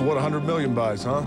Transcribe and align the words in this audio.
So 0.00 0.06
what 0.06 0.14
100 0.14 0.46
million 0.46 0.72
buys, 0.72 1.04
huh? 1.04 1.22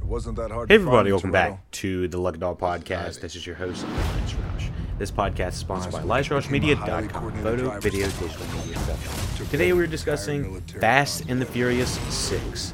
It 0.00 0.06
wasn't 0.06 0.36
that 0.36 0.52
hard 0.52 0.68
Hey 0.68 0.76
everybody, 0.76 1.10
welcome 1.10 1.32
back 1.32 1.68
to 1.72 2.06
the 2.06 2.16
Lucky 2.16 2.38
Dog 2.38 2.60
Podcast. 2.60 3.20
This 3.20 3.34
is 3.34 3.44
your 3.44 3.56
host, 3.56 3.84
Elias 3.84 4.34
Rauch. 4.34 4.70
This 4.98 5.10
podcast 5.10 5.48
is 5.48 5.54
sponsored 5.56 5.92
by 5.94 6.02
EliasRauchMedia.com, 6.02 7.42
photo, 7.42 7.80
video, 7.80 8.06
digital 8.06 8.58
media 8.58 8.78
production. 8.78 9.46
Today 9.48 9.72
we're 9.72 9.88
discussing 9.88 10.60
Fast 10.60 11.24
and 11.28 11.42
the 11.42 11.46
Furious 11.46 11.98
6. 12.14 12.72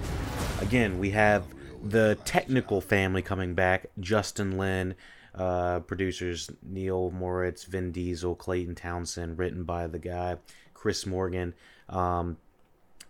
Again, 0.61 0.99
we 0.99 1.13
have 1.13 1.43
the 1.83 2.19
technical 2.27 2.83
family 2.83 3.23
coming 3.23 3.55
back, 3.55 3.87
Justin 3.99 4.59
Lin, 4.59 4.95
uh, 5.35 5.81
producers 5.81 6.51
Neil 6.63 7.11
Moritz, 7.13 7.65
Vin 7.65 7.93
Diesel, 7.93 8.35
Clayton 8.35 8.75
Townsend, 8.75 9.39
written 9.39 9.65
by 9.65 9.87
the 9.87 9.99
guy, 9.99 10.37
Chris 10.75 11.07
Morgan. 11.07 11.55
Um, 11.89 12.39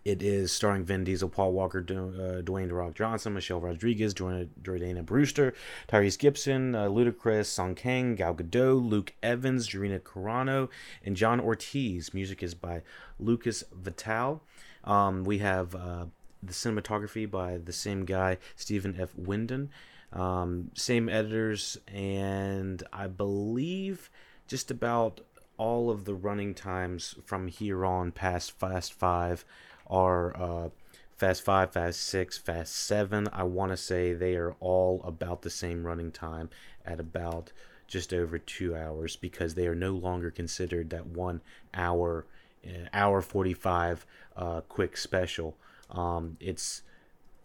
it 0.05 0.23
is 0.23 0.53
starring 0.53 0.85
Vin 0.85 1.03
Diesel, 1.03 1.27
Paul 1.27 1.51
Walker, 1.51 1.81
Du- 1.81 1.97
uh, 1.97 2.41
Dwayne 2.41 2.71
Rock 2.71 2.93
Johnson, 2.93 3.33
Michelle 3.33 3.59
Rodriguez, 3.59 4.13
Jordan- 4.13 4.51
Jordana 4.61 5.05
Brewster, 5.05 5.53
Tyrese 5.89 6.17
Gibson, 6.17 6.75
uh, 6.75 6.85
Ludacris, 6.85 7.47
Sung 7.47 7.75
Kang, 7.75 8.15
Gal 8.15 8.33
Gadot, 8.33 8.89
Luke 8.89 9.13
Evans, 9.21 9.67
Gina 9.67 9.99
Carano, 9.99 10.69
and 11.03 11.17
John 11.17 11.41
Ortiz. 11.41 12.13
Music 12.13 12.41
is 12.41 12.55
by 12.55 12.83
Lucas 13.19 13.65
Vidal. 13.73 14.41
Um, 14.85 15.25
we 15.25 15.39
have 15.39 15.75
uh, 15.75 16.05
the 16.41 16.53
cinematography 16.53 17.29
by 17.29 17.57
the 17.57 17.73
same 17.73 18.05
guy, 18.05 18.37
Stephen 18.55 18.95
F. 18.97 19.13
Windon. 19.15 19.71
Um, 20.13 20.71
same 20.73 21.09
editors, 21.09 21.77
and 21.93 22.81
I 22.93 23.07
believe 23.07 24.09
just 24.47 24.71
about 24.71 25.19
all 25.57 25.89
of 25.89 26.05
the 26.05 26.15
running 26.15 26.53
times 26.53 27.15
from 27.25 27.47
here 27.47 27.85
on 27.85 28.11
past 28.11 28.51
Fast 28.59 28.93
Five 28.93 29.45
are 29.87 30.35
uh, 30.37 30.69
Fast 31.15 31.43
Five, 31.43 31.73
Fast 31.73 32.01
Six, 32.01 32.37
Fast 32.37 32.75
Seven. 32.75 33.27
I 33.33 33.43
want 33.43 33.71
to 33.71 33.77
say 33.77 34.13
they 34.13 34.35
are 34.35 34.55
all 34.59 35.01
about 35.03 35.41
the 35.41 35.49
same 35.49 35.85
running 35.85 36.11
time 36.11 36.49
at 36.85 36.99
about 36.99 37.51
just 37.87 38.13
over 38.13 38.37
two 38.37 38.75
hours 38.75 39.15
because 39.15 39.55
they 39.55 39.67
are 39.67 39.75
no 39.75 39.91
longer 39.91 40.29
considered 40.29 40.89
that 40.89 41.07
one 41.07 41.41
hour, 41.73 42.25
uh, 42.65 42.87
hour 42.93 43.21
forty 43.21 43.53
five 43.53 44.05
uh, 44.35 44.61
quick 44.61 44.95
special. 44.97 45.57
Um, 45.89 46.37
it's 46.39 46.83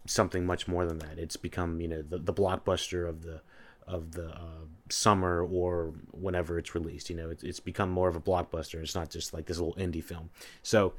something 0.05 0.45
much 0.45 0.67
more 0.67 0.85
than 0.85 0.99
that. 0.99 1.17
It's 1.17 1.37
become 1.37 1.81
you 1.81 1.87
know 1.87 2.01
the, 2.01 2.19
the 2.19 2.33
blockbuster 2.33 3.07
of 3.07 3.23
the 3.23 3.41
of 3.87 4.11
the 4.11 4.29
uh, 4.29 4.65
summer 4.89 5.43
or 5.43 5.93
whenever 6.11 6.57
it's 6.57 6.75
released. 6.75 7.09
You 7.09 7.15
know, 7.15 7.29
it's, 7.29 7.43
it's 7.43 7.59
become 7.59 7.89
more 7.89 8.09
of 8.09 8.15
a 8.15 8.21
blockbuster. 8.21 8.81
It's 8.81 8.95
not 8.95 9.09
just 9.09 9.33
like 9.33 9.45
this 9.45 9.59
little 9.59 9.75
indie 9.75 10.03
film. 10.03 10.29
So, 10.61 10.93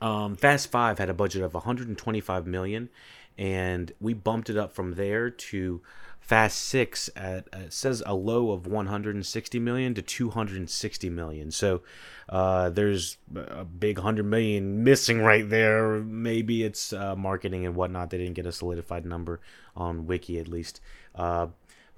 um, 0.00 0.36
Fast 0.36 0.70
Five 0.70 0.98
had 0.98 1.10
a 1.10 1.14
budget 1.14 1.42
of 1.42 1.54
125 1.54 2.46
million, 2.46 2.88
and 3.36 3.92
we 4.00 4.14
bumped 4.14 4.50
it 4.50 4.56
up 4.56 4.72
from 4.72 4.94
there 4.94 5.30
to 5.30 5.82
Fast 6.20 6.58
Six 6.58 7.10
at 7.16 7.48
uh, 7.52 7.68
says 7.70 8.02
a 8.06 8.14
low 8.14 8.52
of 8.52 8.66
160 8.66 9.58
million 9.58 9.94
to 9.94 10.02
260 10.02 11.10
million. 11.10 11.50
So 11.50 11.82
uh, 12.28 12.70
there's 12.70 13.16
a 13.34 13.64
big 13.64 13.98
100 13.98 14.24
million 14.24 14.84
missing 14.84 15.20
right 15.22 15.48
there. 15.48 16.00
Maybe 16.00 16.62
it's 16.62 16.92
uh, 16.92 17.16
marketing 17.16 17.66
and 17.66 17.74
whatnot. 17.74 18.10
They 18.10 18.18
didn't 18.18 18.34
get 18.34 18.46
a 18.46 18.52
solidified 18.52 19.04
number 19.04 19.40
on 19.74 20.06
Wiki 20.06 20.38
at 20.38 20.46
least. 20.46 20.80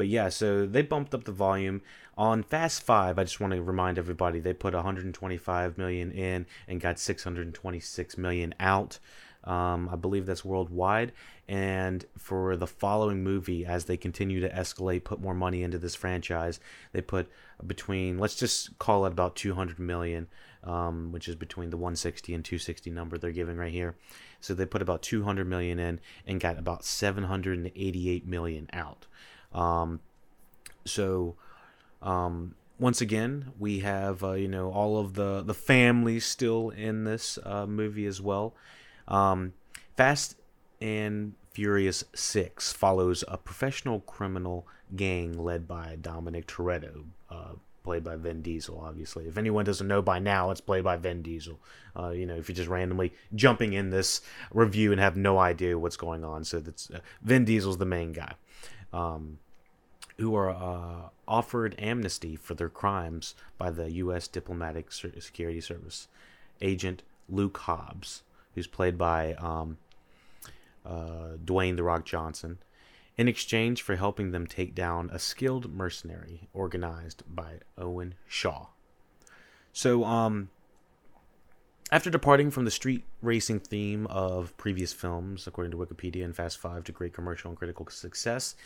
But 0.03 0.09
yeah, 0.09 0.31
so 0.31 0.67
they 0.67 0.83
bumped 0.83 1.15
up 1.15 1.23
the 1.23 1.31
volume 1.31 1.81
on 2.19 2.43
Fast 2.43 2.83
Five. 2.83 3.21
I 3.21 3.23
just 3.23 3.39
want 3.39 3.53
to 3.53 3.63
remind 3.63 3.99
everybody 3.99 4.41
they 4.41 4.53
put 4.53 4.75
125 4.75 5.79
million 5.79 6.11
in 6.11 6.45
and 6.67 6.81
got 6.81 6.99
626 6.99 8.19
million 8.19 8.53
out. 8.59 8.99
Um, 9.45 9.89
I 9.93 9.95
believe 9.95 10.27
that's 10.27 10.45
worldwide. 10.45 11.13
And 11.47 12.05
for 12.19 12.57
the 12.57 12.67
following 12.67 13.23
movie, 13.23 13.65
as 13.65 13.85
they 13.85 13.97
continue 13.97 14.41
to 14.41 14.49
escalate, 14.49 15.05
put 15.05 15.21
more 15.21 15.35
money 15.35 15.63
into 15.63 15.79
this 15.79 15.95
franchise, 15.95 16.59
they 16.91 17.01
put 17.01 17.31
between 17.65 18.19
let's 18.19 18.35
just 18.35 18.77
call 18.81 19.07
it 19.07 19.13
about 19.13 19.37
200 19.37 19.79
million, 19.79 20.27
um, 20.65 21.13
which 21.13 21.29
is 21.29 21.37
between 21.37 21.71
the 21.71 21.77
160 21.77 22.35
and 22.35 22.45
260 22.45 22.91
number 22.91 23.19
they're 23.19 23.31
giving 23.31 23.57
right 23.57 23.73
here. 23.73 23.95
So 24.41 24.53
they 24.53 24.67
put 24.67 24.83
about 24.83 25.03
200 25.03 25.47
million 25.47 25.79
in 25.79 26.01
and 26.27 26.41
got 26.41 26.59
about 26.59 26.85
788 26.85 28.27
million 28.27 28.69
out. 28.73 29.07
Um, 29.55 30.01
so 30.85 31.37
um, 32.01 32.55
once 32.79 33.01
again, 33.01 33.53
we 33.59 33.81
have 33.81 34.25
uh, 34.25 34.33
you 34.33 34.49
know 34.49 34.71
all 34.71 34.99
of 34.99 35.15
the 35.15 35.43
the 35.43 35.55
families 35.55 36.27
still 36.27 36.71
in 36.71 37.05
this 37.05 37.39
uh, 37.45 37.67
movie 37.67 38.07
as 38.07 38.21
well. 38.21 38.55
Um, 39.09 39.53
Fast 39.97 40.37
and 40.81 41.35
Furious 41.51 42.05
Six 42.15 42.73
follows 42.73 43.25
a 43.29 43.39
professional 43.39 44.01
criminal 44.01 44.67
gang 44.97 45.33
led 45.33 45.69
by 45.69 45.97
Dominic 46.01 46.47
Toretto, 46.47 47.05
uh, 47.31 47.53
played 47.85 48.03
by 48.03 48.17
Vin 48.17 48.43
Diesel. 48.43 48.83
Obviously, 48.85 49.27
if 49.27 49.39
anyone 49.39 49.65
doesn't 49.65 49.87
know 49.87 50.03
by 50.03 50.19
now, 50.19 50.51
it's 50.51 50.61
played 50.61 50.85
by 50.85 50.97
Vin 50.97 51.23
Diesel. 51.23 51.61
Uh, 51.97 52.11
you 52.11 52.27
know, 52.27 52.35
if 52.35 52.49
you're 52.49 52.57
just 52.57 52.69
randomly 52.69 53.13
jumping 53.35 53.75
in 53.75 53.91
this 53.91 54.23
review 54.53 54.93
and 54.93 55.01
have 55.01 55.17
no 55.17 55.39
idea 55.39 55.79
what's 55.79 55.97
going 55.97 56.25
on, 56.25 56.43
so 56.45 56.59
that's 56.59 56.91
uh, 56.91 56.99
Vin 57.23 57.45
Diesel's 57.45 57.79
the 57.79 57.85
main 57.85 58.13
guy. 58.13 58.35
Um, 58.93 59.39
who 60.19 60.35
are 60.35 60.51
uh, 60.51 61.09
offered 61.27 61.75
amnesty 61.79 62.37
for 62.37 62.55
their 62.55 62.69
crimes 62.69 63.35
by 63.59 63.71
the 63.71 63.91
U.S. 63.93 64.29
Diplomatic 64.29 64.93
Security 64.93 65.61
Service 65.61 66.09
agent 66.61 67.03
Luke 67.29 67.59
Hobbs, 67.59 68.23
who's 68.55 68.67
played 68.67 68.97
by 68.97 69.35
um, 69.35 69.79
uh, 70.85 71.37
Dwayne 71.45 71.77
The 71.77 71.83
Rock 71.83 72.05
Johnson, 72.05 72.59
in 73.17 73.29
exchange 73.29 73.83
for 73.83 73.97
helping 73.97 74.31
them 74.31 74.47
take 74.47 74.75
down 74.75 75.11
a 75.13 75.19
skilled 75.19 75.73
mercenary 75.73 76.49
organized 76.53 77.23
by 77.29 77.61
Owen 77.77 78.15
Shaw. 78.27 78.67
So, 79.73 80.05
um, 80.05 80.51
after 81.93 82.09
departing 82.09 82.51
from 82.51 82.65
the 82.65 82.71
street 82.71 83.05
racing 83.21 83.61
theme 83.61 84.07
of 84.07 84.57
previous 84.57 84.95
films, 84.95 85.47
according 85.47 85.71
to 85.71 85.77
Wikipedia 85.77 86.25
and 86.25 86.35
Fast 86.35 86.57
Five 86.57 86.85
to 86.85 86.93
great 86.93 87.13
commercial 87.13 87.51
and 87.51 87.59
critical 87.59 87.87
success, 87.91 88.57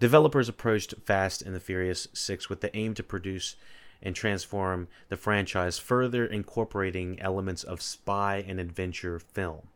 developers 0.00 0.48
approached 0.48 0.92
Fast 1.04 1.40
and 1.40 1.54
the 1.54 1.60
Furious 1.60 2.08
6 2.12 2.50
with 2.50 2.62
the 2.62 2.76
aim 2.76 2.92
to 2.94 3.04
produce 3.04 3.54
and 4.02 4.16
transform 4.16 4.88
the 5.08 5.16
franchise, 5.16 5.78
further 5.78 6.26
incorporating 6.26 7.18
elements 7.20 7.62
of 7.62 7.80
spy 7.80 8.44
and 8.46 8.58
adventure 8.58 9.20
film 9.20 9.68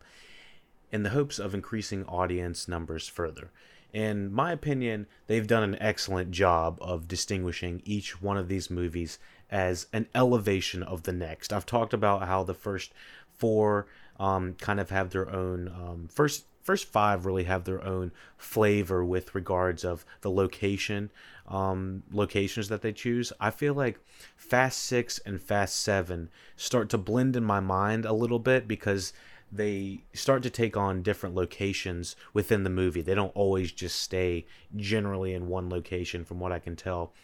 in 0.91 1.04
the 1.04 1.10
hopes 1.10 1.38
of 1.38 1.54
increasing 1.54 2.04
audience 2.06 2.66
numbers 2.66 3.06
further. 3.06 3.53
In 3.92 4.32
my 4.32 4.50
opinion, 4.53 5.06
they've 5.28 5.47
done 5.47 5.62
an 5.62 5.80
excellent 5.80 6.32
job 6.32 6.78
of 6.80 7.06
distinguishing 7.06 7.80
each 7.84 8.20
one 8.20 8.36
of 8.36 8.48
these 8.48 8.70
movies 8.70 9.20
as 9.50 9.86
an 9.92 10.06
elevation 10.14 10.82
of 10.82 11.04
the 11.04 11.12
next. 11.12 11.53
I've 11.53 11.66
talked 11.66 11.94
about 11.94 12.26
how 12.26 12.42
the 12.42 12.54
first 12.54 12.92
four 13.38 13.86
um, 14.19 14.54
kind 14.54 14.81
of 14.81 14.91
have 14.91 15.10
their 15.10 15.31
own 15.31 15.69
um, 15.69 16.09
first 16.10 16.44
first 16.62 16.84
five 16.84 17.25
really 17.25 17.44
have 17.44 17.64
their 17.64 17.82
own 17.82 18.12
flavor 18.36 19.03
with 19.03 19.34
regards 19.34 19.84
of 19.84 20.04
the 20.20 20.31
location 20.31 21.10
um, 21.47 22.03
locations 22.12 22.69
that 22.69 22.82
they 22.82 22.92
choose. 22.92 23.32
I 23.41 23.50
feel 23.50 23.72
like 23.72 23.98
fast 24.36 24.81
six 24.81 25.19
and 25.25 25.41
fast 25.41 25.76
seven 25.76 26.28
start 26.56 26.91
to 26.91 26.98
blend 26.98 27.36
in 27.36 27.44
my 27.44 27.60
mind 27.60 28.04
a 28.04 28.12
little 28.12 28.38
bit 28.38 28.69
because 28.69 29.15
they 29.50 30.03
start 30.12 30.42
to 30.42 30.50
take 30.50 30.76
on 30.76 31.00
different 31.00 31.34
locations 31.34 32.16
within 32.34 32.65
the 32.65 32.70
movie. 32.70 33.00
They 33.00 33.15
don't 33.15 33.34
always 33.34 33.72
just 33.72 34.03
stay 34.03 34.44
generally 34.76 35.32
in 35.32 35.48
one 35.48 35.70
location 35.70 36.22
from 36.22 36.38
what 36.38 36.53
i 36.53 36.59
can 36.59 36.76
tell 36.76 37.15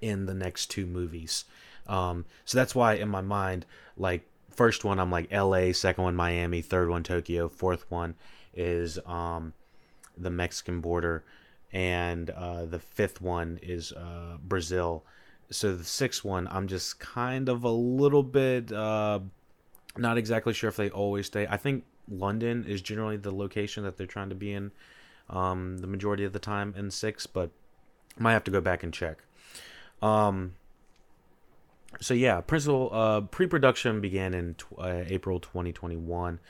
in 0.00 0.26
the 0.26 0.34
next 0.34 0.66
two 0.66 0.86
movies 0.86 1.44
um, 1.86 2.24
so 2.44 2.58
that's 2.58 2.74
why 2.74 2.94
in 2.94 3.08
my 3.08 3.20
mind 3.20 3.64
like 3.96 4.26
first 4.50 4.84
one 4.84 4.98
i'm 4.98 5.10
like 5.10 5.30
la 5.32 5.72
second 5.72 6.04
one 6.04 6.16
miami 6.16 6.62
third 6.62 6.88
one 6.88 7.02
tokyo 7.02 7.48
fourth 7.48 7.84
one 7.90 8.14
is 8.56 8.98
um, 9.06 9.52
the 10.16 10.30
Mexican 10.30 10.80
border, 10.80 11.24
and 11.72 12.30
uh, 12.30 12.64
the 12.64 12.78
fifth 12.78 13.20
one 13.20 13.58
is 13.62 13.92
uh, 13.92 14.38
Brazil. 14.42 15.04
So 15.50 15.76
the 15.76 15.84
sixth 15.84 16.24
one, 16.24 16.48
I'm 16.50 16.66
just 16.66 16.98
kind 16.98 17.48
of 17.48 17.64
a 17.64 17.70
little 17.70 18.22
bit 18.22 18.72
uh, 18.72 19.20
not 19.96 20.18
exactly 20.18 20.52
sure 20.52 20.68
if 20.68 20.76
they 20.76 20.90
always 20.90 21.26
stay. 21.26 21.46
I 21.48 21.56
think 21.56 21.84
London 22.08 22.64
is 22.66 22.82
generally 22.82 23.16
the 23.16 23.34
location 23.34 23.84
that 23.84 23.96
they're 23.96 24.06
trying 24.06 24.30
to 24.30 24.34
be 24.34 24.52
in 24.52 24.72
um, 25.30 25.78
the 25.78 25.86
majority 25.86 26.24
of 26.24 26.32
the 26.32 26.38
time 26.38 26.74
in 26.76 26.90
six, 26.90 27.26
but 27.26 27.50
might 28.18 28.32
have 28.32 28.44
to 28.44 28.50
go 28.50 28.60
back 28.60 28.82
and 28.82 28.92
check. 28.92 29.18
Um, 30.02 30.54
so 32.00 32.14
yeah, 32.14 32.40
principal 32.40 32.90
uh, 32.92 33.20
pre-production 33.22 34.00
began 34.00 34.34
in 34.34 34.56
uh, 34.78 35.04
April 35.06 35.40
2021. 35.40 36.40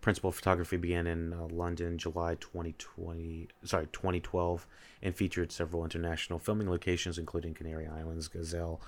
Principal 0.00 0.32
photography 0.32 0.76
began 0.78 1.06
in 1.06 1.32
uh, 1.32 1.46
London, 1.50 1.98
July 1.98 2.34
2020. 2.36 3.48
Sorry, 3.64 3.86
2012, 3.92 4.66
and 5.02 5.14
featured 5.14 5.52
several 5.52 5.84
international 5.84 6.38
filming 6.38 6.70
locations, 6.70 7.18
including 7.18 7.52
Canary 7.54 7.86
Islands, 7.86 8.28
Gazelle, 8.28 8.80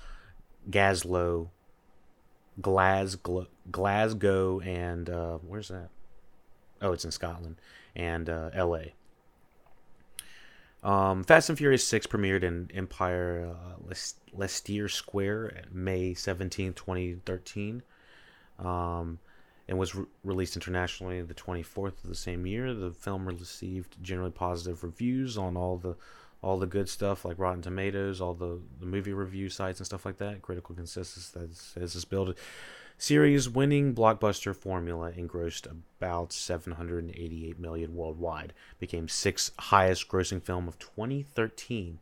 Gazlo, 0.69 1.49
Glasgow, 2.61 3.47
Glasgow, 3.71 4.59
and 4.61 5.09
uh, 5.09 5.37
where's 5.37 5.67
that? 5.67 5.89
Oh, 6.81 6.91
it's 6.91 7.05
in 7.05 7.11
Scotland 7.11 7.57
and 7.95 8.29
uh, 8.29 8.49
L.A. 8.53 8.93
Um, 10.83 11.23
Fast 11.23 11.49
and 11.49 11.57
Furious 11.57 11.87
6 11.87 12.07
premiered 12.07 12.43
in 12.43 12.69
Empire 12.73 13.55
uh, 13.55 13.93
Leicester 14.33 14.89
Square 14.89 15.63
May 15.71 16.13
17, 16.13 16.73
2013, 16.73 17.81
um, 18.59 19.19
and 19.69 19.77
was 19.77 19.95
re- 19.95 20.05
released 20.25 20.57
internationally 20.57 21.21
the 21.21 21.33
24th 21.33 22.03
of 22.03 22.09
the 22.09 22.15
same 22.15 22.45
year. 22.45 22.73
The 22.73 22.91
film 22.91 23.25
received 23.25 23.95
generally 24.01 24.31
positive 24.31 24.83
reviews 24.83 25.37
on 25.37 25.55
all 25.55 25.77
the 25.77 25.95
all 26.41 26.59
the 26.59 26.67
good 26.67 26.89
stuff 26.89 27.23
like 27.23 27.39
Rotten 27.39 27.61
Tomatoes, 27.61 28.19
all 28.19 28.33
the, 28.33 28.59
the 28.81 28.85
movie 28.85 29.13
review 29.13 29.47
sites 29.47 29.79
and 29.79 29.85
stuff 29.85 30.05
like 30.05 30.17
that. 30.17 30.41
Critical 30.41 30.75
consensus 30.75 31.29
that 31.29 31.55
says 31.55 31.93
this 31.93 32.03
build 32.03 32.35
series 33.03 33.49
winning 33.49 33.93
blockbuster 33.93 34.55
formula 34.55 35.11
engrossed 35.17 35.67
about 35.67 36.31
788 36.31 37.59
million 37.59 37.97
worldwide, 37.97 38.53
became 38.79 39.09
sixth 39.09 39.51
highest 39.59 40.07
grossing 40.07 40.41
film 40.41 40.69
of 40.69 40.79
2013, 40.79 41.99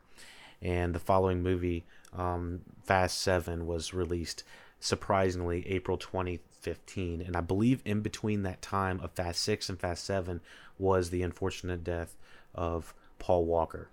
and 0.62 0.94
the 0.94 1.00
following 1.00 1.42
movie, 1.42 1.84
um, 2.14 2.62
Fast 2.84 3.18
Seven, 3.18 3.66
was 3.66 3.96
released 3.96 4.44
surprisingly 4.80 5.68
April 5.68 5.98
2015, 5.98 7.20
and 7.20 7.36
I 7.36 7.42
believe 7.42 7.82
in 7.84 8.02
between 8.02 8.44
that 8.44 8.62
time 8.62 9.00
of 9.00 9.10
Fast 9.14 9.42
Six 9.42 9.70
and 9.70 9.80
Fast 9.80 10.06
Seven 10.06 10.40
was 10.78 11.10
the 11.10 11.24
unfortunate 11.24 11.84
death 11.84 12.16
of 12.54 12.94
Paul 13.18 13.46
Walker. 13.46 13.90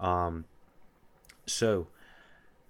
Um, 0.00 0.46
so 1.44 1.88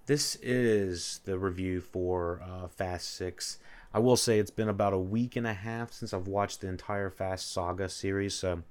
this 0.09 0.37
is 0.41 1.21
the 1.25 1.37
review 1.37 1.79
for 1.79 2.41
uh, 2.43 2.67
Fast 2.67 3.13
6. 3.13 3.59
I 3.93 3.99
will 3.99 4.17
say 4.17 4.39
it's 4.39 4.49
been 4.49 4.67
about 4.67 4.91
a 4.91 4.97
week 4.97 5.35
and 5.35 5.45
a 5.45 5.53
half 5.53 5.93
since 5.93 6.15
I've 6.15 6.27
watched 6.27 6.61
the 6.61 6.67
entire 6.67 7.11
Fast 7.11 7.53
Saga 7.53 7.87
series, 7.87 8.33
so 8.33 8.63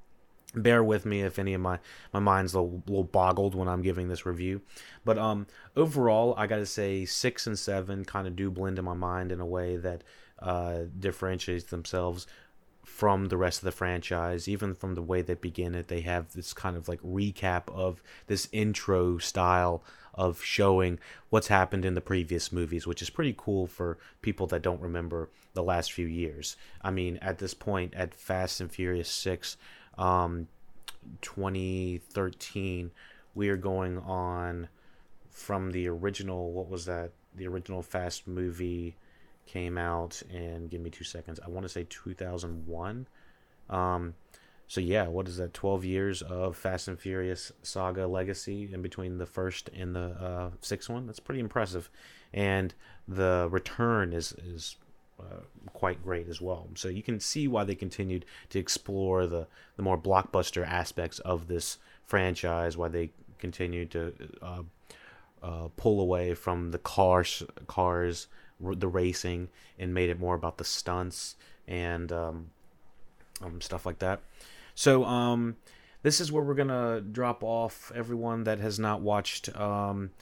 bear 0.52 0.82
with 0.82 1.06
me 1.06 1.22
if 1.22 1.38
any 1.38 1.54
of 1.54 1.60
my 1.60 1.78
my 2.12 2.18
mind's 2.18 2.54
a 2.54 2.60
little, 2.60 2.82
little 2.88 3.04
boggled 3.04 3.54
when 3.54 3.68
I'm 3.68 3.82
giving 3.82 4.08
this 4.08 4.26
review. 4.26 4.62
But 5.04 5.16
um, 5.16 5.46
overall, 5.76 6.34
I 6.36 6.48
gotta 6.48 6.66
say 6.66 7.04
six 7.04 7.46
and 7.46 7.56
seven 7.56 8.04
kind 8.04 8.26
of 8.26 8.34
do 8.34 8.50
blend 8.50 8.80
in 8.80 8.84
my 8.84 8.94
mind 8.94 9.30
in 9.30 9.38
a 9.38 9.46
way 9.46 9.76
that 9.76 10.02
uh, 10.40 10.86
differentiates 10.98 11.66
themselves 11.66 12.26
from 12.82 13.26
the 13.26 13.36
rest 13.36 13.60
of 13.60 13.64
the 13.64 13.70
franchise, 13.70 14.48
even 14.48 14.74
from 14.74 14.96
the 14.96 15.02
way 15.02 15.22
they 15.22 15.34
begin 15.34 15.76
it. 15.76 15.86
They 15.86 16.00
have 16.00 16.32
this 16.32 16.52
kind 16.52 16.76
of 16.76 16.88
like 16.88 17.00
recap 17.02 17.72
of 17.72 18.02
this 18.26 18.48
intro 18.50 19.18
style 19.18 19.84
of 20.18 20.42
showing 20.42 20.98
what's 21.30 21.46
happened 21.46 21.84
in 21.84 21.94
the 21.94 22.00
previous 22.00 22.50
movies, 22.50 22.86
which 22.88 23.00
is 23.00 23.08
pretty 23.08 23.32
cool 23.38 23.68
for 23.68 23.96
people 24.20 24.48
that 24.48 24.62
don't 24.62 24.80
remember 24.80 25.30
the 25.54 25.62
last 25.62 25.92
few 25.92 26.06
years. 26.06 26.56
I 26.82 26.90
mean, 26.90 27.18
at 27.22 27.38
this 27.38 27.54
point, 27.54 27.94
at 27.94 28.14
Fast 28.14 28.60
and 28.60 28.70
Furious 28.70 29.08
6, 29.08 29.56
um, 29.96 30.48
2013, 31.22 32.90
we 33.36 33.48
are 33.48 33.56
going 33.56 33.98
on 33.98 34.68
from 35.30 35.70
the 35.70 35.88
original, 35.88 36.50
what 36.50 36.68
was 36.68 36.84
that? 36.86 37.12
The 37.36 37.46
original 37.46 37.80
Fast 37.80 38.26
movie 38.26 38.96
came 39.46 39.78
out 39.78 40.20
and 40.34 40.68
give 40.68 40.80
me 40.80 40.90
two 40.90 41.04
seconds. 41.04 41.38
I 41.44 41.48
want 41.48 41.62
to 41.62 41.68
say 41.68 41.86
2001. 41.88 43.06
Um, 43.70 44.14
so 44.68 44.82
yeah, 44.82 45.08
what 45.08 45.26
is 45.26 45.38
that? 45.38 45.54
Twelve 45.54 45.82
years 45.84 46.20
of 46.20 46.54
Fast 46.54 46.88
and 46.88 47.00
Furious 47.00 47.50
saga 47.62 48.06
legacy 48.06 48.68
in 48.70 48.82
between 48.82 49.16
the 49.16 49.26
first 49.26 49.70
and 49.74 49.96
the 49.96 50.10
uh, 50.20 50.50
sixth 50.60 50.90
one. 50.90 51.06
That's 51.06 51.20
pretty 51.20 51.40
impressive, 51.40 51.90
and 52.34 52.74
the 53.08 53.48
return 53.50 54.12
is 54.12 54.32
is 54.32 54.76
uh, 55.18 55.40
quite 55.72 56.02
great 56.04 56.28
as 56.28 56.42
well. 56.42 56.68
So 56.74 56.88
you 56.88 57.02
can 57.02 57.18
see 57.18 57.48
why 57.48 57.64
they 57.64 57.74
continued 57.74 58.26
to 58.50 58.58
explore 58.58 59.26
the 59.26 59.46
the 59.76 59.82
more 59.82 59.96
blockbuster 59.96 60.66
aspects 60.66 61.18
of 61.20 61.48
this 61.48 61.78
franchise. 62.04 62.76
Why 62.76 62.88
they 62.88 63.10
continued 63.38 63.90
to 63.92 64.12
uh, 64.42 64.62
uh, 65.42 65.68
pull 65.78 65.98
away 65.98 66.34
from 66.34 66.72
the 66.72 66.78
cars, 66.78 67.42
cars, 67.66 68.26
the 68.60 68.88
racing, 68.88 69.48
and 69.78 69.94
made 69.94 70.10
it 70.10 70.20
more 70.20 70.34
about 70.34 70.58
the 70.58 70.64
stunts 70.64 71.36
and 71.66 72.12
um, 72.12 72.50
um, 73.42 73.62
stuff 73.62 73.86
like 73.86 74.00
that. 74.00 74.20
So 74.78 75.04
um, 75.06 75.56
this 76.04 76.20
is 76.20 76.30
where 76.30 76.44
we're 76.44 76.54
gonna 76.54 77.00
drop 77.00 77.42
off 77.42 77.90
everyone 77.96 78.44
that 78.44 78.60
has 78.60 78.78
not 78.78 79.00
watched 79.00 79.52
um, 79.56 80.12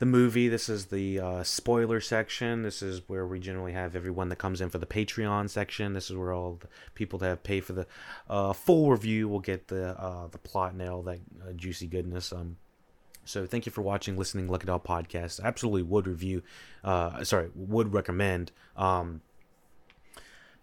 the 0.00 0.06
movie. 0.06 0.48
This 0.48 0.68
is 0.68 0.86
the 0.86 1.20
uh, 1.20 1.42
spoiler 1.44 2.00
section. 2.00 2.62
This 2.62 2.82
is 2.82 3.02
where 3.08 3.24
we 3.24 3.38
generally 3.38 3.70
have 3.70 3.94
everyone 3.94 4.28
that 4.30 4.38
comes 4.38 4.60
in 4.60 4.70
for 4.70 4.78
the 4.78 4.86
Patreon 4.86 5.48
section. 5.48 5.92
This 5.92 6.10
is 6.10 6.16
where 6.16 6.32
all 6.32 6.54
the 6.54 6.66
people 6.96 7.20
that 7.20 7.28
have 7.28 7.44
paid 7.44 7.64
for 7.64 7.74
the 7.74 7.86
uh, 8.28 8.54
full 8.54 8.90
review 8.90 9.28
will 9.28 9.38
get 9.38 9.68
the 9.68 9.90
uh, 9.90 10.26
the 10.26 10.38
plot 10.38 10.72
and 10.72 10.82
all 10.82 11.02
that 11.02 11.20
uh, 11.40 11.52
juicy 11.52 11.86
goodness. 11.86 12.32
Um, 12.32 12.56
so 13.24 13.46
thank 13.46 13.66
you 13.66 13.70
for 13.70 13.82
watching, 13.82 14.18
listening, 14.18 14.48
Lucky 14.48 14.66
Dog 14.66 14.82
podcast. 14.82 15.40
Absolutely 15.44 15.82
would 15.82 16.08
review, 16.08 16.42
uh, 16.82 17.22
sorry, 17.22 17.50
would 17.54 17.92
recommend 17.92 18.50
um, 18.76 19.20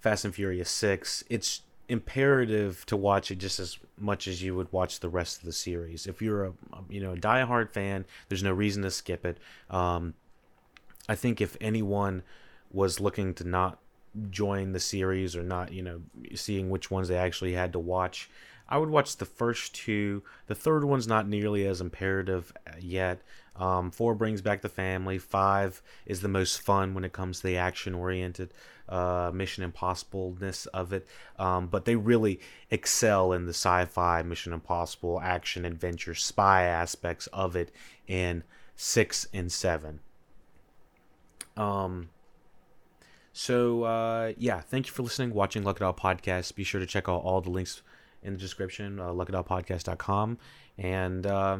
Fast 0.02 0.26
and 0.26 0.36
Furious 0.36 0.70
Six. 0.70 1.24
It's 1.30 1.62
imperative 1.90 2.86
to 2.86 2.98
watch 2.98 3.32
it 3.32 3.38
just 3.38 3.60
as 3.60 3.80
much 3.98 4.28
as 4.28 4.44
you 4.44 4.56
would 4.56 4.72
watch 4.72 5.00
the 5.00 5.10
rest 5.10 5.40
of 5.40 5.46
the 5.46 5.54
series. 5.54 6.06
If 6.06 6.22
you're 6.22 6.46
a 6.46 6.54
you 6.90 7.02
know 7.02 7.14
a 7.14 7.18
diehard 7.18 7.72
fan, 7.72 8.06
there's 8.30 8.44
no 8.44 8.52
reason 8.52 8.84
to 8.84 8.92
skip 8.92 9.26
it. 9.26 9.38
Um, 9.70 10.14
I 11.10 11.16
think 11.16 11.40
if 11.40 11.56
anyone 11.62 12.24
was 12.72 13.00
looking 13.00 13.34
to 13.36 13.48
not 13.48 13.80
join 14.30 14.72
the 14.72 14.80
series 14.80 15.36
or 15.36 15.44
not, 15.44 15.72
you 15.72 15.82
know, 15.82 16.02
seeing 16.36 16.70
which 16.70 16.92
ones 16.92 17.08
they 17.08 17.18
actually 17.18 17.54
had 17.54 17.72
to 17.74 17.80
watch, 17.80 18.30
I 18.70 18.78
would 18.78 18.90
watch 18.90 19.18
the 19.18 19.26
first 19.26 19.74
two. 19.74 20.24
The 20.48 20.56
third 20.56 20.84
one's 20.84 21.08
not 21.08 21.28
nearly 21.28 21.66
as 21.66 21.80
imperative 21.80 22.52
yet. 22.80 23.22
Um, 23.58 23.92
four 23.92 24.16
brings 24.16 24.42
back 24.42 24.62
the 24.62 24.70
family. 24.70 25.18
Five 25.18 25.82
is 26.06 26.22
the 26.22 26.28
most 26.28 26.62
fun 26.62 26.94
when 26.94 27.04
it 27.04 27.14
comes 27.14 27.40
to 27.40 27.48
the 27.48 27.58
action 27.58 27.96
oriented 27.96 28.54
uh, 28.90 29.32
Mission 29.34 29.64
Impossible-ness 29.64 30.66
of 30.68 30.94
it. 30.94 31.08
Um, 31.38 31.68
but 31.68 31.86
they 31.86 31.96
really 31.96 32.40
excel 32.72 33.34
in 33.34 33.46
the 33.46 33.54
sci-fi, 33.54 34.22
Mission 34.22 34.54
Impossible, 34.54 35.20
action, 35.22 35.66
adventure, 35.66 36.16
spy 36.16 36.64
aspects 36.64 37.28
of 37.28 37.56
it 37.56 37.72
in 38.08 38.44
six 38.76 39.28
and 39.34 39.52
seven. 39.52 40.00
Um. 41.56 42.10
So 43.34 43.84
uh, 43.84 44.34
yeah, 44.38 44.62
thank 44.62 44.88
you 44.88 44.94
for 44.94 45.04
listening, 45.04 45.32
watching 45.32 45.64
Lucky 45.64 45.80
Dog 45.80 45.98
podcast. 45.98 46.56
Be 46.56 46.64
sure 46.64 46.80
to 46.80 46.88
check 46.88 47.08
out 47.08 47.22
all 47.22 47.40
the 47.40 47.52
links 47.52 47.84
in 48.24 48.34
the 48.34 48.40
description, 48.40 49.00
uh, 49.00 49.10
luckydogpodcast.com 49.10 50.38
and 50.78 51.26
uh, 51.26 51.58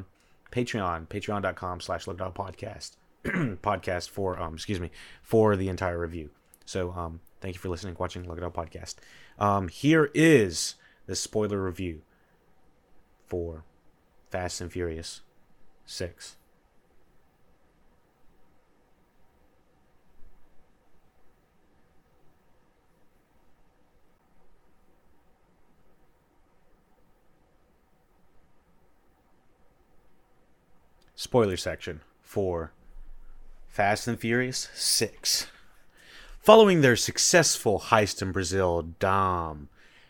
Patreon, 0.52 1.08
patreon.com 1.08 1.82
slash 1.82 2.06
luckydogpodcast 2.06 2.92
podcast 3.24 3.58
podcast 3.62 4.10
for 4.10 4.40
um 4.40 4.54
excuse 4.54 4.80
me 4.80 4.92
for 5.22 5.56
the 5.56 5.70
entire 5.70 6.00
review. 6.00 6.30
So 6.66 6.92
um, 6.92 7.22
thank 7.40 7.56
you 7.56 7.60
for 7.60 7.70
listening, 7.70 7.96
watching, 7.98 8.30
All 8.30 8.36
podcast. 8.52 8.96
Um, 9.40 9.70
here 9.70 10.12
is 10.14 10.76
the 11.06 11.16
spoiler 11.16 11.64
review 11.64 12.02
for 13.26 13.64
Fast 14.30 14.60
and 14.62 14.72
Furious 14.72 15.22
Six. 15.86 16.36
Spoiler 31.20 31.58
section 31.58 32.02
for 32.22 32.74
Fast 33.68 34.08
and 34.08 34.20
Furious 34.20 34.70
6. 34.76 35.48
Following 36.40 36.82
their 36.82 36.96
successful 36.96 37.80
heist 37.88 38.22
in 38.22 38.32
Brazil, 38.32 38.84
Dom 39.00 39.68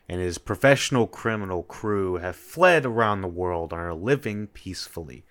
and 0.09 0.19
his 0.19 0.37
professional 0.37 1.07
criminal 1.07 1.63
crew 1.63 2.17
have 2.17 2.35
fled 2.35 2.85
around 2.85 3.21
the 3.21 3.29
world 3.29 3.71
and 3.71 3.81
are 3.81 3.93
living 3.93 4.47
peacefully. 4.47 5.23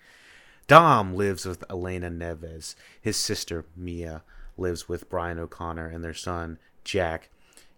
Dom 0.65 1.13
lives 1.13 1.45
with 1.45 1.63
Elena 1.69 2.09
Neves. 2.09 2.73
His 2.99 3.15
sister, 3.15 3.63
Mia, 3.75 4.23
lives 4.57 4.89
with 4.89 5.11
Brian 5.11 5.37
O'Conner 5.37 5.87
and 5.87 6.03
their 6.03 6.15
son, 6.15 6.57
Jack. 6.83 7.29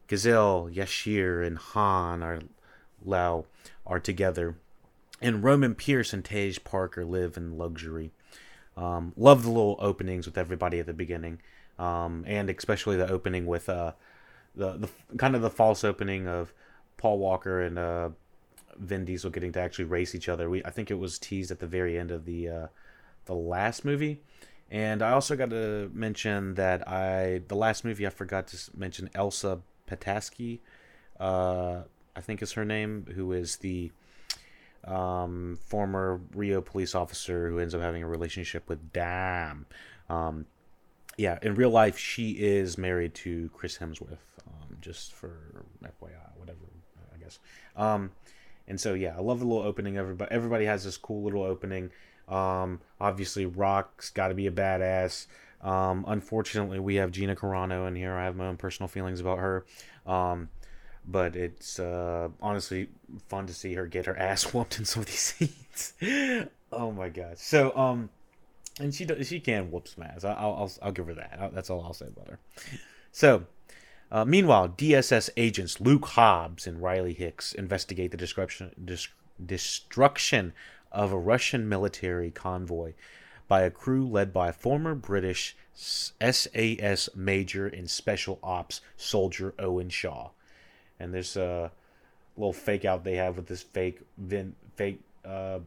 Gisele, 0.08 0.70
Yashir, 0.74 1.46
and 1.46 1.58
Han 1.58 2.24
are 2.24 2.40
Lau 3.04 3.44
are 3.86 4.00
together. 4.00 4.56
And 5.22 5.44
Roman 5.44 5.76
Pierce 5.76 6.14
and 6.14 6.24
Tej 6.24 6.58
Parker 6.64 7.06
live 7.06 7.36
in 7.38 7.58
luxury. 7.58 8.12
Um, 8.78 9.14
love 9.18 9.44
the 9.44 9.50
little 9.50 9.78
openings 9.80 10.26
with 10.26 10.38
everybody 10.38 10.80
at 10.80 10.86
the 10.86 10.94
beginning 10.94 11.40
um, 11.80 12.26
and 12.28 12.50
especially 12.50 12.98
the 12.98 13.10
opening 13.10 13.48
with 13.48 13.70
uh, 13.70 13.94
the 14.56 14.74
the 14.74 15.18
kind 15.18 15.36
of 15.36 15.42
the 15.42 15.50
false 15.50 15.84
opening 15.84 16.28
of 16.28 16.54
Paul 16.98 17.18
Walker 17.18 17.62
and 17.62 17.80
uh, 17.80 18.10
Vin 18.78 19.06
Diesel 19.06 19.32
getting 19.32 19.54
to 19.54 19.62
actually 19.62 19.86
race 19.86 20.14
each 20.14 20.30
other. 20.30 20.50
We 20.50 20.64
I 20.66 20.70
think 20.70 20.92
it 20.92 21.00
was 21.00 21.18
teased 21.18 21.50
at 21.50 21.60
the 21.60 21.68
very 21.68 21.98
end 21.98 22.12
of 22.12 22.26
the 22.26 22.50
uh, 22.50 22.68
the 23.26 23.34
last 23.34 23.86
movie, 23.86 24.22
And 24.70 25.02
I 25.02 25.12
also 25.12 25.36
got 25.36 25.52
to 25.52 25.90
mention 25.94 26.56
that 26.56 26.88
I 26.88 27.42
the 27.48 27.56
last 27.56 27.86
movie 27.86 28.06
I 28.06 28.10
forgot 28.10 28.48
to 28.48 28.58
mention 28.76 29.10
Elsa 29.16 29.62
Pataski, 29.90 30.60
uh, 31.20 31.84
I 32.16 32.22
think 32.22 32.42
is 32.42 32.54
her 32.54 32.66
name, 32.66 33.08
who 33.16 33.32
is 33.32 33.58
the 33.58 33.92
um, 34.86 35.58
former 35.68 36.22
Rio 36.34 36.62
police 36.62 36.96
officer 36.96 37.50
who 37.50 37.60
ends 37.60 37.76
up 37.76 37.82
having 37.82 38.04
a 38.04 38.08
relationship 38.08 38.68
with 38.70 38.92
Dom. 38.94 39.66
Um, 40.10 40.46
yeah, 41.18 41.38
in 41.42 41.56
real 41.56 41.70
life, 41.70 41.98
she 41.98 42.32
is 42.32 42.78
married 42.78 43.14
to 43.16 43.50
Chris 43.54 43.78
Hemsworth. 43.78 44.20
Um, 44.48 44.78
just 44.82 45.14
for 45.14 45.66
FYI, 45.84 46.38
whatever, 46.38 46.60
I 47.14 47.18
guess. 47.18 47.40
Um, 47.76 48.12
and 48.68 48.80
so 48.80 48.94
yeah, 48.94 49.16
I 49.18 49.22
love 49.22 49.40
the 49.40 49.46
little 49.46 49.64
opening. 49.64 49.98
Everybody, 49.98 50.32
everybody 50.32 50.66
has 50.66 50.84
this 50.84 50.98
cool 50.98 51.24
little 51.24 51.44
opening. 51.44 51.92
Um, 52.28 52.80
obviously, 53.02 53.46
Rock's 53.46 54.12
got 54.12 54.30
to 54.30 54.36
be 54.36 54.48
a 54.48 54.52
badass. 54.52 55.28
Um, 55.62 56.06
unfortunately, 56.08 56.80
we 56.80 56.96
have 56.96 57.12
Gina 57.12 57.36
Carano 57.36 57.88
in 57.88 57.96
here. 57.96 58.14
I 58.14 58.24
have 58.26 58.36
my 58.36 58.48
own 58.48 58.58
personal 58.58 58.88
feelings 58.88 59.20
about 59.20 59.40
her. 59.40 59.66
Um, 60.06 60.50
but 61.10 61.36
it's 61.36 61.80
uh, 61.80 62.30
honestly 62.42 62.90
fun 63.28 63.48
to 63.48 63.54
see 63.54 63.74
her 63.74 63.88
get 63.88 64.06
her 64.06 64.18
ass 64.18 64.44
whooped 64.54 64.78
in 64.78 64.86
some 64.86 65.02
of 65.02 65.08
these 65.08 65.20
scenes. 65.20 66.48
oh 66.72 66.92
my 66.92 67.10
god! 67.10 67.38
So 67.38 67.76
um, 67.76 68.10
and 68.80 68.94
she 68.94 69.06
does, 69.06 69.28
she 69.28 69.40
can 69.40 69.72
whoop 69.72 69.88
some 69.88 70.04
ass. 70.04 70.24
I'll, 70.24 70.36
I'll 70.38 70.72
I'll 70.82 70.92
give 70.92 71.08
her 71.08 71.16
that. 71.16 71.52
That's 71.54 71.70
all 71.70 71.84
I'll 71.84 71.94
say 71.94 72.08
about 72.08 72.28
her. 72.28 72.40
So. 73.12 73.46
Uh, 74.12 74.26
meanwhile, 74.26 74.68
DSS 74.68 75.30
agents 75.38 75.80
Luke 75.80 76.04
Hobbs 76.08 76.66
and 76.66 76.82
Riley 76.82 77.14
Hicks 77.14 77.54
investigate 77.54 78.10
the 78.10 78.18
destruction, 78.18 78.72
dis- 78.84 79.08
destruction 79.46 80.52
of 80.92 81.12
a 81.12 81.18
Russian 81.20 81.70
military 81.70 82.32
convoy 82.32 82.94
by 83.48 83.62
a 83.62 83.70
crew 83.70 84.08
led 84.08 84.34
by 84.34 84.52
former 84.52 84.96
British 84.96 85.56
SAS 85.76 87.10
Major 87.16 87.68
in 87.68 87.88
Special 87.88 88.40
Ops 88.42 88.82
soldier 88.98 89.54
Owen 89.60 89.90
Shaw. 89.90 90.32
And 91.00 91.14
this 91.14 91.36
a 91.36 91.72
little 92.38 92.54
fake 92.54 92.86
out 92.86 93.04
they 93.04 93.16
have 93.16 93.36
with 93.36 93.48
this 93.48 93.64
fake 93.64 94.02
Vin, 94.18 94.56
fake 94.76 95.02
uh, 95.26 95.60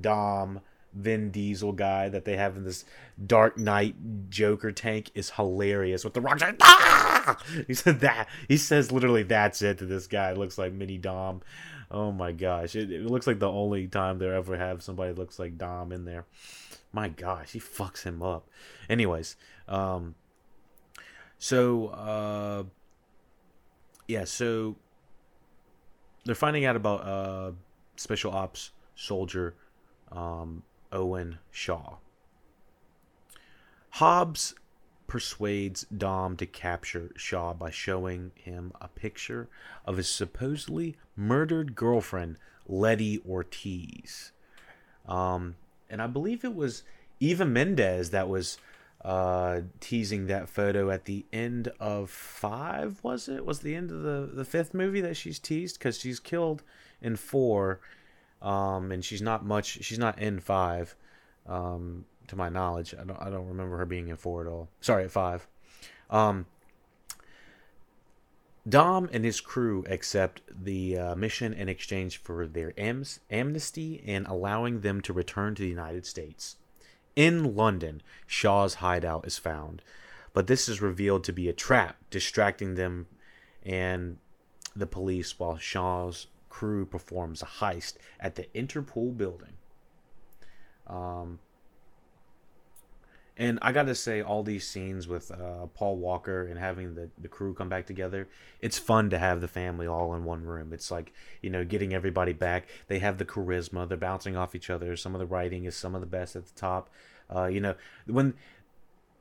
Dom 0.00 0.60
Vin 0.94 1.30
Diesel 1.30 1.72
guy 1.72 2.08
that 2.08 2.24
they 2.24 2.36
have 2.36 2.56
in 2.56 2.64
this 2.64 2.84
Dark 3.24 3.58
Knight 3.58 3.94
Joker 4.30 4.72
tank 4.72 5.10
is 5.14 5.30
hilarious. 5.30 6.04
With 6.04 6.14
the 6.14 6.20
rock, 6.20 6.40
ah! 6.60 7.38
he 7.66 7.74
said 7.74 8.00
that 8.00 8.28
he 8.48 8.56
says 8.56 8.90
literally 8.90 9.22
that's 9.22 9.62
it 9.62 9.78
to 9.78 9.86
this 9.86 10.06
guy. 10.06 10.30
It 10.30 10.38
looks 10.38 10.58
like 10.58 10.72
mini 10.72 10.98
Dom. 10.98 11.42
Oh 11.90 12.12
my 12.12 12.32
gosh, 12.32 12.74
it, 12.74 12.90
it 12.90 13.06
looks 13.06 13.26
like 13.26 13.38
the 13.38 13.50
only 13.50 13.86
time 13.86 14.18
they 14.18 14.28
ever 14.28 14.56
have 14.56 14.82
somebody 14.82 15.12
looks 15.12 15.38
like 15.38 15.56
Dom 15.56 15.92
in 15.92 16.04
there. 16.04 16.24
My 16.92 17.08
gosh, 17.08 17.52
he 17.52 17.60
fucks 17.60 18.02
him 18.02 18.22
up. 18.22 18.48
Anyways, 18.88 19.36
um, 19.68 20.14
so 21.38 21.88
uh, 21.88 22.64
yeah, 24.08 24.24
so 24.24 24.76
they're 26.24 26.34
finding 26.34 26.64
out 26.64 26.76
about 26.76 27.06
uh, 27.06 27.52
special 27.96 28.32
ops 28.32 28.72
soldier 28.96 29.54
um, 30.10 30.62
Owen 30.90 31.38
Shaw. 31.50 31.96
Hobbs 33.90 34.54
persuades 35.06 35.86
Dom 35.96 36.36
to 36.36 36.46
capture 36.46 37.10
Shaw 37.16 37.52
by 37.54 37.70
showing 37.70 38.32
him 38.34 38.72
a 38.80 38.88
picture 38.88 39.48
of 39.84 39.96
his 39.96 40.08
supposedly 40.08 40.96
murdered 41.16 41.74
girlfriend, 41.74 42.36
Letty 42.66 43.20
Ortiz. 43.28 44.32
Um, 45.06 45.56
and 45.88 46.02
I 46.02 46.06
believe 46.06 46.44
it 46.44 46.54
was 46.54 46.82
Eva 47.20 47.44
Mendes 47.44 48.10
that 48.10 48.28
was 48.28 48.58
uh, 49.08 49.62
teasing 49.80 50.26
that 50.26 50.50
photo 50.50 50.90
at 50.90 51.06
the 51.06 51.24
end 51.32 51.72
of 51.80 52.10
five. 52.10 53.02
Was 53.02 53.26
it? 53.26 53.46
Was 53.46 53.60
the 53.60 53.74
end 53.74 53.90
of 53.90 54.02
the 54.02 54.28
the 54.30 54.44
fifth 54.44 54.74
movie 54.74 55.00
that 55.00 55.16
she's 55.16 55.38
teased 55.38 55.78
because 55.78 55.98
she's 55.98 56.20
killed 56.20 56.62
in 57.00 57.16
four, 57.16 57.80
um, 58.42 58.92
and 58.92 59.02
she's 59.02 59.22
not 59.22 59.46
much. 59.46 59.82
She's 59.82 59.98
not 59.98 60.18
in 60.18 60.40
five, 60.40 60.94
um, 61.46 62.04
to 62.26 62.36
my 62.36 62.50
knowledge. 62.50 62.94
I 63.00 63.04
don't 63.04 63.18
I 63.18 63.30
don't 63.30 63.48
remember 63.48 63.78
her 63.78 63.86
being 63.86 64.08
in 64.08 64.16
four 64.16 64.42
at 64.42 64.46
all. 64.46 64.68
Sorry, 64.82 65.04
at 65.04 65.10
five. 65.10 65.48
Um, 66.10 66.44
Dom 68.68 69.08
and 69.10 69.24
his 69.24 69.40
crew 69.40 69.86
accept 69.88 70.42
the 70.50 70.98
uh, 70.98 71.14
mission 71.14 71.54
in 71.54 71.70
exchange 71.70 72.18
for 72.18 72.46
their 72.46 72.74
am- 72.76 73.04
amnesty 73.30 74.02
and 74.06 74.26
allowing 74.26 74.82
them 74.82 75.00
to 75.00 75.14
return 75.14 75.54
to 75.54 75.62
the 75.62 75.68
United 75.68 76.04
States. 76.04 76.56
In 77.18 77.56
London, 77.56 78.00
Shaw's 78.28 78.74
hideout 78.74 79.26
is 79.26 79.38
found, 79.38 79.82
but 80.32 80.46
this 80.46 80.68
is 80.68 80.80
revealed 80.80 81.24
to 81.24 81.32
be 81.32 81.48
a 81.48 81.52
trap, 81.52 81.96
distracting 82.10 82.76
them 82.76 83.08
and 83.64 84.18
the 84.76 84.86
police 84.86 85.36
while 85.36 85.58
Shaw's 85.58 86.28
crew 86.48 86.86
performs 86.86 87.42
a 87.42 87.46
heist 87.46 87.94
at 88.20 88.36
the 88.36 88.44
Interpol 88.54 89.16
building. 89.16 89.54
Um, 90.86 91.40
and 93.38 93.58
I 93.62 93.70
gotta 93.70 93.94
say, 93.94 94.20
all 94.20 94.42
these 94.42 94.66
scenes 94.66 95.06
with 95.06 95.30
uh, 95.30 95.66
Paul 95.72 95.96
Walker 95.96 96.46
and 96.46 96.58
having 96.58 96.96
the, 96.96 97.08
the 97.16 97.28
crew 97.28 97.54
come 97.54 97.68
back 97.68 97.86
together, 97.86 98.28
it's 98.60 98.78
fun 98.78 99.10
to 99.10 99.18
have 99.18 99.40
the 99.40 99.46
family 99.46 99.86
all 99.86 100.12
in 100.14 100.24
one 100.24 100.44
room. 100.44 100.72
It's 100.72 100.90
like, 100.90 101.12
you 101.40 101.48
know, 101.48 101.64
getting 101.64 101.94
everybody 101.94 102.32
back. 102.32 102.66
They 102.88 102.98
have 102.98 103.18
the 103.18 103.24
charisma, 103.24 103.88
they're 103.88 103.96
bouncing 103.96 104.36
off 104.36 104.56
each 104.56 104.70
other. 104.70 104.96
Some 104.96 105.14
of 105.14 105.20
the 105.20 105.26
writing 105.26 105.64
is 105.64 105.76
some 105.76 105.94
of 105.94 106.00
the 106.00 106.06
best 106.06 106.34
at 106.34 106.46
the 106.46 106.54
top. 106.54 106.90
Uh, 107.34 107.46
you 107.46 107.60
know, 107.60 107.76
when 108.06 108.34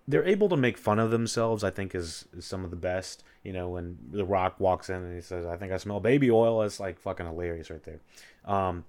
they're 0.07 0.25
able 0.25 0.49
to 0.49 0.57
make 0.57 0.77
fun 0.77 0.97
of 0.97 1.11
themselves, 1.11 1.63
I 1.63 1.69
think 1.69 1.93
is, 1.93 2.25
is 2.35 2.45
some 2.45 2.63
of 2.63 2.71
the 2.71 2.77
best. 2.77 3.23
You 3.43 3.53
know, 3.53 3.69
when 3.69 3.97
The 4.11 4.25
Rock 4.25 4.59
walks 4.59 4.89
in 4.89 4.95
and 4.95 5.13
he 5.13 5.21
says, 5.21 5.45
I 5.45 5.57
think 5.57 5.71
I 5.71 5.77
smell 5.77 5.99
baby 5.99 6.31
oil, 6.31 6.63
it's 6.63 6.79
like 6.79 6.99
fucking 6.99 7.25
hilarious 7.25 7.69
right 7.69 7.83
there. 7.83 7.99
Um, 8.45 8.85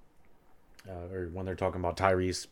uh, 0.88 1.12
or 1.12 1.28
when 1.32 1.44
they're 1.44 1.54
talking 1.54 1.80
about 1.80 1.96
Tyrese 1.98 2.46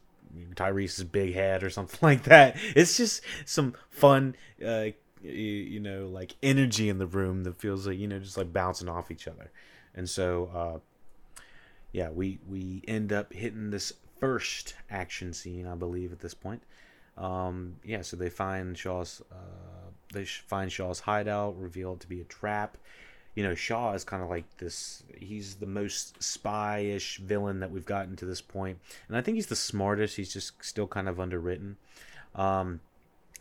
Tyrese's 0.55 1.05
big 1.05 1.35
head 1.35 1.63
or 1.63 1.71
something 1.71 1.99
like 2.03 2.25
that. 2.25 2.57
It's 2.75 2.97
just 2.97 3.23
some 3.45 3.75
fun, 3.91 4.37
uh, 4.65 4.87
you 5.23 5.81
know, 5.81 6.07
like 6.07 6.37
energy 6.43 6.89
in 6.89 6.99
the 6.99 7.07
room 7.07 7.45
that 7.45 7.61
feels 7.61 7.87
like 7.87 7.99
you 7.99 8.07
know 8.07 8.19
just 8.19 8.37
like 8.37 8.53
bouncing 8.53 8.89
off 8.89 9.11
each 9.11 9.27
other. 9.29 9.51
And 9.95 10.09
so, 10.09 10.51
uh, 10.55 11.43
yeah, 11.93 12.11
we 12.11 12.39
we 12.49 12.83
end 12.87 13.13
up 13.13 13.33
hitting 13.33 13.71
this 13.71 13.93
first 14.21 14.75
action 14.91 15.33
scene, 15.33 15.67
I 15.67 15.75
believe, 15.75 16.13
at 16.13 16.21
this 16.21 16.35
point. 16.35 16.63
Um, 17.17 17.77
yeah, 17.83 18.03
so 18.03 18.17
they 18.17 18.29
find 18.29 18.77
Shaw's 18.77 19.23
uh, 19.33 19.91
they 20.13 20.25
find 20.25 20.71
Shaw's 20.71 21.01
hideout, 21.01 21.59
revealed 21.59 22.01
to 22.01 22.09
be 22.09 22.21
a 22.21 22.25
trap 22.25 22.77
you 23.37 23.45
know, 23.45 23.55
Shaw 23.55 23.93
is 23.93 24.03
kind 24.03 24.23
of 24.23 24.29
like 24.29 24.57
this. 24.57 25.05
He's 25.17 25.57
the 25.57 25.67
most 25.67 26.21
spy-ish 26.23 27.19
villain 27.19 27.61
that 27.61 27.71
we've 27.71 27.85
gotten 27.85 28.17
to 28.17 28.25
this 28.25 28.41
point, 28.41 28.79
and 29.07 29.17
I 29.17 29.21
think 29.21 29.37
he's 29.37 29.47
the 29.47 29.55
smartest. 29.55 30.17
He's 30.17 30.33
just 30.33 30.65
still 30.65 30.89
kind 30.89 31.09
of 31.09 31.21
underwritten. 31.21 31.77
Um, 32.35 32.81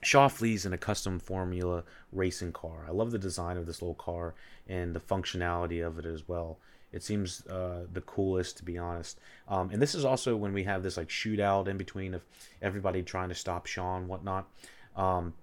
Shaw 0.04 0.28
flees 0.28 0.66
in 0.66 0.74
a 0.74 0.78
custom 0.78 1.18
Formula 1.18 1.84
racing 2.12 2.52
car. 2.52 2.86
I 2.88 2.92
love 2.92 3.12
the 3.12 3.18
design 3.18 3.58
of 3.58 3.66
this 3.66 3.82
little 3.82 3.96
car 3.96 4.36
and 4.68 4.94
the 4.94 5.00
functionality 5.00 5.86
of 5.86 5.98
it 5.98 6.06
as 6.06 6.28
well. 6.28 6.60
It 6.92 7.02
seems 7.02 7.46
uh, 7.48 7.86
the 7.92 8.02
coolest, 8.02 8.58
to 8.58 8.64
be 8.64 8.78
honest. 8.78 9.20
Um, 9.48 9.70
and 9.72 9.82
this 9.82 9.96
is 9.96 10.06
also 10.06 10.36
when 10.36 10.54
we 10.54 10.64
have 10.66 10.84
this 10.84 10.98
like 10.98 11.10
shootout 11.10 11.68
in 11.68 11.78
between 11.78 12.14
of 12.14 12.22
everybody 12.62 13.02
trying 13.02 13.30
to 13.30 13.36
stop 13.36 13.66
Shaw 13.66 13.98
and 13.98 14.08
whatnot. 14.08 14.48
Um, 14.96 15.34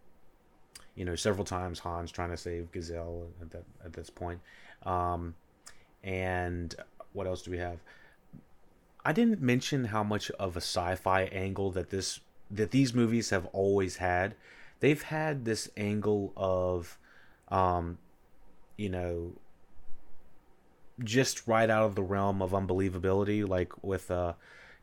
you 0.94 1.04
know, 1.04 1.14
several 1.14 1.44
times 1.44 1.78
Han's 1.80 2.10
trying 2.10 2.30
to 2.30 2.36
save 2.36 2.70
Gisele 2.72 3.28
at 3.40 3.50
that 3.50 3.64
at 3.84 3.92
this 3.92 4.10
point. 4.10 4.40
Um, 4.84 5.34
and 6.02 6.74
what 7.12 7.26
else 7.26 7.42
do 7.42 7.50
we 7.50 7.58
have? 7.58 7.78
I 9.04 9.12
didn't 9.12 9.40
mention 9.40 9.86
how 9.86 10.02
much 10.02 10.30
of 10.32 10.56
a 10.56 10.60
sci-fi 10.60 11.22
angle 11.24 11.70
that 11.72 11.90
this 11.90 12.20
that 12.50 12.70
these 12.70 12.94
movies 12.94 13.30
have 13.30 13.46
always 13.46 13.96
had. 13.96 14.34
They've 14.80 15.02
had 15.02 15.44
this 15.44 15.70
angle 15.76 16.32
of, 16.36 16.98
um, 17.48 17.98
you 18.76 18.88
know, 18.88 19.32
just 21.02 21.46
right 21.46 21.70
out 21.70 21.84
of 21.84 21.94
the 21.94 22.02
realm 22.02 22.42
of 22.42 22.50
unbelievability, 22.50 23.48
like 23.48 23.72
with 23.82 24.10
uh, 24.10 24.34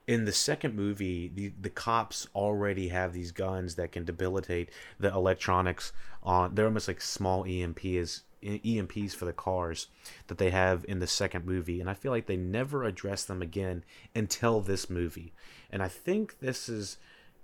in 0.10 0.26
the 0.26 0.32
second 0.32 0.76
movie, 0.76 1.28
the 1.28 1.54
the 1.62 1.70
cops 1.70 2.28
already 2.34 2.88
have 2.88 3.14
these 3.14 3.32
guns 3.32 3.76
that 3.76 3.92
can 3.92 4.06
debilitate 4.06 4.72
the 5.00 5.14
electronics 5.14 5.94
on. 6.24 6.56
They're 6.56 6.66
almost 6.66 6.88
like 6.88 7.00
small 7.00 7.44
EMPs 7.44 8.22
EMPs 8.42 9.14
for 9.14 9.26
the 9.26 9.34
cars 9.34 9.86
that 10.26 10.40
they 10.40 10.50
have 10.50 10.84
in 10.88 10.98
the 10.98 11.06
second 11.06 11.46
movie, 11.46 11.80
and 11.80 11.88
I 11.88 11.94
feel 11.94 12.12
like 12.12 12.26
they 12.26 12.38
never 12.38 12.86
address 12.86 13.24
them 13.24 13.44
again 13.44 13.84
until 14.16 14.62
this 14.62 14.90
movie. 14.90 15.32
And 15.70 15.84
I 15.84 15.90
think 15.90 16.40
this 16.40 16.68
is 16.70 16.98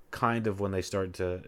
kind 0.10 0.48
of 0.48 0.60
when 0.60 0.72
they 0.72 0.82
start 0.82 1.14
to, 1.16 1.44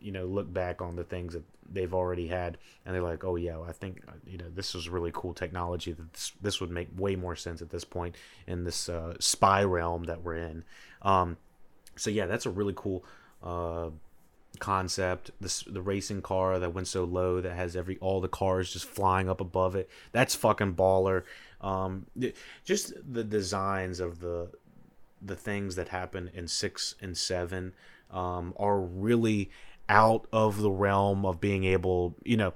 you 0.00 0.12
know, 0.12 0.26
look 0.26 0.52
back 0.52 0.82
on 0.82 0.96
the 0.96 1.04
things 1.04 1.34
that 1.34 1.44
they've 1.70 1.92
already 1.92 2.28
had, 2.28 2.58
and 2.84 2.94
they're 2.94 3.02
like, 3.02 3.24
oh 3.24 3.36
yeah, 3.36 3.60
I 3.60 3.72
think 3.72 4.02
uh, 4.08 4.12
you 4.26 4.38
know 4.38 4.48
this 4.54 4.74
is 4.74 4.88
really 4.88 5.10
cool 5.12 5.34
technology. 5.34 5.92
That 5.92 6.12
this, 6.12 6.32
this 6.40 6.60
would 6.60 6.70
make 6.70 6.88
way 6.96 7.16
more 7.16 7.36
sense 7.36 7.62
at 7.62 7.70
this 7.70 7.84
point 7.84 8.16
in 8.46 8.64
this 8.64 8.88
uh, 8.88 9.14
spy 9.20 9.64
realm 9.64 10.04
that 10.04 10.22
we're 10.22 10.36
in. 10.36 10.64
Um, 11.02 11.36
so 11.96 12.10
yeah, 12.10 12.26
that's 12.26 12.46
a 12.46 12.50
really 12.50 12.74
cool 12.76 13.04
uh, 13.42 13.90
concept 14.58 15.30
this 15.40 15.62
the 15.68 15.80
racing 15.80 16.20
car 16.20 16.58
that 16.58 16.74
went 16.74 16.88
so 16.88 17.04
low 17.04 17.40
that 17.40 17.54
has 17.54 17.76
every 17.76 17.96
all 17.98 18.20
the 18.20 18.28
cars 18.28 18.72
just 18.72 18.86
flying 18.86 19.28
up 19.28 19.40
above 19.40 19.76
it 19.76 19.88
that's 20.10 20.34
fucking 20.34 20.74
baller 20.74 21.22
um 21.60 22.06
just 22.64 22.92
the 23.12 23.22
designs 23.22 24.00
of 24.00 24.20
the 24.20 24.48
the 25.22 25.36
things 25.36 25.76
that 25.76 25.88
happen 25.88 26.30
in 26.34 26.48
six 26.48 26.94
and 27.00 27.16
seven 27.16 27.72
um 28.10 28.52
are 28.56 28.80
really 28.80 29.50
out 29.88 30.26
of 30.32 30.60
the 30.60 30.70
realm 30.70 31.24
of 31.24 31.40
being 31.40 31.64
able 31.64 32.14
you 32.24 32.36
know 32.36 32.52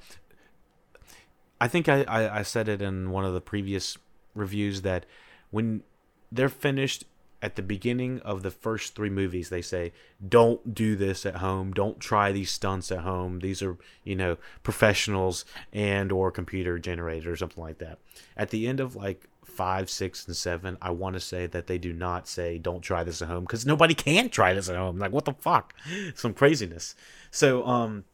i 1.60 1.68
think 1.68 1.88
i 1.88 2.02
i, 2.02 2.38
I 2.38 2.42
said 2.42 2.68
it 2.68 2.82
in 2.82 3.10
one 3.10 3.24
of 3.24 3.34
the 3.34 3.40
previous 3.40 3.96
reviews 4.34 4.82
that 4.82 5.06
when 5.50 5.82
they're 6.30 6.48
finished 6.48 7.04
at 7.42 7.56
the 7.56 7.62
beginning 7.62 8.20
of 8.20 8.42
the 8.42 8.50
first 8.50 8.94
three 8.94 9.10
movies 9.10 9.48
they 9.48 9.60
say 9.60 9.92
don't 10.26 10.74
do 10.74 10.94
this 10.94 11.26
at 11.26 11.36
home. 11.36 11.72
Don't 11.72 11.98
try 11.98 12.30
these 12.30 12.52
stunts 12.52 12.92
at 12.92 13.00
home. 13.00 13.40
These 13.40 13.60
are 13.62 13.76
you 14.04 14.14
know 14.14 14.36
professionals 14.62 15.44
and 15.72 16.12
or 16.12 16.30
computer 16.30 16.78
generated 16.78 17.26
or 17.26 17.36
something 17.36 17.62
like 17.62 17.78
that. 17.78 17.98
At 18.36 18.50
the 18.50 18.68
end 18.68 18.78
of 18.78 18.94
like 18.94 19.28
five 19.44 19.90
six 19.90 20.26
and 20.26 20.36
seven 20.36 20.78
i 20.80 20.88
want 20.90 21.14
to 21.14 21.20
say 21.20 21.46
that 21.46 21.66
they 21.66 21.76
do 21.76 21.92
not 21.92 22.28
say 22.28 22.58
don't 22.58 22.80
try 22.80 23.02
this 23.02 23.20
at 23.20 23.28
home 23.28 23.42
because 23.42 23.66
nobody 23.66 23.94
can 23.94 24.28
try 24.28 24.54
this 24.54 24.68
at 24.68 24.76
home 24.76 24.98
like 24.98 25.12
what 25.12 25.24
the 25.24 25.34
fuck 25.34 25.74
some 26.14 26.32
craziness 26.32 26.94
so 27.30 27.66
um 27.66 28.04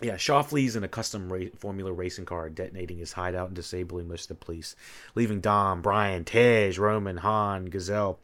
yeah, 0.00 0.16
Shaw 0.16 0.42
flees 0.42 0.76
in 0.76 0.84
a 0.84 0.88
custom 0.88 1.32
ra- 1.32 1.50
Formula 1.56 1.92
racing 1.92 2.24
car, 2.24 2.48
detonating 2.48 2.98
his 2.98 3.12
hideout 3.12 3.48
and 3.48 3.56
disabling 3.56 4.08
most 4.08 4.30
of 4.30 4.38
the 4.38 4.44
police, 4.44 4.76
leaving 5.14 5.40
Dom, 5.40 5.82
Brian, 5.82 6.24
Tej, 6.24 6.70
Roman, 6.78 7.18
Han, 7.18 7.66
Gisele, 7.66 8.18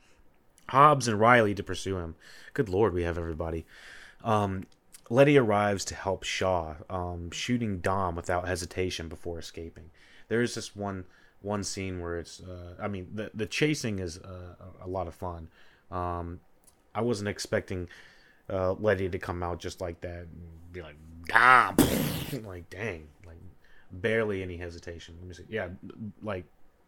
Hobbs 0.68 1.08
and 1.08 1.18
Riley 1.18 1.54
to 1.54 1.62
pursue 1.62 1.98
him. 1.98 2.14
Good 2.52 2.68
lord, 2.68 2.94
we 2.94 3.02
have 3.02 3.18
everybody. 3.18 3.66
Um, 4.22 4.64
Letty 5.10 5.36
arrives 5.36 5.84
to 5.86 5.94
help 5.94 6.22
Shaw, 6.22 6.76
um, 6.88 7.30
shooting 7.30 7.80
Dom 7.80 8.14
without 8.14 8.48
hesitation 8.48 9.08
before 9.08 9.38
escaping. 9.38 9.90
There 10.28 10.40
is 10.40 10.54
this 10.54 10.74
one 10.74 11.04
one 11.44 11.62
scene 11.62 12.00
where 12.00 12.18
it's, 12.18 12.40
uh, 12.40 12.74
I 12.80 12.88
mean, 12.88 13.08
the 13.14 13.30
the 13.34 13.46
chasing 13.46 13.98
is 13.98 14.18
uh, 14.18 14.54
a 14.82 14.88
lot 14.88 15.06
of 15.06 15.14
fun. 15.14 15.48
Um, 15.90 16.40
I 16.94 17.02
wasn't 17.02 17.28
expecting 17.28 17.88
uh, 18.50 18.72
Letty 18.72 19.08
to 19.08 19.18
come 19.18 19.42
out 19.42 19.58
just 19.58 19.80
like 19.80 20.00
that 20.00 20.22
and 20.22 20.72
be 20.72 20.82
like, 20.82 20.96
Dom, 21.26 21.76
like 22.44 22.68
dang, 22.70 23.08
like 23.26 23.38
barely 23.90 24.42
any 24.42 24.56
hesitation. 24.56 25.16
Let 25.20 25.28
me 25.28 25.34
see, 25.34 25.44
yeah, 25.48 25.68
like 26.22 26.44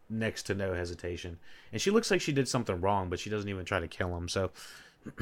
next 0.09 0.43
to 0.43 0.55
no 0.55 0.73
hesitation. 0.73 1.39
And 1.71 1.81
she 1.81 1.91
looks 1.91 2.11
like 2.11 2.21
she 2.21 2.31
did 2.31 2.47
something 2.47 2.79
wrong, 2.81 3.09
but 3.09 3.19
she 3.19 3.29
doesn't 3.29 3.49
even 3.49 3.65
try 3.65 3.79
to 3.79 3.87
kill 3.87 4.15
him. 4.15 4.27
So 4.29 4.51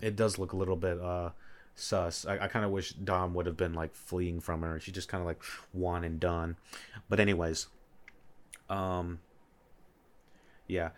it 0.00 0.16
does 0.16 0.38
look 0.38 0.52
a 0.52 0.56
little 0.56 0.76
bit 0.76 1.00
uh, 1.00 1.30
sus. 1.74 2.26
I, 2.26 2.38
I 2.44 2.48
kind 2.48 2.64
of 2.64 2.70
wish 2.70 2.90
Dom 2.92 3.34
would 3.34 3.46
have 3.46 3.56
been 3.56 3.74
like 3.74 3.94
fleeing 3.94 4.40
from 4.40 4.62
her. 4.62 4.80
She 4.80 4.92
just 4.92 5.08
kind 5.08 5.20
of 5.20 5.26
like 5.26 5.42
one 5.72 6.04
and 6.04 6.18
done. 6.18 6.56
But 7.08 7.20
anyways, 7.20 7.68
um, 8.68 9.20
yeah. 10.66 10.90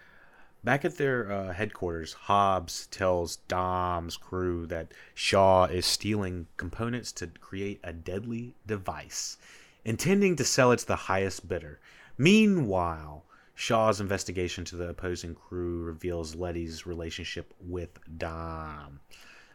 Back 0.64 0.84
at 0.84 0.98
their 0.98 1.30
uh, 1.30 1.52
headquarters, 1.52 2.12
Hobbs 2.12 2.88
tells 2.88 3.36
Dom's 3.36 4.16
crew 4.16 4.66
that 4.66 4.92
Shaw 5.14 5.66
is 5.66 5.86
stealing 5.86 6.48
components 6.56 7.12
to 7.12 7.28
create 7.28 7.80
a 7.84 7.92
deadly 7.92 8.54
device, 8.66 9.38
intending 9.84 10.34
to 10.36 10.44
sell 10.44 10.72
it 10.72 10.80
to 10.80 10.86
the 10.86 10.96
highest 10.96 11.48
bidder. 11.48 11.78
Meanwhile, 12.18 13.24
Shaw's 13.54 14.00
investigation 14.00 14.64
to 14.66 14.76
the 14.76 14.88
opposing 14.88 15.34
crew 15.34 15.82
reveals 15.82 16.34
Letty's 16.34 16.86
relationship 16.86 17.54
with 17.60 17.98
Dom, 18.18 19.00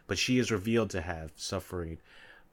but 0.06 0.18
she 0.18 0.38
is 0.38 0.50
revealed 0.50 0.90
to 0.90 1.02
have 1.02 1.32
suffering 1.36 1.98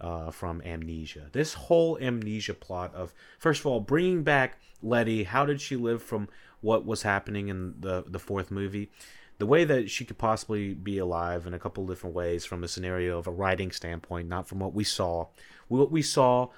uh, 0.01 0.31
from 0.31 0.62
amnesia. 0.65 1.27
This 1.31 1.54
whole 1.54 1.97
amnesia 1.99 2.54
plot 2.54 2.93
of, 2.93 3.13
first 3.39 3.62
of 3.62 3.67
all, 3.67 3.80
bringing 3.80 4.23
back 4.23 4.60
Letty, 4.82 5.23
how 5.23 5.45
did 5.45 5.62
she 5.62 5.75
live 5.75 6.02
from 6.02 6.28
what 6.60 6.86
was 6.86 7.04
happening 7.04 7.47
in 7.47 7.75
the, 7.80 8.04
the 8.08 8.19
fourth 8.19 8.52
movie? 8.52 8.91
The 9.38 9.45
way 9.45 9.63
that 9.63 9.89
she 9.89 10.06
could 10.06 10.17
possibly 10.17 10.73
be 10.73 10.97
alive 10.97 11.47
in 11.47 11.54
a 11.54 11.60
couple 11.60 11.86
different 11.86 12.15
ways 12.15 12.45
from 12.45 12.63
a 12.63 12.67
scenario 12.67 13.17
of 13.17 13.28
a 13.28 13.32
writing 13.32 13.71
standpoint, 13.71 14.28
not 14.28 14.47
from 14.47 14.60
what 14.60 14.73
we 14.73 14.84
saw. 14.84 15.28
What 15.67 15.91
we 15.91 16.02
saw 16.02 16.49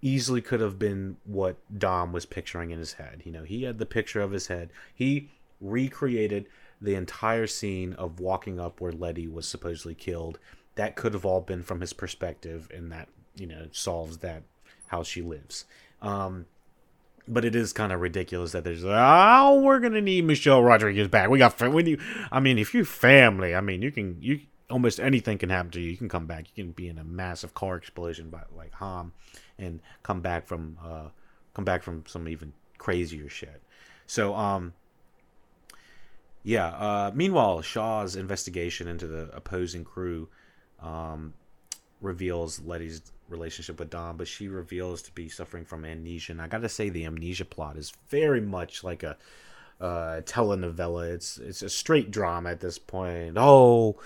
easily 0.00 0.40
could 0.40 0.60
have 0.60 0.78
been 0.78 1.16
what 1.24 1.56
Dom 1.76 2.12
was 2.12 2.26
picturing 2.26 2.70
in 2.70 2.78
his 2.78 2.94
head. 2.94 3.22
You 3.24 3.32
know, 3.32 3.44
he 3.44 3.62
had 3.62 3.78
the 3.78 3.86
picture 3.86 4.20
of 4.20 4.32
his 4.32 4.48
head. 4.48 4.70
He 4.94 5.30
recreated 5.60 6.46
the 6.80 6.96
entire 6.96 7.46
scene 7.46 7.92
of 7.92 8.18
walking 8.18 8.58
up 8.58 8.80
where 8.80 8.90
Letty 8.90 9.28
was 9.28 9.46
supposedly 9.46 9.94
killed. 9.94 10.40
That 10.74 10.96
could 10.96 11.14
have 11.14 11.24
all 11.24 11.40
been 11.40 11.62
from 11.62 11.80
his 11.80 11.92
perspective, 11.92 12.68
and 12.72 12.90
that 12.92 13.08
you 13.34 13.46
know 13.46 13.68
solves 13.72 14.18
that 14.18 14.42
how 14.86 15.02
she 15.02 15.22
lives. 15.22 15.64
Um, 16.00 16.46
but 17.28 17.44
it 17.44 17.54
is 17.54 17.72
kind 17.72 17.92
of 17.92 18.00
ridiculous 18.00 18.52
that 18.52 18.64
there's 18.64 18.84
oh 18.84 19.60
we're 19.62 19.80
gonna 19.80 20.00
need 20.00 20.24
Michelle 20.24 20.62
Rodriguez 20.62 21.08
back. 21.08 21.30
We 21.30 21.38
got 21.38 21.60
when 21.60 21.86
you 21.86 21.98
I 22.30 22.40
mean 22.40 22.58
if 22.58 22.74
you 22.74 22.84
family, 22.84 23.54
I 23.54 23.60
mean 23.60 23.82
you 23.82 23.92
can 23.92 24.16
you 24.20 24.40
almost 24.70 24.98
anything 24.98 25.38
can 25.38 25.50
happen 25.50 25.70
to 25.72 25.80
you. 25.80 25.90
You 25.90 25.96
can 25.96 26.08
come 26.08 26.26
back. 26.26 26.46
You 26.54 26.64
can 26.64 26.72
be 26.72 26.88
in 26.88 26.98
a 26.98 27.04
massive 27.04 27.54
car 27.54 27.76
explosion 27.76 28.30
by 28.30 28.42
like 28.56 28.72
Han 28.74 29.12
and 29.58 29.80
come 30.02 30.20
back 30.20 30.46
from 30.46 30.78
uh, 30.84 31.08
come 31.54 31.64
back 31.64 31.82
from 31.82 32.04
some 32.06 32.28
even 32.28 32.52
crazier 32.78 33.28
shit. 33.28 33.62
So 34.06 34.34
um 34.34 34.74
yeah, 36.44 36.66
uh, 36.66 37.12
meanwhile 37.14 37.62
Shaw's 37.62 38.16
investigation 38.16 38.88
into 38.88 39.06
the 39.06 39.30
opposing 39.32 39.84
crew 39.84 40.28
um, 40.82 41.34
reveals 42.00 42.60
Letty's 42.60 43.12
relationship 43.28 43.78
with 43.78 43.90
Dom, 43.90 44.16
but 44.16 44.28
she 44.28 44.48
reveals 44.48 45.02
to 45.02 45.12
be 45.12 45.28
suffering 45.28 45.64
from 45.64 45.84
amnesia. 45.84 46.32
And 46.32 46.42
I 46.42 46.48
got 46.48 46.62
to 46.62 46.68
say 46.68 46.88
the 46.88 47.06
amnesia 47.06 47.44
plot 47.44 47.76
is 47.76 47.92
very 48.08 48.40
much 48.40 48.84
like 48.84 49.02
a 49.02 49.16
uh, 49.80 50.20
telenovela. 50.24 51.12
It's 51.12 51.38
it's 51.38 51.62
a 51.62 51.68
straight 51.68 52.10
drama 52.10 52.50
at 52.50 52.60
this 52.60 52.78
point. 52.78 53.36
Oh, 53.36 53.96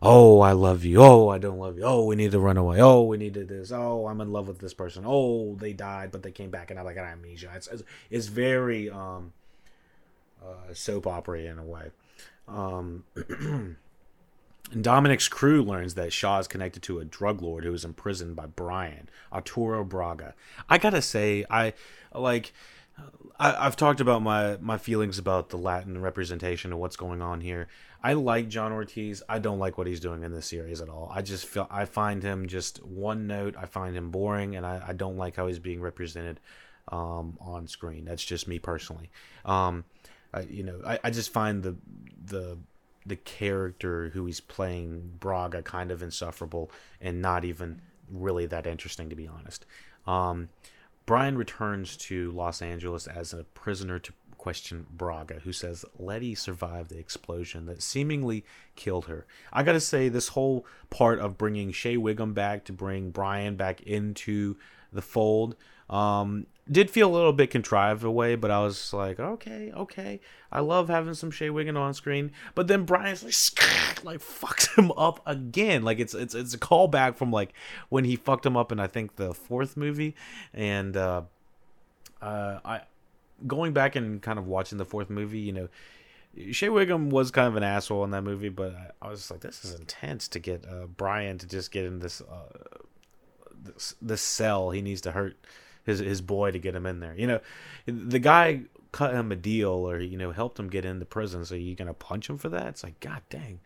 oh, 0.00 0.40
I 0.40 0.52
love 0.52 0.84
you. 0.84 1.02
Oh, 1.02 1.28
I 1.28 1.38
don't 1.38 1.58
love 1.58 1.76
you. 1.78 1.84
Oh, 1.84 2.04
we 2.04 2.16
need 2.16 2.32
to 2.32 2.40
run 2.40 2.56
away. 2.56 2.80
Oh, 2.80 3.02
we 3.02 3.16
need 3.16 3.34
to 3.34 3.44
this. 3.44 3.72
Oh, 3.72 4.06
I'm 4.06 4.20
in 4.20 4.32
love 4.32 4.48
with 4.48 4.58
this 4.58 4.74
person. 4.74 5.04
Oh, 5.06 5.56
they 5.56 5.72
died, 5.72 6.12
but 6.12 6.22
they 6.22 6.30
came 6.30 6.50
back, 6.50 6.70
and 6.70 6.78
I 6.78 6.82
like 6.82 6.96
an 6.96 7.04
amnesia. 7.04 7.50
It's 7.54 7.66
it's, 7.68 7.82
it's 8.10 8.26
very 8.26 8.90
um, 8.90 9.32
uh, 10.42 10.72
soap 10.72 11.06
opera 11.06 11.40
in 11.40 11.58
a 11.58 11.64
way. 11.64 11.90
Um, 12.46 13.04
and 14.72 14.84
Dominic's 14.84 15.28
crew 15.28 15.62
learns 15.62 15.94
that 15.94 16.12
Shaw 16.12 16.38
is 16.38 16.48
connected 16.48 16.82
to 16.84 16.98
a 16.98 17.04
drug 17.04 17.42
lord 17.42 17.64
who 17.64 17.72
is 17.72 17.84
imprisoned 17.84 18.36
by 18.36 18.46
Brian 18.46 19.08
Arturo 19.32 19.84
Braga. 19.84 20.34
I 20.68 20.78
gotta 20.78 21.02
say, 21.02 21.44
I 21.50 21.74
like. 22.14 22.52
I, 23.38 23.62
have 23.62 23.76
talked 23.76 24.00
about 24.00 24.22
my 24.22 24.56
my 24.60 24.76
feelings 24.76 25.18
about 25.18 25.50
the 25.50 25.56
Latin 25.56 26.00
representation 26.02 26.72
of 26.72 26.80
what's 26.80 26.96
going 26.96 27.22
on 27.22 27.40
here. 27.40 27.68
I 28.02 28.14
like 28.14 28.48
John 28.48 28.72
Ortiz. 28.72 29.22
I 29.28 29.38
don't 29.38 29.58
like 29.58 29.78
what 29.78 29.86
he's 29.86 30.00
doing 30.00 30.22
in 30.22 30.32
this 30.32 30.46
series 30.46 30.80
at 30.80 30.88
all. 30.88 31.10
I 31.14 31.22
just 31.22 31.46
feel 31.46 31.68
I 31.70 31.84
find 31.84 32.22
him 32.22 32.48
just 32.48 32.84
one 32.84 33.26
note. 33.26 33.54
I 33.56 33.66
find 33.66 33.96
him 33.96 34.10
boring, 34.10 34.56
and 34.56 34.66
I, 34.66 34.82
I 34.88 34.92
don't 34.92 35.16
like 35.16 35.36
how 35.36 35.46
he's 35.46 35.58
being 35.60 35.80
represented 35.80 36.40
um, 36.88 37.36
on 37.40 37.66
screen. 37.66 38.04
That's 38.04 38.24
just 38.24 38.48
me 38.48 38.58
personally. 38.58 39.10
Um, 39.44 39.84
I, 40.32 40.40
you 40.42 40.62
know, 40.62 40.80
I, 40.86 40.98
I 41.04 41.10
just 41.10 41.32
find 41.32 41.62
the 41.62 41.76
the 42.24 42.58
the 43.06 43.16
character 43.16 44.10
who 44.10 44.26
he's 44.26 44.40
playing 44.40 45.12
Braga 45.18 45.62
kind 45.62 45.90
of 45.90 46.02
insufferable 46.02 46.70
and 47.00 47.22
not 47.22 47.44
even 47.44 47.80
really 48.10 48.46
that 48.46 48.66
interesting 48.66 49.08
to 49.10 49.16
be 49.16 49.26
honest. 49.26 49.64
Um, 50.06 50.48
Brian 51.06 51.38
returns 51.38 51.96
to 51.96 52.30
Los 52.32 52.60
Angeles 52.60 53.06
as 53.06 53.32
a 53.32 53.44
prisoner 53.44 53.98
to 53.98 54.12
question 54.36 54.86
Braga, 54.90 55.40
who 55.40 55.52
says 55.52 55.84
Letty 55.98 56.34
survived 56.34 56.90
the 56.90 56.98
explosion 56.98 57.66
that 57.66 57.82
seemingly 57.82 58.44
killed 58.76 59.06
her. 59.06 59.26
I 59.52 59.62
gotta 59.62 59.80
say, 59.80 60.08
this 60.08 60.28
whole 60.28 60.64
part 60.90 61.18
of 61.18 61.36
bringing 61.36 61.72
Shea 61.72 61.96
Whigham 61.96 62.32
back 62.32 62.64
to 62.66 62.72
bring 62.72 63.10
Brian 63.10 63.56
back 63.56 63.80
into 63.82 64.56
the 64.92 65.02
fold 65.02 65.56
um, 65.90 66.46
did 66.70 66.90
feel 66.90 67.10
a 67.10 67.14
little 67.14 67.32
bit 67.32 67.50
contrived 67.50 68.04
away, 68.04 68.34
but 68.34 68.50
I 68.50 68.60
was 68.60 68.92
like, 68.92 69.18
okay, 69.18 69.72
okay. 69.74 70.20
I 70.52 70.60
love 70.60 70.88
having 70.88 71.14
some 71.14 71.30
Shea 71.30 71.50
Whigham 71.50 71.76
on 71.76 71.94
screen, 71.94 72.32
but 72.54 72.68
then 72.68 72.84
Brian's 72.84 73.22
like, 73.22 74.04
like 74.04 74.20
fucks 74.20 74.74
him 74.78 74.92
up 74.96 75.20
again. 75.26 75.82
Like 75.82 75.98
it's 75.98 76.14
it's 76.14 76.34
it's 76.34 76.54
a 76.54 76.58
callback 76.58 77.16
from 77.16 77.30
like 77.30 77.52
when 77.88 78.04
he 78.04 78.16
fucked 78.16 78.44
him 78.44 78.56
up 78.56 78.72
in 78.72 78.80
I 78.80 78.86
think 78.86 79.16
the 79.16 79.32
fourth 79.32 79.76
movie, 79.76 80.14
and 80.52 80.96
uh, 80.96 81.22
uh, 82.20 82.60
I 82.64 82.80
going 83.46 83.72
back 83.72 83.96
and 83.96 84.20
kind 84.20 84.38
of 84.38 84.46
watching 84.46 84.78
the 84.78 84.84
fourth 84.84 85.10
movie, 85.10 85.40
you 85.40 85.52
know, 85.52 85.68
Shea 86.50 86.68
Whigham 86.68 87.08
was 87.08 87.30
kind 87.30 87.48
of 87.48 87.56
an 87.56 87.62
asshole 87.62 88.04
in 88.04 88.10
that 88.10 88.22
movie, 88.22 88.48
but 88.48 88.74
I, 88.74 89.06
I 89.06 89.10
was 89.10 89.30
like, 89.30 89.40
this 89.40 89.64
is 89.64 89.74
intense 89.78 90.28
to 90.28 90.38
get 90.38 90.66
uh, 90.66 90.86
Brian 90.86 91.38
to 91.38 91.46
just 91.46 91.70
get 91.70 91.84
in 91.84 92.00
this, 92.00 92.20
uh, 92.20 92.78
this 93.62 93.94
this 94.02 94.20
cell. 94.20 94.70
He 94.70 94.82
needs 94.82 95.00
to 95.02 95.12
hurt 95.12 95.36
his 95.88 95.98
his 95.98 96.20
boy 96.20 96.50
to 96.50 96.58
get 96.58 96.74
him 96.74 96.86
in 96.86 97.00
there. 97.00 97.14
You 97.16 97.26
know, 97.26 97.40
the 97.86 98.18
guy 98.18 98.62
cut 98.92 99.14
him 99.14 99.32
a 99.32 99.36
deal 99.36 99.70
or 99.70 99.98
you 99.98 100.16
know 100.16 100.30
helped 100.30 100.58
him 100.58 100.68
get 100.68 100.84
into 100.84 101.04
prison. 101.06 101.44
So 101.44 101.54
you 101.54 101.74
gonna 101.74 101.94
punch 101.94 102.28
him 102.28 102.38
for 102.38 102.48
that? 102.50 102.66
It's 102.68 102.84
like 102.84 103.00
God 103.00 103.22
dang. 103.30 103.60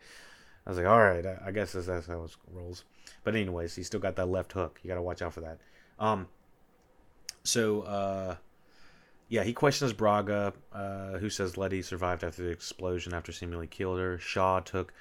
I 0.65 0.69
was 0.69 0.77
like, 0.77 0.87
all 0.87 0.99
right, 0.99 1.25
I, 1.45 1.51
guess 1.51 1.73
that's, 1.73 1.87
that's 1.87 2.07
how 2.07 2.23
it 2.23 2.31
rolls. 2.49 2.85
But 3.25 3.35
anyways, 3.35 3.75
he 3.75 3.83
still 3.83 3.99
got 3.99 4.15
that 4.15 4.27
left 4.27 4.53
hook. 4.53 4.79
You 4.81 4.87
got 4.87 4.95
to 4.95 5.01
watch 5.01 5.21
out 5.21 5.33
for 5.33 5.41
that. 5.41 5.59
Um, 5.99 6.27
so 7.43 7.81
uh, 7.81 8.35
yeah, 9.27 9.43
he 9.43 9.51
questions 9.51 9.91
Braga, 9.91 10.53
uh, 10.71 11.17
who 11.17 11.29
says 11.29 11.57
Letty 11.57 11.81
survived 11.81 12.23
after 12.23 12.43
the 12.43 12.49
explosion 12.49 13.13
after 13.13 13.33
seemingly 13.33 13.67
killed 13.67 13.99
her. 13.99 14.17
Shaw 14.19 14.61
took 14.61 14.93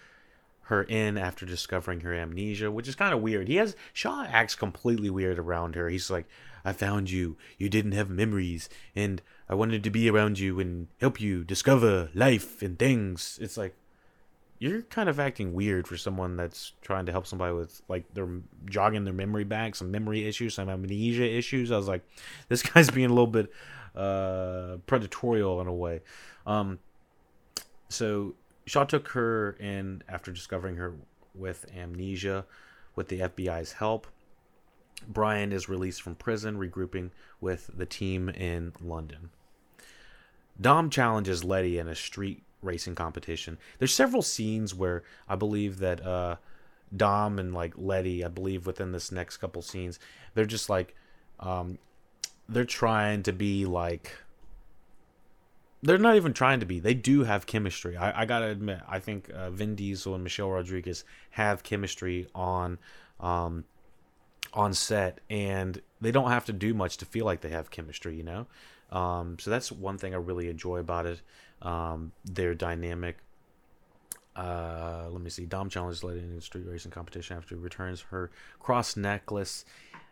her 0.62 0.84
in 0.84 1.18
after 1.18 1.44
discovering 1.44 2.00
her 2.00 2.14
amnesia, 2.14 2.70
which 2.70 2.88
is 2.88 2.94
kind 2.94 3.12
of 3.12 3.20
weird. 3.20 3.48
He 3.48 3.56
has 3.56 3.76
Shaw 3.92 4.24
acts 4.28 4.54
completely 4.54 5.10
weird 5.10 5.38
around 5.38 5.74
her. 5.74 5.88
He's 5.88 6.10
like, 6.10 6.26
"I 6.64 6.72
found 6.72 7.10
you. 7.10 7.36
You 7.58 7.68
didn't 7.68 7.92
have 7.92 8.08
memories, 8.08 8.68
and 8.94 9.22
I 9.48 9.54
wanted 9.54 9.82
to 9.84 9.90
be 9.90 10.08
around 10.08 10.38
you 10.38 10.60
and 10.60 10.88
help 11.00 11.20
you 11.20 11.44
discover 11.44 12.10
life 12.14 12.62
and 12.62 12.78
things." 12.78 13.38
It's 13.42 13.56
like 13.56 13.74
you're 14.62 14.82
kind 14.82 15.08
of 15.08 15.18
acting 15.18 15.54
weird 15.54 15.88
for 15.88 15.96
someone 15.96 16.36
that's 16.36 16.70
trying 16.82 17.04
to 17.04 17.10
help 17.10 17.26
somebody 17.26 17.52
with 17.52 17.82
like 17.88 18.04
they're 18.14 18.28
jogging 18.66 19.02
their 19.02 19.12
memory 19.12 19.42
back, 19.42 19.74
some 19.74 19.90
memory 19.90 20.24
issues, 20.24 20.54
some 20.54 20.68
amnesia 20.68 21.28
issues. 21.28 21.72
I 21.72 21.76
was 21.76 21.88
like, 21.88 22.02
this 22.48 22.62
guy's 22.62 22.88
being 22.88 23.10
a 23.10 23.12
little 23.12 23.26
bit 23.26 23.52
uh 23.96 24.78
predatorial 24.86 25.60
in 25.60 25.66
a 25.66 25.74
way. 25.74 26.00
Um 26.46 26.78
so 27.88 28.36
Shaw 28.66 28.84
took 28.84 29.08
her 29.08 29.52
in 29.58 30.02
after 30.08 30.32
discovering 30.32 30.76
her 30.76 30.94
with 31.34 31.66
amnesia 31.76 32.44
with 32.94 33.08
the 33.08 33.20
FBI's 33.20 33.72
help. 33.72 34.06
Brian 35.08 35.52
is 35.52 35.68
released 35.68 36.02
from 36.02 36.14
prison, 36.14 36.58
regrouping 36.58 37.10
with 37.40 37.70
the 37.76 37.86
team 37.86 38.28
in 38.28 38.72
London. 38.80 39.30
Dom 40.60 40.90
challenges 40.90 41.42
Letty 41.42 41.78
in 41.78 41.88
a 41.88 41.94
street 41.94 42.42
racing 42.60 42.94
competition. 42.94 43.58
There's 43.78 43.94
several 43.94 44.22
scenes 44.22 44.74
where 44.74 45.02
I 45.28 45.34
believe 45.34 45.78
that 45.78 46.04
uh, 46.06 46.36
Dom 46.96 47.38
and 47.38 47.52
like 47.52 47.74
Letty, 47.76 48.24
I 48.24 48.28
believe 48.28 48.66
within 48.66 48.92
this 48.92 49.10
next 49.10 49.38
couple 49.38 49.62
scenes, 49.62 49.98
they're 50.34 50.44
just 50.44 50.70
like 50.70 50.94
um, 51.40 51.78
they're 52.48 52.64
trying 52.64 53.22
to 53.24 53.32
be 53.32 53.64
like 53.64 54.16
they're 55.82 55.98
not 55.98 56.16
even 56.16 56.32
trying 56.32 56.60
to 56.60 56.66
be. 56.66 56.78
They 56.78 56.94
do 56.94 57.24
have 57.24 57.46
chemistry. 57.46 57.96
I, 57.96 58.22
I 58.22 58.24
gotta 58.24 58.46
admit, 58.46 58.80
I 58.88 58.98
think 59.00 59.30
uh, 59.30 59.50
Vin 59.50 59.74
Diesel 59.74 60.14
and 60.14 60.22
Michelle 60.22 60.50
Rodriguez 60.50 61.04
have 61.30 61.62
chemistry 61.62 62.28
on 62.34 62.78
um, 63.18 63.64
on 64.54 64.74
set, 64.74 65.20
and 65.28 65.80
they 66.00 66.12
don't 66.12 66.30
have 66.30 66.44
to 66.46 66.52
do 66.52 66.72
much 66.72 66.98
to 66.98 67.04
feel 67.04 67.24
like 67.24 67.40
they 67.40 67.50
have 67.50 67.70
chemistry. 67.70 68.16
You 68.16 68.22
know, 68.22 68.46
um, 68.90 69.38
so 69.40 69.50
that's 69.50 69.72
one 69.72 69.98
thing 69.98 70.14
I 70.14 70.18
really 70.18 70.48
enjoy 70.48 70.78
about 70.78 71.06
it. 71.06 71.20
Um, 71.60 72.12
their 72.24 72.54
dynamic. 72.54 73.18
Uh, 74.34 75.08
let 75.10 75.20
me 75.20 75.30
see. 75.30 75.44
Dom 75.44 75.68
challenges 75.68 76.02
Letty 76.02 76.20
in 76.20 76.34
the 76.34 76.40
street 76.40 76.64
racing 76.66 76.92
competition 76.92 77.36
after 77.36 77.54
he 77.54 77.60
returns 77.60 78.00
her 78.10 78.30
cross 78.60 78.96
necklace. 78.96 79.64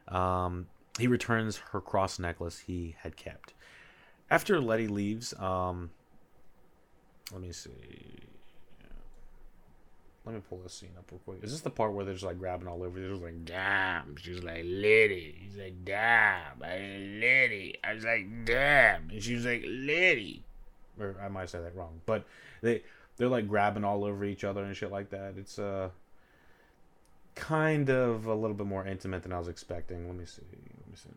Um, 0.08 0.66
he 0.98 1.06
returns 1.06 1.58
her 1.72 1.80
cross 1.80 2.18
necklace 2.18 2.58
he 2.58 2.96
had 3.02 3.16
kept. 3.16 3.54
After 4.30 4.60
Letty 4.60 4.86
leaves, 4.86 5.34
um, 5.38 5.90
let 7.32 7.40
me 7.40 7.52
see. 7.52 7.70
Let 10.24 10.34
me 10.34 10.42
pull 10.48 10.58
this 10.58 10.74
scene 10.74 10.90
up 10.98 11.10
real 11.10 11.20
quick. 11.24 11.42
Is 11.42 11.50
this 11.50 11.62
the 11.62 11.70
part 11.70 11.92
where 11.92 12.04
they're 12.04 12.14
just 12.14 12.26
like 12.26 12.38
grabbing 12.38 12.68
all 12.68 12.82
over? 12.82 13.00
They're 13.00 13.10
just 13.10 13.22
like, 13.22 13.44
damn. 13.44 14.16
She's 14.16 14.42
like, 14.42 14.64
Letty. 14.64 15.34
He's 15.40 15.56
like, 15.56 15.84
damn. 15.84 16.62
I 16.62 17.18
Letty. 17.20 17.78
I 17.82 17.94
was 17.94 18.04
like, 18.04 18.44
damn. 18.44 19.10
And 19.10 19.22
she 19.22 19.34
was 19.34 19.46
like, 19.46 19.64
Letty 19.66 20.44
or 21.00 21.16
I 21.22 21.28
might 21.28 21.50
say 21.50 21.60
that 21.60 21.74
wrong, 21.74 22.00
but 22.06 22.24
they 22.62 22.82
they're 23.16 23.28
like 23.28 23.48
grabbing 23.48 23.84
all 23.84 24.04
over 24.04 24.24
each 24.24 24.44
other 24.44 24.62
and 24.64 24.76
shit 24.76 24.90
like 24.92 25.10
that. 25.10 25.34
It's 25.36 25.58
uh 25.58 25.90
kind 27.34 27.90
of 27.90 28.26
a 28.26 28.34
little 28.34 28.56
bit 28.56 28.66
more 28.66 28.86
intimate 28.86 29.22
than 29.22 29.32
I 29.32 29.38
was 29.38 29.48
expecting. 29.48 30.06
Let 30.06 30.16
me 30.16 30.26
see. 30.26 30.42
Let 30.42 30.88
me 30.88 30.96
see. 30.96 31.08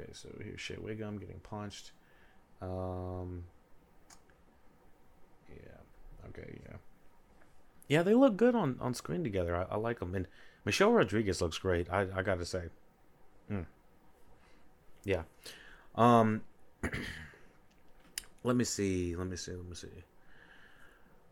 Okay, 0.00 0.10
so 0.12 0.28
here's 0.42 0.60
Shea 0.60 0.74
Whigham 0.74 1.18
getting 1.18 1.40
punched. 1.40 1.92
Um. 2.62 3.44
Yeah. 5.48 6.28
Okay. 6.28 6.60
Yeah. 6.64 6.76
Yeah, 7.88 8.02
they 8.02 8.14
look 8.14 8.36
good 8.36 8.54
on 8.54 8.76
on 8.80 8.94
screen 8.94 9.24
together. 9.24 9.56
I, 9.56 9.74
I 9.74 9.76
like 9.76 10.00
them, 10.00 10.14
and 10.14 10.26
Michelle 10.64 10.92
Rodriguez 10.92 11.40
looks 11.40 11.58
great. 11.58 11.90
I 11.90 12.06
I 12.14 12.22
gotta 12.22 12.44
say. 12.44 12.64
Mm. 13.50 13.66
Yeah. 15.04 15.22
Um. 15.94 16.42
let 18.44 18.56
me 18.56 18.64
see. 18.64 19.16
Let 19.16 19.26
me 19.26 19.36
see. 19.36 19.52
Let 19.52 19.66
me 19.66 19.74
see. 19.74 19.88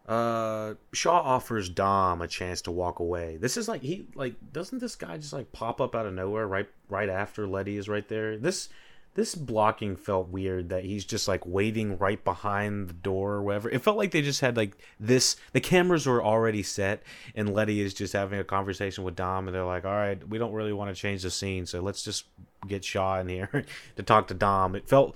Uh, 0.08 0.72
Shaw 0.94 1.20
offers 1.20 1.68
Dom 1.68 2.22
a 2.22 2.26
chance 2.26 2.62
to 2.62 2.70
walk 2.70 2.98
away. 2.98 3.36
This 3.36 3.58
is 3.58 3.68
like 3.68 3.82
he 3.82 4.06
like 4.14 4.34
doesn't 4.54 4.78
this 4.78 4.96
guy 4.96 5.18
just 5.18 5.34
like 5.34 5.52
pop 5.52 5.82
up 5.82 5.94
out 5.94 6.06
of 6.06 6.14
nowhere 6.14 6.48
right 6.48 6.66
right 6.88 7.10
after 7.10 7.46
Letty 7.46 7.76
is 7.76 7.90
right 7.90 8.08
there? 8.08 8.38
This 8.38 8.70
this 9.18 9.34
blocking 9.34 9.96
felt 9.96 10.28
weird 10.28 10.70
that 10.70 10.84
he's 10.84 11.04
just 11.04 11.28
like 11.28 11.44
waiting 11.44 11.98
right 11.98 12.24
behind 12.24 12.88
the 12.88 12.94
door 12.94 13.32
or 13.32 13.42
whatever. 13.42 13.68
It 13.68 13.82
felt 13.82 13.98
like 13.98 14.12
they 14.12 14.22
just 14.22 14.40
had 14.40 14.56
like 14.56 14.78
this 14.98 15.36
the 15.52 15.60
cameras 15.60 16.06
were 16.06 16.24
already 16.24 16.62
set 16.62 17.02
and 17.34 17.52
Letty 17.52 17.82
is 17.82 17.92
just 17.92 18.14
having 18.14 18.38
a 18.38 18.44
conversation 18.44 19.04
with 19.04 19.14
Dom 19.14 19.46
and 19.46 19.54
they're 19.54 19.64
like, 19.64 19.84
"All 19.84 19.92
right, 19.92 20.26
we 20.26 20.38
don't 20.38 20.52
really 20.52 20.72
want 20.72 20.94
to 20.94 20.98
change 20.98 21.22
the 21.22 21.30
scene, 21.30 21.66
so 21.66 21.80
let's 21.80 22.02
just 22.02 22.24
get 22.66 22.82
Shaw 22.82 23.20
in 23.20 23.28
here 23.28 23.66
to 23.96 24.02
talk 24.02 24.28
to 24.28 24.34
Dom." 24.34 24.74
It 24.74 24.88
felt 24.88 25.14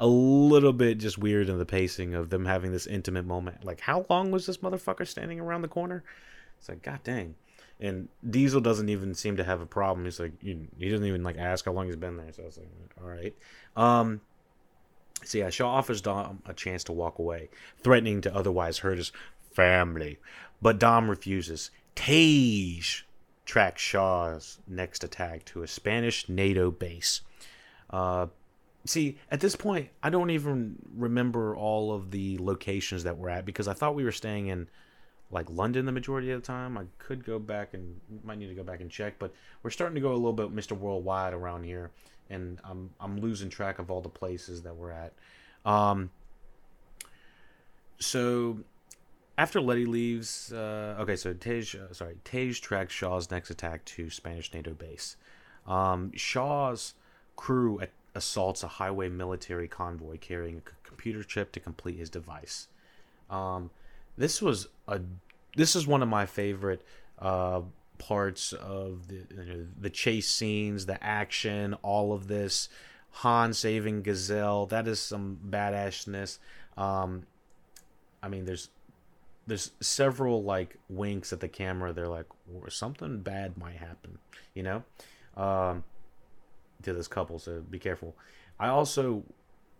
a 0.00 0.06
little 0.06 0.72
bit 0.72 0.98
just 0.98 1.18
weird 1.18 1.48
in 1.48 1.58
the 1.58 1.66
pacing 1.66 2.14
of 2.14 2.30
them 2.30 2.44
having 2.44 2.72
this 2.72 2.86
intimate 2.86 3.26
moment. 3.26 3.64
Like, 3.64 3.80
how 3.80 4.06
long 4.08 4.30
was 4.30 4.46
this 4.46 4.58
motherfucker 4.58 5.06
standing 5.06 5.40
around 5.40 5.62
the 5.62 5.68
corner? 5.68 6.04
It's 6.58 6.68
like, 6.68 6.82
god 6.82 7.00
dang. 7.04 7.34
And 7.80 8.08
Diesel 8.28 8.60
doesn't 8.60 8.88
even 8.88 9.14
seem 9.14 9.36
to 9.36 9.44
have 9.44 9.60
a 9.60 9.66
problem. 9.66 10.04
He's 10.04 10.18
like, 10.18 10.32
he 10.42 10.88
doesn't 10.88 11.06
even 11.06 11.22
like 11.22 11.36
ask 11.36 11.64
how 11.64 11.72
long 11.72 11.86
he's 11.86 11.96
been 11.96 12.16
there. 12.16 12.32
So 12.32 12.42
I 12.42 12.46
was 12.46 12.58
like, 12.58 12.68
all 13.00 13.08
right. 13.08 13.34
Um, 13.76 14.20
so 15.24 15.38
yeah, 15.38 15.50
Shaw 15.50 15.68
offers 15.68 16.00
Dom 16.00 16.42
a 16.46 16.54
chance 16.54 16.84
to 16.84 16.92
walk 16.92 17.18
away, 17.18 17.50
threatening 17.82 18.20
to 18.22 18.34
otherwise 18.34 18.78
hurt 18.78 18.98
his 18.98 19.12
family, 19.52 20.18
but 20.60 20.78
Dom 20.78 21.08
refuses. 21.08 21.70
Tej 21.94 22.80
tracks 23.44 23.82
Shaw's 23.82 24.58
next 24.68 25.02
attack 25.02 25.44
to 25.46 25.62
a 25.62 25.66
Spanish 25.66 26.28
NATO 26.28 26.70
base. 26.70 27.22
Uh, 27.90 28.26
see 28.84 29.18
at 29.30 29.40
this 29.40 29.56
point 29.56 29.88
i 30.02 30.10
don't 30.10 30.30
even 30.30 30.76
remember 30.94 31.54
all 31.56 31.92
of 31.92 32.10
the 32.10 32.38
locations 32.38 33.04
that 33.04 33.16
we're 33.16 33.28
at 33.28 33.44
because 33.44 33.68
i 33.68 33.72
thought 33.72 33.94
we 33.94 34.04
were 34.04 34.12
staying 34.12 34.46
in 34.46 34.68
like 35.30 35.48
london 35.50 35.84
the 35.84 35.92
majority 35.92 36.30
of 36.30 36.40
the 36.40 36.46
time 36.46 36.78
i 36.78 36.84
could 36.98 37.24
go 37.24 37.38
back 37.38 37.74
and 37.74 38.00
might 38.24 38.38
need 38.38 38.48
to 38.48 38.54
go 38.54 38.62
back 38.62 38.80
and 38.80 38.90
check 38.90 39.18
but 39.18 39.32
we're 39.62 39.70
starting 39.70 39.94
to 39.94 40.00
go 40.00 40.12
a 40.12 40.14
little 40.14 40.32
bit 40.32 40.54
mr 40.54 40.76
worldwide 40.76 41.34
around 41.34 41.64
here 41.64 41.90
and 42.30 42.58
i'm 42.64 42.90
i'm 43.00 43.20
losing 43.20 43.50
track 43.50 43.78
of 43.78 43.90
all 43.90 44.00
the 44.00 44.08
places 44.08 44.62
that 44.62 44.74
we're 44.74 44.92
at 44.92 45.12
um 45.64 46.10
so 48.00 48.58
after 49.38 49.60
Letty 49.60 49.86
leaves, 49.86 50.52
uh, 50.52 50.96
okay, 50.98 51.14
so 51.14 51.32
Tej, 51.32 51.60
uh, 51.78 51.92
sorry, 51.92 52.16
Tej 52.24 52.54
tracks 52.54 52.92
Shaw's 52.92 53.30
next 53.30 53.50
attack 53.50 53.84
to 53.84 54.10
Spanish 54.10 54.52
NATO 54.52 54.74
base. 54.74 55.16
Um, 55.64 56.10
Shaw's 56.16 56.94
crew 57.36 57.80
at 57.80 57.92
assaults 58.18 58.64
a 58.64 58.68
highway 58.68 59.08
military 59.08 59.68
convoy 59.68 60.18
carrying 60.18 60.58
a 60.58 60.86
computer 60.86 61.22
chip 61.22 61.52
to 61.52 61.60
complete 61.60 61.96
his 61.96 62.10
device. 62.10 62.66
Um, 63.30 63.70
this 64.16 64.42
was 64.42 64.68
a 64.86 65.00
this 65.56 65.74
is 65.74 65.86
one 65.86 66.02
of 66.02 66.08
my 66.08 66.26
favorite 66.26 66.82
uh, 67.20 67.62
parts 67.98 68.52
of 68.52 69.08
the 69.08 69.14
you 69.30 69.44
know, 69.44 69.66
the 69.80 69.90
chase 69.90 70.28
scenes, 70.28 70.86
the 70.86 71.02
action, 71.02 71.74
all 71.82 72.12
of 72.12 72.28
this. 72.28 72.68
Han 73.22 73.54
saving 73.54 74.02
Gisele, 74.02 74.66
that 74.66 74.86
is 74.86 75.00
some 75.00 75.38
badassness. 75.48 76.38
Um, 76.76 77.22
I 78.22 78.28
mean, 78.28 78.44
there's 78.44 78.68
there's 79.46 79.70
several 79.80 80.42
like 80.42 80.76
winks 80.88 81.32
at 81.32 81.40
the 81.40 81.48
camera. 81.48 81.92
They're 81.92 82.08
like 82.08 82.26
something 82.68 83.20
bad 83.20 83.56
might 83.56 83.76
happen, 83.76 84.18
you 84.54 84.62
know. 84.62 84.82
Um, 85.36 85.84
to 86.82 86.92
this 86.92 87.08
couple, 87.08 87.38
so 87.38 87.60
be 87.60 87.78
careful. 87.78 88.16
I 88.58 88.68
also 88.68 89.24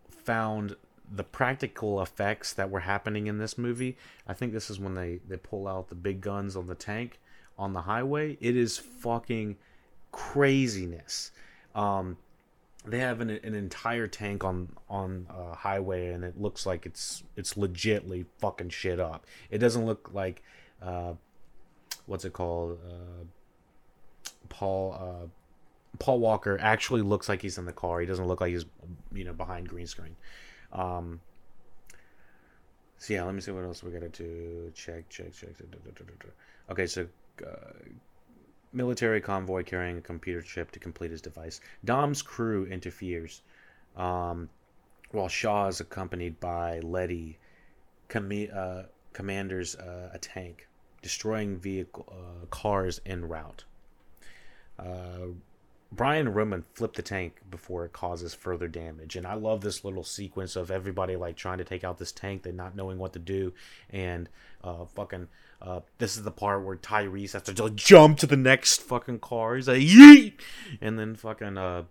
found 0.09 0.75
the 1.11 1.23
practical 1.23 2.01
effects 2.01 2.53
that 2.53 2.69
were 2.69 2.81
happening 2.81 3.27
in 3.27 3.37
this 3.37 3.57
movie. 3.57 3.97
I 4.27 4.33
think 4.33 4.53
this 4.53 4.69
is 4.69 4.79
when 4.79 4.95
they 4.95 5.19
they 5.27 5.37
pull 5.37 5.67
out 5.67 5.89
the 5.89 5.95
big 5.95 6.21
guns 6.21 6.55
on 6.55 6.67
the 6.67 6.75
tank 6.75 7.19
on 7.57 7.73
the 7.73 7.81
highway. 7.81 8.37
It 8.39 8.55
is 8.55 8.77
fucking 8.77 9.57
craziness. 10.11 11.31
Um, 11.75 12.17
they 12.85 12.99
have 12.99 13.21
an, 13.21 13.29
an 13.29 13.55
entire 13.55 14.07
tank 14.07 14.43
on 14.43 14.69
on 14.89 15.27
a 15.29 15.55
highway, 15.55 16.13
and 16.13 16.23
it 16.23 16.39
looks 16.39 16.65
like 16.65 16.85
it's 16.85 17.23
it's 17.35 17.55
legitly 17.55 18.25
fucking 18.39 18.69
shit 18.69 18.99
up. 18.99 19.25
It 19.49 19.57
doesn't 19.57 19.85
look 19.85 20.11
like 20.13 20.43
uh, 20.81 21.13
what's 22.05 22.25
it 22.25 22.33
called? 22.33 22.79
Uh, 22.87 23.25
Paul 24.47 24.93
uh, 24.99 25.27
Paul 25.97 26.19
Walker 26.19 26.57
actually 26.61 27.01
looks 27.01 27.27
like 27.27 27.41
he's 27.41 27.57
in 27.57 27.65
the 27.65 27.73
car. 27.73 27.99
He 27.99 28.05
doesn't 28.05 28.27
look 28.27 28.41
like 28.41 28.51
he's 28.51 28.65
you 29.13 29.23
know 29.23 29.33
behind 29.33 29.67
green 29.67 29.87
screen. 29.87 30.15
Um, 30.71 31.19
So 32.99 33.13
yeah, 33.13 33.23
let 33.23 33.33
me 33.33 33.41
see 33.41 33.51
what 33.51 33.63
else 33.63 33.81
we 33.81 33.91
gotta 33.91 34.09
do. 34.09 34.71
Check, 34.75 35.09
check, 35.09 35.33
check. 35.33 35.49
Okay, 36.69 36.85
so 36.85 37.07
uh, 37.45 37.71
military 38.73 39.21
convoy 39.21 39.63
carrying 39.63 39.97
a 39.97 40.01
computer 40.01 40.41
chip 40.41 40.71
to 40.71 40.79
complete 40.79 41.11
his 41.11 41.21
device. 41.21 41.61
Dom's 41.85 42.21
crew 42.21 42.65
interferes, 42.65 43.41
um, 43.95 44.49
while 45.11 45.29
Shaw 45.29 45.67
is 45.67 45.79
accompanied 45.79 46.39
by 46.39 46.79
Letty, 46.79 47.39
uh, 48.13 48.83
commanders 49.13 49.75
uh, 49.75 50.09
a 50.13 50.17
tank, 50.19 50.67
destroying 51.01 51.57
vehicle 51.57 52.05
uh, 52.11 52.45
cars 52.47 52.99
en 53.05 53.25
route. 53.25 53.63
Brian 55.91 56.29
Roman 56.29 56.65
flip 56.73 56.93
the 56.93 57.01
tank 57.01 57.41
before 57.49 57.83
it 57.83 57.93
causes 57.93 58.33
further 58.33 58.67
damage. 58.67 59.15
And 59.15 59.25
I 59.25 59.33
love 59.33 59.61
this 59.61 59.83
little 59.83 60.03
sequence 60.03 60.55
of 60.55 60.69
everybody 60.69 61.15
like 61.15 61.35
trying 61.35 61.57
to 61.57 61.63
take 61.63 61.83
out 61.83 61.97
this 61.97 62.11
tank, 62.11 62.43
they 62.43 62.51
not 62.51 62.75
knowing 62.75 62.99
what 62.99 63.13
to 63.13 63.19
do, 63.19 63.53
and 63.89 64.29
uh, 64.63 64.85
fucking. 64.85 65.27
Uh, 65.61 65.81
this 65.97 66.15
is 66.15 66.23
the 66.23 66.31
part 66.31 66.63
where 66.63 66.77
Tyrese 66.77 67.33
has 67.33 67.43
to 67.43 67.69
jump 67.71 68.17
to 68.19 68.27
the 68.27 68.37
next 68.37 68.81
fucking 68.81 69.19
car. 69.19 69.57
He's 69.57 69.67
like, 69.67 69.81
yeet! 69.81 70.35
And 70.79 70.97
then 70.97 71.15
fucking, 71.15 71.57
uh, 71.57 71.83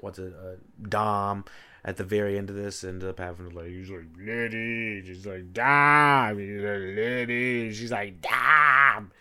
what's 0.00 0.18
it, 0.18 0.34
uh, 0.34 0.56
Dom 0.86 1.46
at 1.84 1.96
the 1.96 2.04
very 2.04 2.36
end 2.36 2.50
of 2.50 2.56
this 2.56 2.84
ended 2.84 3.08
up 3.08 3.18
having 3.18 3.48
to 3.48 3.56
like, 3.56 3.68
he's 3.68 3.88
like, 3.88 4.04
Liddy. 4.18 5.02
She's 5.06 5.24
like, 5.24 5.54
Dom. 5.54 6.38
He's 6.38 6.60
like, 6.60 6.96
Liddy. 6.96 7.72
She's 7.72 7.90
like, 7.90 8.20
Dom 8.20 9.12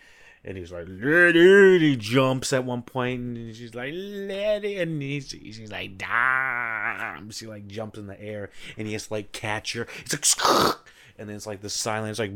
and 0.48 0.58
he's 0.58 0.72
like, 0.72 0.88
Letty. 0.88 1.80
He 1.80 1.96
jumps 1.98 2.54
at 2.54 2.64
one 2.64 2.82
point, 2.82 3.20
and 3.20 3.54
she's 3.54 3.76
like, 3.76 3.92
Letty. 3.94 4.78
And 4.78 5.02
he's, 5.02 5.28
she's 5.28 5.70
like, 5.72 5.98
Damn. 5.98 7.30
She 7.32 7.46
like 7.46 7.68
jumps 7.68 8.00
in 8.00 8.08
the 8.08 8.20
air, 8.20 8.50
and 8.78 8.88
he 8.88 8.94
has 8.94 9.08
to 9.08 9.14
like 9.14 9.34
catch 9.34 9.74
her. 9.74 9.88
It's 10.06 10.42
like, 10.42 10.76
and 11.20 11.28
then 11.28 11.36
it's 11.36 11.46
like 11.46 11.62
the 11.62 11.70
silence, 11.70 12.18
like, 12.18 12.32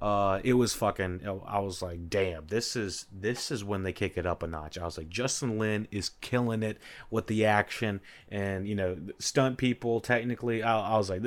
uh, 0.00 0.40
it 0.44 0.54
was 0.54 0.72
fucking. 0.72 1.20
I 1.46 1.58
was 1.58 1.82
like, 1.82 2.08
damn, 2.08 2.46
this 2.46 2.74
is 2.74 3.06
this 3.12 3.50
is 3.50 3.62
when 3.62 3.82
they 3.82 3.92
kick 3.92 4.16
it 4.16 4.24
up 4.24 4.42
a 4.42 4.46
notch. 4.46 4.78
I 4.78 4.86
was 4.86 4.96
like, 4.96 5.10
Justin 5.10 5.58
Lin 5.58 5.88
is 5.90 6.12
killing 6.22 6.62
it 6.62 6.78
with 7.10 7.26
the 7.26 7.44
action, 7.44 8.00
and 8.30 8.66
you 8.66 8.74
know, 8.74 8.96
stunt 9.18 9.58
people. 9.58 10.00
Technically, 10.00 10.62
I, 10.62 10.94
I 10.94 10.96
was 10.96 11.10
like, 11.10 11.22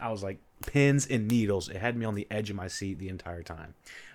I 0.00 0.10
was 0.10 0.22
like, 0.22 0.38
pins 0.66 1.06
and 1.06 1.28
needles. 1.28 1.68
It 1.68 1.76
had 1.76 1.96
me 1.96 2.04
on 2.04 2.14
the 2.14 2.26
edge 2.30 2.50
of 2.50 2.56
my 2.56 2.68
seat 2.68 2.98
the 2.98 3.08
entire 3.08 3.42
time. 3.42 3.74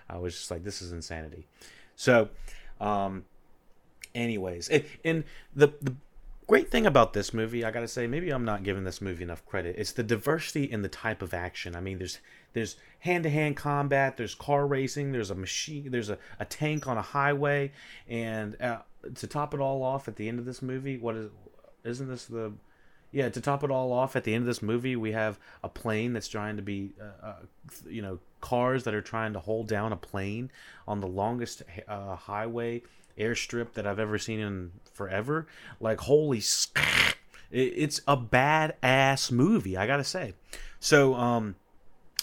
I 0.09 0.17
was 0.17 0.35
just 0.35 0.51
like, 0.51 0.63
this 0.63 0.81
is 0.81 0.91
insanity. 0.91 1.47
So, 1.95 2.29
um, 2.79 3.25
anyways, 4.13 4.69
it, 4.69 4.87
and 5.03 5.23
the 5.55 5.67
the 5.81 5.95
great 6.47 6.69
thing 6.69 6.85
about 6.85 7.13
this 7.13 7.33
movie, 7.33 7.65
I 7.65 7.71
gotta 7.71 7.87
say, 7.87 8.05
maybe 8.07 8.29
I'm 8.29 8.45
not 8.45 8.63
giving 8.63 8.83
this 8.83 9.01
movie 9.01 9.23
enough 9.23 9.45
credit. 9.45 9.75
It's 9.77 9.91
the 9.91 10.03
diversity 10.03 10.65
in 10.65 10.81
the 10.81 10.89
type 10.89 11.21
of 11.21 11.33
action. 11.33 11.75
I 11.75 11.81
mean, 11.81 11.97
there's 11.97 12.19
there's 12.53 12.75
hand 12.99 13.23
to 13.23 13.29
hand 13.29 13.57
combat, 13.57 14.17
there's 14.17 14.35
car 14.35 14.67
racing, 14.67 15.11
there's 15.11 15.31
a 15.31 15.35
machine, 15.35 15.89
there's 15.91 16.09
a, 16.09 16.17
a 16.39 16.45
tank 16.45 16.87
on 16.87 16.97
a 16.97 17.01
highway, 17.01 17.71
and 18.07 18.59
uh, 18.61 18.79
to 19.15 19.27
top 19.27 19.53
it 19.53 19.59
all 19.59 19.83
off, 19.83 20.07
at 20.07 20.15
the 20.15 20.27
end 20.27 20.39
of 20.39 20.45
this 20.45 20.61
movie, 20.61 20.97
what 20.97 21.15
is 21.15 21.29
isn't 21.83 22.07
this 22.07 22.25
the 22.25 22.53
yeah, 23.11 23.29
to 23.29 23.41
top 23.41 23.63
it 23.63 23.71
all 23.71 23.91
off, 23.93 24.15
at 24.15 24.23
the 24.23 24.33
end 24.33 24.43
of 24.43 24.47
this 24.47 24.61
movie, 24.61 24.95
we 24.95 25.13
have 25.13 25.39
a 25.63 25.69
plane 25.69 26.13
that's 26.13 26.27
trying 26.27 26.57
to 26.57 26.61
be, 26.61 26.91
uh, 26.99 27.25
uh, 27.25 27.35
you 27.87 28.01
know, 28.01 28.19
cars 28.41 28.83
that 28.83 28.93
are 28.93 29.01
trying 29.01 29.33
to 29.33 29.39
hold 29.39 29.67
down 29.67 29.91
a 29.91 29.97
plane 29.97 30.51
on 30.87 30.99
the 30.99 31.07
longest 31.07 31.63
uh, 31.87 32.15
highway 32.15 32.81
airstrip 33.17 33.73
that 33.73 33.87
I've 33.87 33.99
ever 33.99 34.17
seen 34.17 34.39
in 34.39 34.71
forever. 34.93 35.47
Like, 35.79 36.01
holy, 36.01 36.41
it's 37.51 38.01
a 38.07 38.17
badass 38.17 39.31
movie, 39.31 39.77
I 39.77 39.87
gotta 39.87 40.03
say. 40.03 40.33
So, 40.79 41.15
um, 41.15 41.55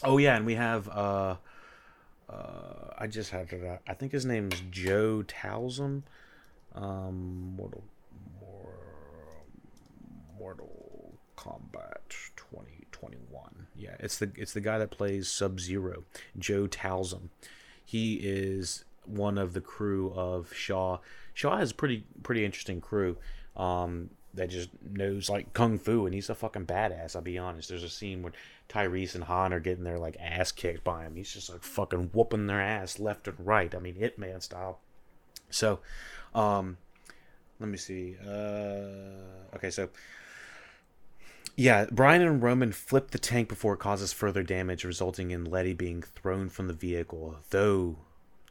oh 0.05 0.19
yeah, 0.19 0.37
and 0.37 0.47
we 0.47 0.55
have, 0.55 0.89
uh, 0.89 1.37
uh, 2.29 2.87
I 2.99 3.07
just 3.07 3.31
had 3.31 3.49
to, 3.51 3.79
I 3.89 3.95
think 3.95 4.13
his 4.13 4.25
name 4.27 4.51
is 4.53 4.63
Joe 4.71 5.25
Taslim. 5.27 6.03
Um, 6.75 7.55
Mortal, 7.57 7.85
Mortal 10.43 11.15
Kombat 11.37 12.09
2021. 12.35 13.69
Yeah, 13.77 13.95
it's 14.01 14.19
the 14.19 14.33
it's 14.35 14.53
the 14.53 14.61
guy 14.61 14.77
that 14.79 14.91
plays 14.91 15.29
Sub 15.29 15.61
Zero, 15.61 16.03
Joe 16.37 16.67
Taslim. 16.67 17.29
He 17.85 18.15
is 18.15 18.85
one 19.05 19.39
of 19.39 19.53
the 19.53 19.61
crew 19.61 20.13
of 20.17 20.53
Shaw. 20.53 20.99
Shaw 21.33 21.59
has 21.59 21.71
a 21.71 21.75
pretty 21.75 22.05
pretty 22.25 22.45
interesting 22.45 22.81
crew. 22.81 23.19
Um, 23.57 24.11
that 24.35 24.51
just 24.51 24.71
knows 24.83 25.31
like 25.31 25.53
kung 25.53 25.79
fu, 25.79 26.07
and 26.07 26.15
he's 26.15 26.29
a 26.29 26.35
fucking 26.35 26.67
badass. 26.67 27.15
I'll 27.15 27.23
be 27.23 27.39
honest. 27.39 27.69
There's 27.69 27.85
a 27.85 27.89
scene 27.89 28.23
where 28.23 28.33
Tyrese 28.69 29.15
and 29.15 29.25
Han 29.25 29.53
are 29.53 29.61
getting 29.61 29.85
their 29.85 29.99
like 30.01 30.17
ass 30.19 30.51
kicked 30.51 30.83
by 30.83 31.05
him. 31.05 31.15
He's 31.15 31.33
just 31.33 31.51
like 31.51 31.63
fucking 31.63 32.11
whooping 32.13 32.49
their 32.49 32.61
ass 32.61 32.99
left 32.99 33.29
and 33.29 33.37
right. 33.39 33.73
I 33.73 33.79
mean, 33.79 33.95
Hitman 33.95 34.43
style. 34.43 34.81
So, 35.51 35.79
um, 36.35 36.79
let 37.61 37.69
me 37.69 37.79
see. 37.79 38.17
Uh, 38.27 39.55
okay, 39.55 39.71
so 39.71 39.89
yeah, 41.57 41.87
Brian 41.91 42.23
and 42.23 42.43
Roman 42.43 42.73
flip 42.73 43.11
the 43.11 43.19
tank 43.19 43.49
before 43.49 43.75
it 43.75 43.81
causes 43.81 44.13
further 44.13 44.43
damage, 44.43 44.85
resulting 44.85 45.31
in 45.31 45.45
Letty 45.45 45.75
being 45.75 46.03
thrown 46.03 46.49
from 46.49 46.67
the 46.67 46.73
vehicle. 46.73 47.37
Though 47.51 47.99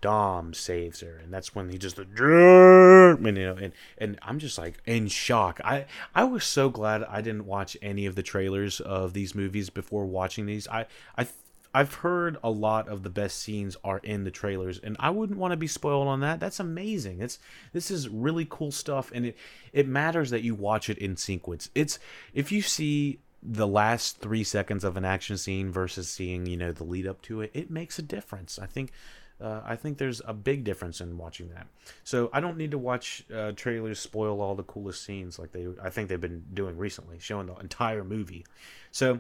Dom 0.01 0.53
saves 0.53 1.01
her, 1.01 1.17
and 1.17 1.33
that's 1.33 1.55
when 1.55 1.69
he 1.69 1.77
just 1.77 1.97
and, 1.97 3.37
you 3.37 3.43
know, 3.43 3.55
and 3.55 3.71
and 3.97 4.19
I'm 4.21 4.39
just 4.39 4.57
like 4.57 4.77
in 4.85 5.07
shock. 5.07 5.61
I 5.63 5.85
I 6.13 6.23
was 6.23 6.43
so 6.43 6.69
glad 6.69 7.03
I 7.03 7.21
didn't 7.21 7.45
watch 7.45 7.77
any 7.81 8.05
of 8.05 8.15
the 8.15 8.23
trailers 8.23 8.79
of 8.79 9.13
these 9.13 9.35
movies 9.35 9.69
before 9.69 10.05
watching 10.05 10.45
these. 10.45 10.67
I 10.67 10.85
I 11.17 11.27
I've 11.73 11.95
heard 11.95 12.37
a 12.43 12.49
lot 12.49 12.89
of 12.89 13.03
the 13.03 13.09
best 13.09 13.39
scenes 13.39 13.77
are 13.83 13.99
in 13.99 14.23
the 14.23 14.31
trailers, 14.31 14.77
and 14.79 14.97
I 14.99 15.09
wouldn't 15.09 15.39
want 15.39 15.51
to 15.51 15.57
be 15.57 15.67
spoiled 15.67 16.07
on 16.07 16.19
that. 16.19 16.39
That's 16.39 16.59
amazing. 16.59 17.21
It's 17.21 17.39
this 17.71 17.89
is 17.89 18.09
really 18.09 18.45
cool 18.49 18.71
stuff, 18.71 19.11
and 19.13 19.27
it 19.27 19.37
it 19.71 19.87
matters 19.87 20.31
that 20.31 20.43
you 20.43 20.53
watch 20.53 20.89
it 20.89 20.97
in 20.97 21.15
sequence. 21.15 21.69
It's 21.73 21.97
if 22.33 22.51
you 22.51 22.61
see 22.61 23.19
the 23.41 23.67
last 23.67 24.19
three 24.19 24.43
seconds 24.43 24.83
of 24.83 24.97
an 24.97 25.05
action 25.05 25.37
scene 25.37 25.71
versus 25.71 26.09
seeing 26.09 26.45
you 26.45 26.57
know 26.57 26.71
the 26.71 26.83
lead 26.83 27.07
up 27.07 27.21
to 27.23 27.41
it, 27.41 27.51
it 27.53 27.71
makes 27.71 27.97
a 27.97 28.03
difference. 28.03 28.59
I 28.59 28.65
think. 28.65 28.91
Uh, 29.39 29.59
I 29.65 29.75
think 29.75 29.97
there's 29.97 30.21
a 30.27 30.35
big 30.35 30.63
difference 30.63 31.01
in 31.01 31.17
watching 31.17 31.49
that. 31.49 31.65
So 32.03 32.29
I 32.31 32.41
don't 32.41 32.57
need 32.57 32.69
to 32.71 32.77
watch 32.77 33.23
uh, 33.35 33.53
trailers 33.53 33.99
spoil 33.99 34.39
all 34.39 34.53
the 34.53 34.61
coolest 34.61 35.03
scenes 35.03 35.39
like 35.39 35.51
they 35.51 35.67
I 35.81 35.89
think 35.89 36.09
they've 36.09 36.21
been 36.21 36.43
doing 36.53 36.77
recently, 36.77 37.17
showing 37.17 37.47
the 37.47 37.55
entire 37.55 38.03
movie. 38.03 38.45
So 38.91 39.19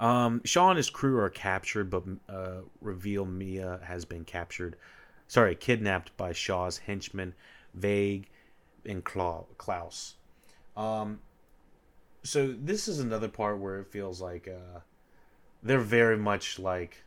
um, 0.00 0.40
Shaw 0.44 0.70
and 0.70 0.76
his 0.76 0.90
crew 0.90 1.18
are 1.18 1.30
captured, 1.30 1.90
but 1.90 2.02
uh, 2.28 2.62
reveal 2.80 3.24
Mia 3.24 3.80
has 3.84 4.04
been 4.04 4.24
captured. 4.24 4.76
Sorry, 5.28 5.54
kidnapped 5.54 6.16
by 6.16 6.32
Shaw's 6.32 6.78
henchmen, 6.78 7.34
Vegh 7.78 8.24
and 8.84 9.04
Klaus. 9.04 10.14
Um, 10.76 11.20
so 12.22 12.54
this 12.58 12.88
is 12.88 12.98
another 12.98 13.28
part 13.28 13.58
where 13.58 13.80
it 13.80 13.86
feels 13.86 14.20
like 14.20 14.48
uh, 14.48 14.80
they're 15.62 15.78
very 15.78 16.16
much 16.16 16.58
like. 16.58 17.04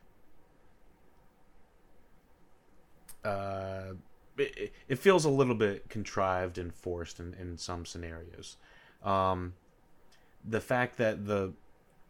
Uh, 3.24 3.94
it, 4.38 4.72
it 4.88 5.00
feels 5.00 5.26
a 5.26 5.30
little 5.30 5.56
bit 5.56 5.90
contrived 5.90 6.58
and 6.58 6.74
forced 6.74 7.20
in, 7.20 7.34
in 7.34 7.58
some 7.58 7.86
scenarios. 7.86 8.58
Um, 9.04 9.54
the 10.46 10.62
fact 10.62 10.98
that 10.98 11.26
the 11.26 11.54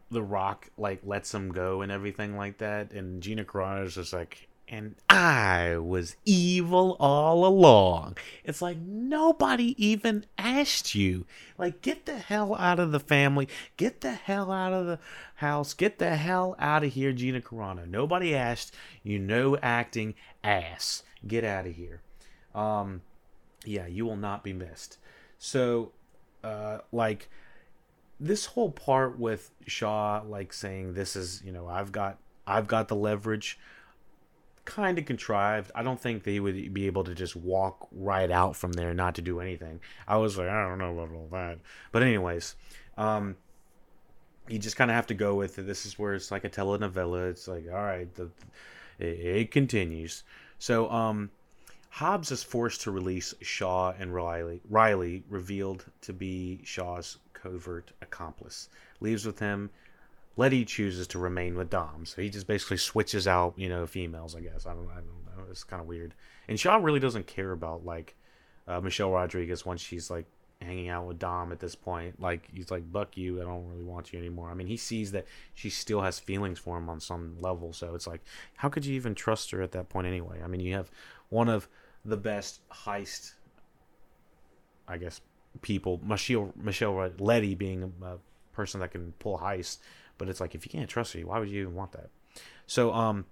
the 0.09 0.23
Rock 0.23 0.69
like 0.77 1.01
lets 1.03 1.33
him 1.33 1.51
go 1.51 1.81
and 1.81 1.91
everything 1.91 2.37
like 2.37 2.59
that, 2.59 2.91
and 2.91 3.21
Gina 3.21 3.43
Carano 3.43 3.85
is 3.85 3.95
just 3.95 4.13
like, 4.13 4.47
and 4.69 4.95
I 5.09 5.77
was 5.77 6.15
evil 6.25 6.97
all 6.99 7.45
along. 7.45 8.17
It's 8.43 8.61
like 8.61 8.77
nobody 8.77 9.75
even 9.83 10.25
asked 10.37 10.93
you. 10.93 11.25
Like, 11.57 11.81
get 11.81 12.05
the 12.05 12.17
hell 12.17 12.53
out 12.55 12.79
of 12.79 12.91
the 12.91 12.99
family. 12.99 13.47
Get 13.77 14.01
the 14.01 14.11
hell 14.11 14.51
out 14.51 14.73
of 14.73 14.85
the 14.85 14.99
house. 15.35 15.73
Get 15.73 15.99
the 15.99 16.15
hell 16.15 16.55
out 16.59 16.83
of 16.83 16.93
here, 16.93 17.13
Gina 17.13 17.41
Carano. 17.41 17.87
Nobody 17.87 18.35
asked. 18.35 18.73
You 19.03 19.19
know 19.19 19.57
acting 19.57 20.15
ass. 20.43 21.03
Get 21.25 21.43
out 21.43 21.65
of 21.65 21.75
here. 21.75 22.01
Um, 22.53 23.01
yeah, 23.63 23.87
you 23.87 24.05
will 24.05 24.17
not 24.17 24.43
be 24.43 24.53
missed. 24.53 24.97
So, 25.37 25.91
uh, 26.43 26.79
like 26.91 27.29
this 28.19 28.45
whole 28.45 28.71
part 28.71 29.19
with 29.19 29.51
Shaw 29.65 30.21
like 30.27 30.53
saying 30.53 30.93
this 30.93 31.15
is 31.15 31.41
you 31.43 31.51
know 31.51 31.67
I've 31.67 31.91
got 31.91 32.17
I've 32.45 32.67
got 32.67 32.87
the 32.87 32.95
leverage 32.95 33.59
kind 34.65 34.99
of 34.99 35.05
contrived. 35.05 35.71
I 35.75 35.83
don't 35.83 35.99
think 35.99 36.23
they 36.23 36.39
would 36.39 36.73
be 36.73 36.87
able 36.87 37.03
to 37.05 37.15
just 37.15 37.35
walk 37.35 37.87
right 37.91 38.29
out 38.29 38.55
from 38.55 38.73
there 38.73 38.93
not 38.93 39.15
to 39.15 39.21
do 39.21 39.39
anything. 39.39 39.79
I 40.07 40.17
was 40.17 40.37
like 40.37 40.49
I 40.49 40.67
don't 40.67 40.79
know 40.79 40.97
about 40.97 41.15
all 41.15 41.29
that. 41.31 41.59
But 41.91 42.03
anyways, 42.03 42.55
um 42.97 43.35
you 44.49 44.59
just 44.59 44.77
kind 44.77 44.89
of 44.89 44.95
have 44.95 45.07
to 45.07 45.13
go 45.13 45.35
with 45.35 45.59
it. 45.59 45.67
This 45.67 45.85
is 45.85 45.99
where 45.99 46.13
it's 46.13 46.31
like 46.31 46.45
a 46.45 46.49
telenovela. 46.49 47.29
It's 47.29 47.47
like 47.47 47.65
all 47.71 47.83
right, 47.83 48.13
the 48.15 48.29
it, 48.99 49.05
it 49.05 49.51
continues. 49.51 50.23
So 50.59 50.89
um 50.89 51.29
Hobbs 51.89 52.31
is 52.31 52.43
forced 52.43 52.81
to 52.81 52.91
release 52.91 53.33
Shaw 53.41 53.93
and 53.97 54.13
Riley. 54.13 54.61
Riley, 54.69 55.23
revealed 55.29 55.85
to 56.01 56.13
be 56.13 56.61
Shaw's 56.63 57.17
covert 57.41 57.91
accomplice. 58.01 58.69
Leaves 58.99 59.25
with 59.25 59.39
him. 59.39 59.69
Letty 60.35 60.65
chooses 60.65 61.07
to 61.07 61.19
remain 61.19 61.55
with 61.55 61.71
Dom, 61.71 62.05
so 62.05 62.21
he 62.21 62.29
just 62.29 62.45
basically 62.45 62.77
switches 62.77 63.27
out, 63.27 63.53
you 63.57 63.69
know, 63.69 63.87
females. 63.87 64.35
I 64.35 64.41
guess 64.41 64.67
I 64.67 64.73
don't, 64.73 64.89
I 64.91 64.97
don't 64.97 65.25
know. 65.25 65.45
It's 65.49 65.63
kind 65.63 65.81
of 65.81 65.87
weird. 65.87 66.13
And 66.47 66.59
Shaw 66.59 66.75
really 66.75 66.99
doesn't 66.99 67.25
care 67.25 67.51
about 67.51 67.85
like 67.85 68.15
uh, 68.67 68.79
Michelle 68.79 69.11
Rodriguez 69.11 69.65
once 69.65 69.81
she's 69.81 70.11
like 70.11 70.25
hanging 70.61 70.89
out 70.89 71.05
with 71.07 71.19
Dom 71.19 71.51
at 71.51 71.59
this 71.59 71.75
point. 71.75 72.21
Like 72.21 72.47
he's 72.53 72.69
like, 72.69 72.91
"Buck 72.91 73.17
you, 73.17 73.41
I 73.41 73.45
don't 73.45 73.67
really 73.67 73.83
want 73.83 74.13
you 74.13 74.19
anymore." 74.19 74.49
I 74.49 74.53
mean, 74.53 74.67
he 74.67 74.77
sees 74.77 75.11
that 75.13 75.25
she 75.53 75.69
still 75.69 76.01
has 76.01 76.19
feelings 76.19 76.59
for 76.59 76.77
him 76.77 76.89
on 76.89 76.99
some 76.99 77.37
level, 77.39 77.73
so 77.73 77.95
it's 77.95 78.07
like, 78.07 78.21
how 78.57 78.69
could 78.69 78.85
you 78.85 78.95
even 78.95 79.15
trust 79.15 79.51
her 79.51 79.61
at 79.61 79.71
that 79.71 79.89
point 79.89 80.07
anyway? 80.07 80.41
I 80.43 80.47
mean, 80.47 80.61
you 80.61 80.75
have 80.75 80.91
one 81.29 81.49
of 81.49 81.67
the 82.05 82.17
best 82.17 82.61
heist, 82.69 83.33
I 84.87 84.97
guess, 84.97 85.21
people. 85.61 85.99
Michelle 86.03 86.53
Michelle 86.55 87.11
Letty 87.19 87.55
being 87.55 87.93
a 88.03 88.17
person 88.53 88.79
that 88.81 88.91
can 88.91 89.13
pull 89.19 89.39
heists, 89.39 89.77
but 90.17 90.29
it's 90.29 90.39
like 90.39 90.55
if 90.55 90.65
you 90.65 90.71
can't 90.71 90.89
trust 90.89 91.13
her, 91.13 91.21
why 91.21 91.39
would 91.39 91.49
you 91.49 91.61
even 91.61 91.75
want 91.75 91.91
that? 91.93 92.09
So 92.65 92.93
um. 92.93 93.25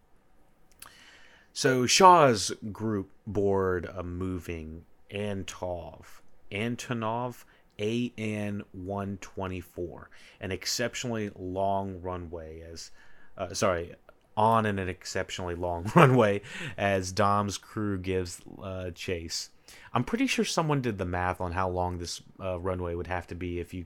So 1.54 1.86
Shaw's 1.86 2.52
group 2.74 3.12
board 3.26 3.86
a 3.86 4.04
moving 4.04 4.84
Antov 5.10 6.22
Antonov 6.52 7.46
AN 7.78 8.64
124, 8.72 10.10
an 10.40 10.52
exceptionally 10.52 11.32
long 11.38 12.02
runway 12.02 12.62
as, 12.62 12.92
uh, 13.38 13.54
sorry, 13.54 13.96
on 14.38 14.66
an 14.66 14.80
exceptionally 14.80 15.56
long 15.56 15.92
runway 15.96 16.42
as 16.78 17.12
Dom's 17.12 17.58
crew 17.58 17.98
gives 17.98 18.42
uh, 18.64 18.92
chase. 18.92 19.50
I'm 19.94 20.04
pretty 20.04 20.28
sure 20.28 20.46
someone 20.46 20.82
did 20.82 20.98
the 20.98 21.06
math 21.06 21.42
on 21.42 21.52
how 21.52 21.70
long 21.70 21.98
this 21.98 22.22
uh, 22.40 22.60
runway 22.60 22.96
would 22.96 23.08
have 23.08 23.28
to 23.28 23.36
be 23.36 23.60
if 23.60 23.74
you 23.74 23.86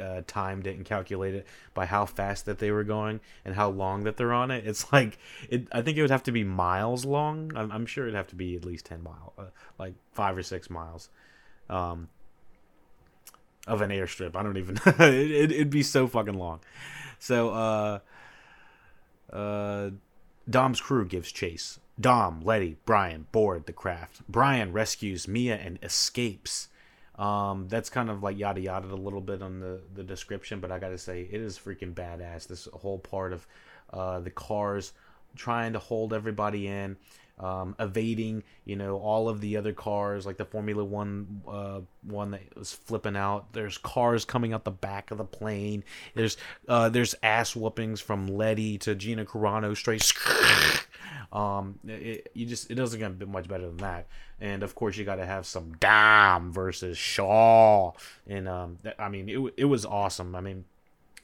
uh, 0.00 0.22
timed 0.26 0.66
it 0.66 0.76
and 0.76 0.84
calculated 0.84 1.38
it 1.38 1.46
by 1.74 1.86
how 1.86 2.04
fast 2.04 2.46
that 2.46 2.58
they 2.58 2.70
were 2.70 2.84
going 2.84 3.20
and 3.44 3.54
how 3.54 3.68
long 3.68 4.04
that 4.04 4.16
they're 4.16 4.32
on 4.32 4.50
it. 4.50 4.66
It's 4.66 4.92
like 4.92 5.18
it. 5.48 5.66
I 5.72 5.82
think 5.82 5.96
it 5.96 6.02
would 6.02 6.10
have 6.10 6.24
to 6.24 6.32
be 6.32 6.44
miles 6.44 7.04
long. 7.04 7.52
I'm, 7.56 7.70
I'm 7.72 7.86
sure 7.86 8.04
it'd 8.04 8.16
have 8.16 8.28
to 8.28 8.36
be 8.36 8.56
at 8.56 8.64
least 8.64 8.86
ten 8.86 9.02
mile, 9.02 9.32
uh, 9.38 9.44
like 9.78 9.94
five 10.12 10.36
or 10.36 10.42
six 10.42 10.70
miles. 10.70 11.08
Um, 11.68 12.08
of 13.66 13.82
an 13.82 13.90
airstrip. 13.90 14.36
I 14.36 14.42
don't 14.42 14.56
even. 14.56 14.78
it, 14.86 15.58
would 15.58 15.70
be 15.70 15.82
so 15.82 16.06
fucking 16.06 16.38
long. 16.38 16.60
So, 17.18 17.50
uh, 17.50 17.98
uh, 19.32 19.90
Dom's 20.48 20.80
crew 20.80 21.04
gives 21.04 21.32
chase. 21.32 21.80
Dom, 21.98 22.40
Letty, 22.42 22.76
Brian 22.84 23.26
board 23.32 23.66
the 23.66 23.72
craft. 23.72 24.22
Brian 24.28 24.72
rescues 24.72 25.26
Mia 25.26 25.56
and 25.56 25.78
escapes. 25.82 26.68
Um, 27.18 27.68
that's 27.68 27.88
kind 27.88 28.10
of 28.10 28.22
like 28.22 28.38
yada 28.38 28.60
yada 28.60 28.92
a 28.92 28.94
little 28.94 29.22
bit 29.22 29.40
on 29.40 29.60
the 29.60 29.80
the 29.94 30.02
description, 30.02 30.60
but 30.60 30.70
I 30.70 30.78
gotta 30.78 30.98
say 30.98 31.22
it 31.22 31.40
is 31.40 31.58
freaking 31.58 31.94
badass. 31.94 32.46
This 32.46 32.68
whole 32.72 32.98
part 32.98 33.32
of 33.32 33.46
uh, 33.90 34.20
the 34.20 34.30
cars 34.30 34.92
trying 35.34 35.72
to 35.72 35.78
hold 35.78 36.12
everybody 36.12 36.66
in 36.66 36.96
um, 37.38 37.76
evading, 37.78 38.42
you 38.64 38.76
know, 38.76 38.96
all 38.96 39.28
of 39.28 39.40
the 39.40 39.56
other 39.56 39.72
cars, 39.72 40.24
like 40.24 40.38
the 40.38 40.44
Formula 40.44 40.82
One 40.82 41.42
uh, 41.46 41.80
one 42.02 42.30
that 42.30 42.56
was 42.56 42.72
flipping 42.72 43.16
out. 43.16 43.52
There's 43.52 43.76
cars 43.78 44.24
coming 44.24 44.52
out 44.52 44.64
the 44.64 44.70
back 44.70 45.10
of 45.10 45.18
the 45.18 45.24
plane. 45.24 45.84
There's 46.14 46.36
uh, 46.68 46.88
there's 46.88 47.14
ass 47.22 47.54
whoopings 47.54 48.00
from 48.00 48.26
Letty 48.26 48.78
to 48.78 48.94
Gina 48.94 49.24
Carano 49.24 49.76
straight. 49.76 50.12
um, 51.32 51.78
it, 51.86 52.30
you 52.34 52.46
just 52.46 52.70
it 52.70 52.74
doesn't 52.74 52.98
get 52.98 53.28
much 53.28 53.48
better 53.48 53.66
than 53.66 53.78
that. 53.78 54.06
And 54.40 54.62
of 54.62 54.74
course, 54.74 54.96
you 54.96 55.04
got 55.04 55.16
to 55.16 55.26
have 55.26 55.46
some 55.46 55.74
Dom 55.80 56.52
versus 56.52 56.98
Shaw, 56.98 57.92
and 58.26 58.48
um, 58.48 58.78
I 58.98 59.08
mean, 59.08 59.28
it 59.28 59.54
it 59.56 59.64
was 59.64 59.84
awesome. 59.84 60.34
I 60.34 60.40
mean, 60.40 60.64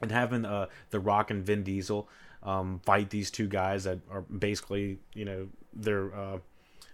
and 0.00 0.10
having 0.10 0.44
uh 0.44 0.66
the 0.90 1.00
Rock 1.00 1.30
and 1.30 1.44
Vin 1.44 1.62
Diesel 1.62 2.08
um, 2.42 2.80
fight 2.84 3.10
these 3.10 3.30
two 3.30 3.48
guys 3.48 3.84
that 3.84 4.00
are 4.10 4.22
basically 4.22 4.98
you 5.14 5.24
know 5.24 5.48
they're 5.72 6.14
uh, 6.14 6.38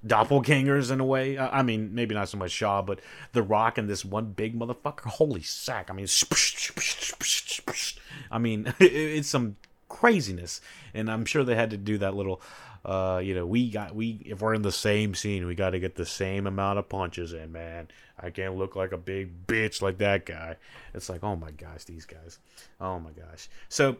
doppelgangers 0.07 0.91
in 0.91 1.01
a 1.01 1.05
way. 1.05 1.39
I 1.39 1.63
mean, 1.63 1.95
maybe 1.95 2.15
not 2.15 2.29
so 2.29 2.39
much 2.39 2.51
Shaw, 2.51 2.83
but 2.83 3.01
The 3.33 3.43
Rock 3.43 3.79
and 3.79 3.89
this 3.89 4.05
one 4.05 4.33
big 4.33 4.59
motherfucker. 4.59 5.07
Holy 5.07 5.43
sack! 5.43 5.91
I 5.91 5.95
mean, 5.95 6.07
I 8.31 8.39
mean, 8.39 8.75
it's 8.81 9.29
some 9.29 9.57
craziness, 9.89 10.61
and 10.95 11.11
I'm 11.11 11.25
sure 11.25 11.45
they 11.45 11.57
had 11.57 11.71
to 11.71 11.77
do 11.77 11.99
that 11.99 12.15
little. 12.15 12.41
Uh, 12.85 13.21
you 13.23 13.35
know, 13.35 13.47
we 13.47 13.71
got 13.71 13.95
we 13.95 14.23
if 14.25 14.41
we're 14.41 14.55
in 14.55 14.63
the 14.63 14.73
same 14.73 15.15
scene, 15.15 15.47
we 15.47 15.55
got 15.55 15.71
to 15.71 15.79
get 15.79 15.95
the 15.95 16.07
same 16.07 16.47
amount 16.47 16.79
of 16.79 16.89
punches 16.89 17.33
in, 17.33 17.53
man. 17.53 17.89
I 18.19 18.31
can't 18.31 18.57
look 18.57 18.77
like 18.77 18.93
a 18.93 18.99
big 18.99 19.47
bitch 19.47 19.83
like 19.83 19.99
that 19.99 20.27
guy. 20.27 20.57
It's 20.95 21.09
like, 21.09 21.23
oh 21.23 21.37
my 21.37 21.51
gosh, 21.51 21.85
these 21.85 22.05
guys. 22.05 22.39
Oh 22.81 22.99
my 22.99 23.11
gosh. 23.11 23.49
So, 23.69 23.97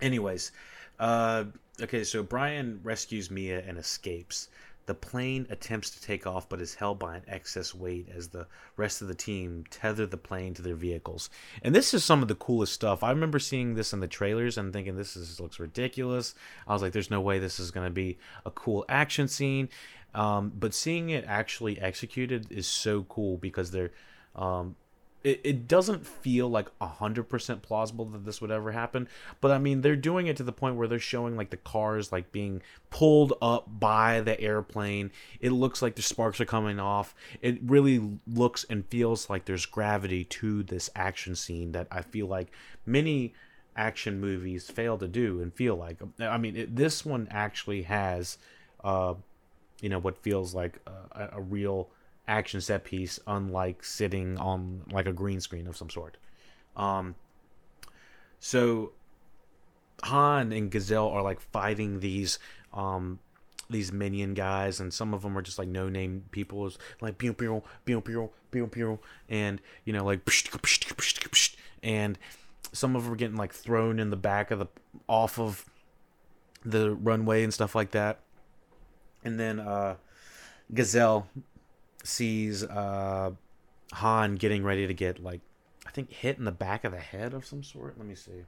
anyways, 0.00 0.52
uh, 0.98 1.44
okay, 1.80 2.04
so 2.04 2.22
Brian 2.22 2.80
rescues 2.82 3.30
Mia 3.30 3.62
and 3.66 3.78
escapes. 3.78 4.48
The 4.86 4.94
plane 4.94 5.46
attempts 5.50 5.90
to 5.90 6.00
take 6.00 6.26
off 6.26 6.48
but 6.48 6.60
is 6.60 6.74
held 6.74 6.98
by 6.98 7.16
an 7.16 7.22
excess 7.26 7.74
weight 7.74 8.08
as 8.14 8.28
the 8.28 8.46
rest 8.76 9.02
of 9.02 9.08
the 9.08 9.14
team 9.14 9.64
tether 9.70 10.06
the 10.06 10.16
plane 10.16 10.54
to 10.54 10.62
their 10.62 10.74
vehicles. 10.74 11.28
And 11.62 11.74
this 11.74 11.92
is 11.92 12.04
some 12.04 12.22
of 12.22 12.28
the 12.28 12.34
coolest 12.36 12.72
stuff. 12.72 13.02
I 13.02 13.10
remember 13.10 13.38
seeing 13.38 13.74
this 13.74 13.92
in 13.92 14.00
the 14.00 14.06
trailers 14.06 14.56
and 14.56 14.72
thinking 14.72 14.96
this 14.96 15.16
is, 15.16 15.40
looks 15.40 15.58
ridiculous. 15.58 16.34
I 16.66 16.72
was 16.72 16.82
like, 16.82 16.92
there's 16.92 17.10
no 17.10 17.20
way 17.20 17.38
this 17.38 17.58
is 17.58 17.70
going 17.70 17.86
to 17.86 17.92
be 17.92 18.18
a 18.44 18.50
cool 18.50 18.84
action 18.88 19.28
scene. 19.28 19.68
Um, 20.14 20.52
but 20.56 20.72
seeing 20.72 21.10
it 21.10 21.24
actually 21.26 21.80
executed 21.80 22.50
is 22.50 22.66
so 22.66 23.02
cool 23.04 23.36
because 23.36 23.70
they're 23.70 23.92
um, 24.34 24.76
it, 25.26 25.40
it 25.42 25.68
doesn't 25.68 26.06
feel 26.06 26.48
like 26.48 26.68
100% 26.78 27.62
plausible 27.62 28.04
that 28.04 28.24
this 28.24 28.40
would 28.40 28.52
ever 28.52 28.70
happen 28.70 29.08
but 29.40 29.50
i 29.50 29.58
mean 29.58 29.80
they're 29.80 29.96
doing 29.96 30.28
it 30.28 30.36
to 30.36 30.44
the 30.44 30.52
point 30.52 30.76
where 30.76 30.86
they're 30.86 30.98
showing 30.98 31.36
like 31.36 31.50
the 31.50 31.56
cars 31.56 32.12
like 32.12 32.30
being 32.30 32.62
pulled 32.90 33.34
up 33.42 33.66
by 33.78 34.20
the 34.20 34.40
airplane. 34.40 35.10
It 35.40 35.50
looks 35.50 35.82
like 35.82 35.96
the 35.96 36.02
sparks 36.02 36.40
are 36.40 36.46
coming 36.46 36.78
off. 36.78 37.14
It 37.42 37.58
really 37.62 38.18
looks 38.26 38.64
and 38.70 38.86
feels 38.86 39.28
like 39.28 39.44
there's 39.44 39.66
gravity 39.66 40.24
to 40.24 40.62
this 40.62 40.88
action 40.94 41.34
scene 41.34 41.72
that 41.72 41.88
i 41.90 42.00
feel 42.00 42.26
like 42.26 42.50
many 42.86 43.34
action 43.76 44.20
movies 44.20 44.70
fail 44.70 44.96
to 44.98 45.08
do 45.08 45.40
and 45.42 45.52
feel 45.52 45.76
like. 45.76 45.98
I 46.18 46.38
mean 46.38 46.56
it, 46.56 46.76
this 46.76 47.04
one 47.04 47.28
actually 47.30 47.82
has 47.82 48.38
uh 48.84 49.14
you 49.80 49.88
know 49.88 49.98
what 49.98 50.22
feels 50.22 50.54
like 50.54 50.80
a, 50.86 51.30
a 51.32 51.40
real 51.40 51.90
action 52.28 52.60
set 52.60 52.84
piece, 52.84 53.18
unlike 53.26 53.84
sitting 53.84 54.38
on 54.38 54.82
like 54.90 55.06
a 55.06 55.12
green 55.12 55.40
screen 55.40 55.66
of 55.66 55.76
some 55.76 55.90
sort. 55.90 56.16
Um, 56.76 57.14
so 58.38 58.92
Han 60.04 60.52
and 60.52 60.70
Gisele 60.70 61.08
are 61.08 61.22
like 61.22 61.40
fighting 61.40 62.00
these 62.00 62.38
um 62.72 63.18
these 63.68 63.92
minion 63.92 64.34
guys, 64.34 64.78
and 64.78 64.92
some 64.92 65.12
of 65.14 65.22
them 65.22 65.36
are 65.36 65.42
just 65.42 65.58
like 65.58 65.68
no 65.68 65.88
name 65.88 66.24
people, 66.30 66.66
is 66.66 66.78
like 67.00 67.18
pew 67.18 67.32
pew 67.32 67.62
pew 67.84 68.00
pew 68.00 68.30
pew 68.50 68.66
pew, 68.66 68.98
and 69.28 69.60
you 69.84 69.92
know 69.92 70.04
like 70.04 70.20
and 71.82 72.18
some 72.72 72.96
of 72.96 73.04
them 73.04 73.12
are 73.12 73.16
getting 73.16 73.36
like 73.36 73.52
thrown 73.52 73.98
in 73.98 74.10
the 74.10 74.16
back 74.16 74.50
of 74.50 74.58
the 74.58 74.66
off 75.08 75.38
of 75.38 75.64
the 76.64 76.94
runway 76.94 77.42
and 77.42 77.54
stuff 77.54 77.74
like 77.74 77.92
that. 77.92 78.20
And 79.24 79.40
then 79.40 79.58
uh 79.60 79.96
Gisele 80.72 81.26
sees 82.06 82.64
uh, 82.64 83.32
Han 83.92 84.36
getting 84.36 84.64
ready 84.64 84.86
to 84.86 84.94
get 84.94 85.22
like 85.22 85.40
I 85.86 85.90
think 85.90 86.12
hit 86.12 86.38
in 86.38 86.44
the 86.44 86.52
back 86.52 86.84
of 86.84 86.92
the 86.92 87.00
head 87.00 87.34
of 87.34 87.46
some 87.46 87.62
sort. 87.62 87.96
Let 87.98 88.06
me 88.06 88.14
see. 88.14 88.44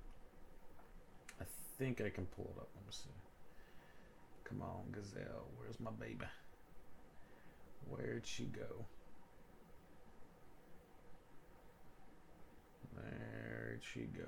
I 1.41 1.45
think 1.79 2.01
I 2.01 2.11
can 2.11 2.27
pull 2.27 2.53
it 2.57 2.61
up. 2.61 2.69
Let 2.75 2.87
me 2.87 2.91
see. 2.91 3.11
Come 4.45 4.63
on, 4.63 4.93
Gisele. 4.93 5.47
Where's 5.57 5.79
my 5.79 5.91
baby? 5.91 6.27
Where'd 7.89 8.27
she 8.27 8.45
go? 8.45 8.87
Where'd 12.95 13.83
she 13.83 14.01
go? 14.01 14.25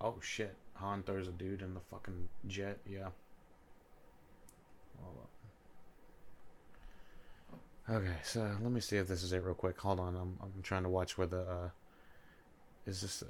Oh 0.00 0.16
shit. 0.20 0.56
Han 0.74 1.02
throws 1.02 1.28
a 1.28 1.32
dude 1.32 1.62
in 1.62 1.74
the 1.74 1.80
fucking 1.90 2.28
jet. 2.46 2.78
Yeah. 2.88 3.08
Okay, 7.90 8.14
so 8.22 8.48
let 8.62 8.70
me 8.70 8.80
see 8.80 8.98
if 8.98 9.08
this 9.08 9.24
is 9.24 9.32
it 9.32 9.42
real 9.42 9.54
quick. 9.54 9.76
Hold 9.80 9.98
on, 9.98 10.14
I'm 10.14 10.36
I'm 10.40 10.62
trying 10.62 10.84
to 10.84 10.88
watch 10.88 11.18
where 11.18 11.26
the 11.26 11.40
uh, 11.40 11.68
is 12.86 13.00
this. 13.00 13.24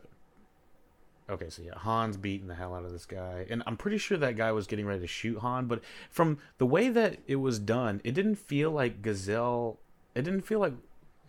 Okay, 1.31 1.49
so 1.49 1.63
yeah, 1.63 1.79
Han's 1.79 2.19
beating 2.19 2.47
the 2.47 2.55
hell 2.55 2.75
out 2.75 2.85
of 2.85 2.93
this 2.93 3.07
guy, 3.07 3.47
and 3.49 3.63
I'm 3.67 3.79
pretty 3.79 3.97
sure 3.97 4.19
that 4.19 4.37
guy 4.37 4.53
was 4.53 4.67
getting 4.67 4.85
ready 4.85 5.01
to 5.01 5.07
shoot 5.07 5.39
Han, 5.39 5.67
but 5.67 5.81
from 6.11 6.39
the 6.59 6.67
way 6.67 6.91
that 6.91 7.19
it 7.27 7.37
was 7.37 7.59
done, 7.59 8.03
it 8.05 8.13
didn't 8.13 8.35
feel 8.35 8.71
like 8.71 9.01
Gisele. 9.01 9.79
It 10.15 10.23
didn't 10.23 10.43
feel 10.43 10.59
like 10.59 10.75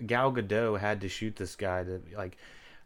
Gal 0.06 0.34
Gadot 0.34 0.82
had 0.82 1.00
to 1.02 1.08
shoot 1.08 1.38
this 1.38 1.56
guy. 1.56 1.86
To 1.86 2.02
like, 2.18 2.36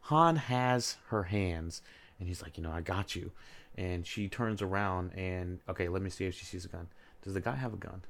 Han 0.02 0.36
has 0.36 0.98
her 1.08 1.24
hands, 1.24 1.82
and 2.20 2.28
he's 2.28 2.44
like, 2.44 2.56
you 2.56 2.64
know, 2.64 2.72
I 2.72 2.82
got 2.82 3.16
you, 3.16 3.32
and 3.76 4.06
she 4.06 4.28
turns 4.28 4.62
around 4.62 5.12
and 5.16 5.60
okay, 5.68 5.88
let 5.88 6.04
me 6.04 6.12
see 6.12 6.26
if 6.26 6.36
she 6.36 6.46
sees 6.46 6.66
a 6.66 6.68
gun. 6.68 6.88
Does 7.26 7.34
the 7.34 7.42
guy 7.42 7.56
have 7.56 7.74
a 7.74 7.78
gun? 7.78 8.04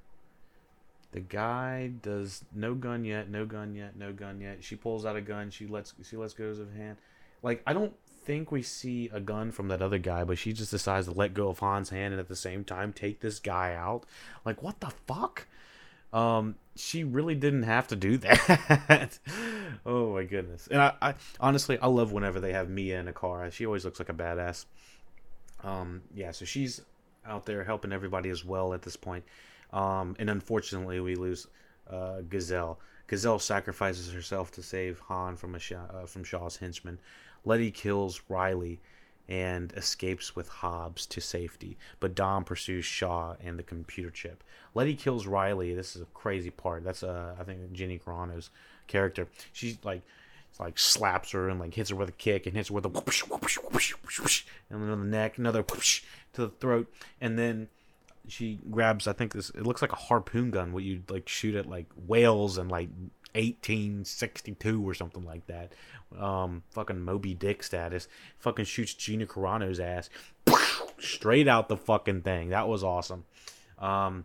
The 1.14 1.22
guy 1.22 1.94
does 2.02 2.44
no 2.54 2.76
gun 2.76 3.06
yet, 3.06 3.30
no 3.30 3.46
gun 3.46 3.74
yet, 3.74 3.96
no 3.96 4.12
gun 4.12 4.42
yet. 4.42 4.62
She 4.62 4.76
pulls 4.76 5.06
out 5.06 5.16
a 5.16 5.22
gun. 5.22 5.50
She 5.50 5.66
lets 5.66 5.94
she 6.04 6.18
lets 6.18 6.34
go 6.34 6.44
of 6.48 6.74
hand. 6.76 6.98
Like 7.42 7.64
I 7.66 7.72
don't 7.72 7.94
think 8.26 8.52
we 8.52 8.62
see 8.62 9.10
a 9.14 9.22
gun 9.22 9.52
from 9.52 9.70
that 9.70 9.82
other 9.82 9.98
guy, 9.98 10.26
but 10.26 10.38
she 10.38 10.52
just 10.52 10.72
decides 10.72 11.08
to 11.08 11.14
let 11.14 11.34
go 11.34 11.48
of 11.48 11.60
Han's 11.60 11.90
hand 11.90 12.14
and 12.14 12.20
at 12.20 12.28
the 12.28 12.36
same 12.36 12.66
time 12.66 12.92
take 12.92 13.22
this 13.22 13.40
guy 13.40 13.74
out. 13.74 14.04
Like 14.44 14.62
what 14.62 14.82
the 14.82 14.92
fuck? 15.08 15.48
Um, 16.12 16.56
she 16.76 17.06
really 17.06 17.36
didn't 17.36 17.64
have 17.64 17.88
to 17.88 17.96
do 17.96 18.18
that. 18.18 19.20
oh 19.86 20.16
my 20.16 20.26
goodness. 20.26 20.68
And 20.70 20.82
I, 20.82 20.94
I 21.02 21.14
honestly 21.40 21.80
I 21.80 21.88
love 21.88 22.12
whenever 22.12 22.42
they 22.42 22.52
have 22.52 22.68
Mia 22.70 23.00
in 23.00 23.08
a 23.08 23.14
car. 23.14 23.50
She 23.52 23.66
always 23.66 23.86
looks 23.86 24.00
like 24.00 24.10
a 24.10 24.14
badass. 24.14 24.66
Um, 25.64 26.02
yeah, 26.14 26.32
so 26.32 26.44
she's 26.44 26.82
out 27.28 27.46
there 27.46 27.64
helping 27.64 27.94
everybody 27.94 28.30
as 28.30 28.44
well 28.46 28.74
at 28.74 28.82
this 28.82 28.96
point. 28.96 29.24
Um, 29.74 30.16
and 30.20 30.30
unfortunately, 30.30 31.00
we 31.00 31.16
lose 31.16 31.48
uh, 31.90 32.22
Gisele. 32.30 32.80
Gisele 33.08 33.40
sacrifices 33.40 34.12
herself 34.12 34.52
to 34.52 34.64
save 34.64 35.00
Han 35.00 35.36
from 35.36 35.58
Shaw, 35.60 35.86
uh, 35.94 36.06
from 36.06 36.24
Shaw's 36.24 36.58
henchmen. 36.58 37.00
Letty 37.44 37.72
kills 37.72 38.22
Riley 38.30 38.80
and 39.28 39.74
escapes 39.74 40.36
with 40.36 40.48
Hobbs 40.48 41.06
to 41.08 41.22
safety, 41.22 41.78
but 42.00 42.16
Dom 42.16 42.44
pursues 42.44 42.86
Shaw 42.86 43.36
and 43.44 43.58
the 43.58 43.64
computer 43.64 44.10
chip. 44.10 44.44
Letty 44.74 44.96
kills 44.96 45.28
Riley. 45.28 45.74
This 45.74 45.96
is 45.96 46.02
a 46.02 46.08
crazy 46.14 46.50
part. 46.50 46.84
That's 46.84 47.04
uh, 47.04 47.36
I 47.40 47.44
think 47.44 47.72
Gina 47.74 47.98
Carano's 47.98 48.50
character. 48.88 49.28
She's 49.54 49.78
like 49.84 50.02
like 50.60 50.80
slaps 50.80 51.32
her 51.32 51.50
and 51.50 51.60
like 51.60 51.74
hits 51.74 51.90
her 51.90 51.96
with 51.96 52.10
a 52.10 52.14
kick 52.14 52.46
and 52.46 52.56
hits 52.56 52.70
her 52.70 52.76
with 52.76 52.86
a 52.86 52.90
whoosh, 52.90 53.24
whoosh, 53.24 53.58
whoosh, 53.58 53.94
whoosh, 54.20 54.44
and 54.70 54.82
then 54.82 54.90
on 54.90 55.00
the 55.00 55.18
neck, 55.18 55.38
another 55.38 55.64
whoosh 55.64 56.04
to 56.36 56.42
the 56.42 56.50
throat, 56.50 56.92
and 57.20 57.38
then 57.38 57.70
she 58.28 58.60
grabs 58.72 59.08
I 59.08 59.14
think 59.14 59.34
this 59.34 59.52
it 59.52 59.68
looks 59.68 59.84
like 59.84 59.92
a 59.92 59.98
harpoon 59.98 60.50
gun 60.50 60.74
what 60.74 60.84
you 60.84 61.04
like 61.10 61.30
shoot 61.30 61.54
at 61.54 61.70
like 61.70 61.86
whales 62.08 62.58
and 62.58 62.72
like 62.72 62.90
1862 63.36 64.88
or 64.88 64.94
something 64.94 65.26
like 65.26 65.46
that. 65.48 65.74
Um, 66.18 66.64
fucking 66.72 67.02
Moby 67.02 67.34
Dick 67.34 67.64
status. 67.64 68.08
Fucking 68.40 68.66
shoots 68.66 68.94
Gina 68.94 69.26
Carano's 69.26 69.80
ass 69.80 70.10
straight 71.00 71.48
out 71.48 71.68
the 71.68 71.78
fucking 71.78 72.22
thing. 72.22 72.50
That 72.50 72.68
was 72.68 72.84
awesome. 72.84 73.26
Um, 73.78 74.24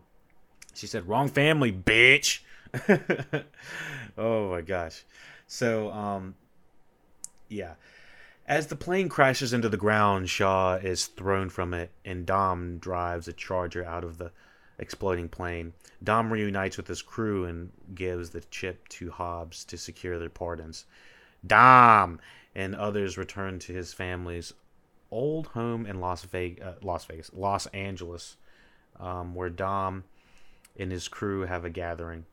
she 0.73 0.87
said, 0.87 1.07
"Wrong 1.07 1.27
family, 1.27 1.71
bitch." 1.71 2.39
oh 4.17 4.51
my 4.51 4.61
gosh. 4.61 5.03
So, 5.47 5.91
um, 5.91 6.35
yeah. 7.49 7.73
As 8.51 8.67
the 8.67 8.75
plane 8.75 9.07
crashes 9.07 9.53
into 9.53 9.69
the 9.69 9.77
ground, 9.77 10.29
Shaw 10.29 10.75
is 10.75 11.07
thrown 11.07 11.47
from 11.47 11.73
it, 11.73 11.89
and 12.03 12.25
Dom 12.25 12.79
drives 12.79 13.29
a 13.29 13.33
charger 13.33 13.85
out 13.85 14.03
of 14.03 14.17
the 14.17 14.33
exploding 14.77 15.29
plane. 15.29 15.71
Dom 16.03 16.33
reunites 16.33 16.75
with 16.75 16.85
his 16.85 17.01
crew 17.01 17.45
and 17.45 17.71
gives 17.95 18.31
the 18.31 18.41
chip 18.41 18.89
to 18.89 19.09
Hobbs 19.09 19.63
to 19.63 19.77
secure 19.77 20.19
their 20.19 20.29
pardons. 20.29 20.83
Dom 21.47 22.19
and 22.53 22.75
others 22.75 23.17
return 23.17 23.57
to 23.59 23.71
his 23.71 23.93
family's 23.93 24.51
old 25.11 25.47
home 25.47 25.85
in 25.85 26.01
Las 26.01 26.25
Vegas, 26.25 26.61
uh, 26.61 26.75
Las 26.81 27.05
Vegas, 27.05 27.31
Los 27.33 27.67
Angeles, 27.67 28.35
um, 28.99 29.33
where 29.33 29.49
Dom 29.49 30.03
and 30.77 30.91
his 30.91 31.07
crew 31.07 31.45
have 31.45 31.63
a 31.63 31.69
gathering 31.69 32.25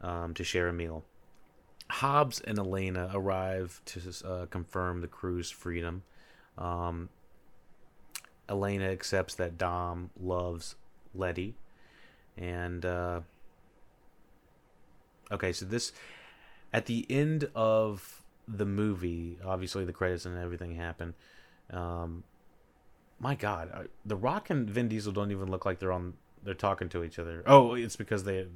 um, 0.00 0.32
to 0.34 0.44
share 0.44 0.68
a 0.68 0.72
meal. 0.72 1.02
Hobbs 1.90 2.40
and 2.40 2.58
Elena 2.58 3.10
arrive 3.12 3.80
to 3.86 4.00
uh, 4.24 4.46
confirm 4.46 5.00
the 5.00 5.08
crew's 5.08 5.50
freedom. 5.50 6.02
Um, 6.56 7.08
Elena 8.48 8.86
accepts 8.86 9.34
that 9.36 9.58
Dom 9.58 10.10
loves 10.18 10.74
Letty 11.14 11.54
and 12.36 12.84
uh, 12.84 13.20
okay, 15.30 15.52
so 15.52 15.66
this 15.66 15.92
at 16.72 16.86
the 16.86 17.06
end 17.10 17.48
of 17.54 18.22
the 18.48 18.64
movie, 18.64 19.38
obviously 19.44 19.84
the 19.84 19.92
credits 19.92 20.24
and 20.24 20.36
everything 20.38 20.74
happen. 20.74 21.14
Um, 21.70 22.24
my 23.18 23.34
God, 23.34 23.88
The 24.04 24.16
Rock 24.16 24.50
and 24.50 24.68
Vin 24.68 24.88
Diesel 24.88 25.12
don't 25.12 25.30
even 25.30 25.50
look 25.50 25.64
like 25.66 25.78
they're 25.78 25.92
on. 25.92 26.14
They're 26.42 26.54
talking 26.54 26.88
to 26.88 27.04
each 27.04 27.18
other. 27.18 27.42
Oh, 27.46 27.74
it's 27.74 27.96
because 27.96 28.24
they 28.24 28.46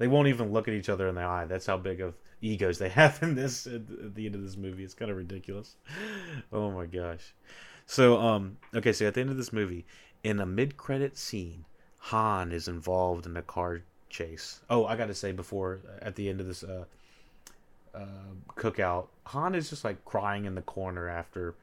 they 0.00 0.08
won't 0.08 0.28
even 0.28 0.50
look 0.50 0.66
at 0.66 0.72
each 0.72 0.88
other 0.88 1.08
in 1.08 1.14
the 1.14 1.20
eye. 1.20 1.44
That's 1.44 1.66
how 1.66 1.76
big 1.76 2.00
of 2.00 2.14
egos 2.40 2.78
they 2.78 2.88
have 3.00 3.22
in 3.22 3.34
this 3.34 3.66
at 3.66 4.14
the 4.14 4.26
end 4.26 4.34
of 4.34 4.42
this 4.42 4.56
movie. 4.56 4.82
It's 4.82 4.94
kind 4.94 5.10
of 5.10 5.16
ridiculous. 5.18 5.76
Oh 6.50 6.70
my 6.70 6.86
gosh. 6.86 7.34
So 7.84 8.18
um 8.18 8.56
okay, 8.74 8.94
so 8.94 9.06
at 9.06 9.14
the 9.14 9.20
end 9.20 9.30
of 9.30 9.36
this 9.36 9.52
movie, 9.52 9.84
in 10.24 10.40
a 10.40 10.46
mid-credit 10.46 11.18
scene, 11.18 11.66
Han 11.98 12.50
is 12.50 12.66
involved 12.66 13.26
in 13.26 13.36
a 13.36 13.42
car 13.42 13.82
chase. 14.08 14.60
Oh, 14.70 14.86
I 14.86 14.96
got 14.96 15.06
to 15.06 15.14
say 15.14 15.32
before 15.32 15.80
at 16.00 16.16
the 16.16 16.30
end 16.30 16.40
of 16.40 16.46
this 16.46 16.64
uh, 16.64 16.84
uh, 17.94 18.32
cookout, 18.56 19.08
Han 19.26 19.54
is 19.54 19.68
just 19.68 19.84
like 19.84 20.02
crying 20.06 20.46
in 20.46 20.54
the 20.54 20.62
corner 20.62 21.10
after 21.10 21.54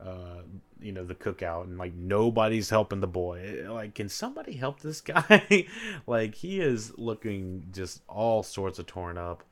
uh, 0.00 0.42
you 0.80 0.92
know 0.92 1.04
the 1.04 1.14
cookout, 1.14 1.64
and 1.64 1.78
like 1.78 1.94
nobody's 1.94 2.70
helping 2.70 3.00
the 3.00 3.06
boy. 3.06 3.66
Like, 3.68 3.94
can 3.94 4.08
somebody 4.08 4.52
help 4.52 4.80
this 4.80 5.00
guy? 5.02 5.66
like, 6.06 6.34
he 6.34 6.60
is 6.60 6.96
looking 6.96 7.64
just 7.72 8.02
all 8.08 8.42
sorts 8.42 8.78
of 8.78 8.86
torn 8.86 9.18
up. 9.18 9.42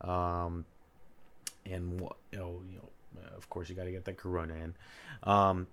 Um, 0.00 0.64
and 1.64 2.00
you 2.32 2.38
know, 2.38 2.60
you 2.70 2.76
know, 2.76 2.88
of 3.36 3.48
course, 3.48 3.68
you 3.68 3.74
got 3.74 3.84
to 3.84 3.92
get 3.92 4.04
that 4.04 4.16
Corona 4.16 4.54
in. 4.54 4.74
Um, 5.22 5.66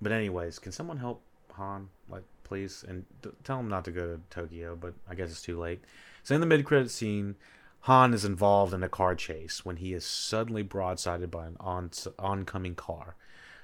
but 0.00 0.12
anyways, 0.12 0.58
can 0.58 0.72
someone 0.72 0.98
help 0.98 1.22
Han? 1.52 1.88
Like, 2.08 2.24
please, 2.44 2.84
and 2.86 3.04
tell 3.42 3.58
him 3.58 3.68
not 3.68 3.84
to 3.86 3.90
go 3.90 4.14
to 4.14 4.20
Tokyo, 4.30 4.76
but 4.76 4.94
I 5.08 5.14
guess 5.14 5.30
it's 5.30 5.42
too 5.42 5.58
late. 5.58 5.82
So 6.22 6.34
in 6.34 6.40
the 6.40 6.46
mid-credit 6.46 6.90
scene, 6.90 7.36
Han 7.80 8.14
is 8.14 8.24
involved 8.24 8.72
in 8.72 8.82
a 8.82 8.88
car 8.88 9.14
chase 9.14 9.64
when 9.64 9.76
he 9.76 9.92
is 9.92 10.06
suddenly 10.06 10.64
broadsided 10.64 11.30
by 11.30 11.46
an 11.46 11.56
on- 11.60 11.90
oncoming 12.18 12.74
car. 12.74 13.16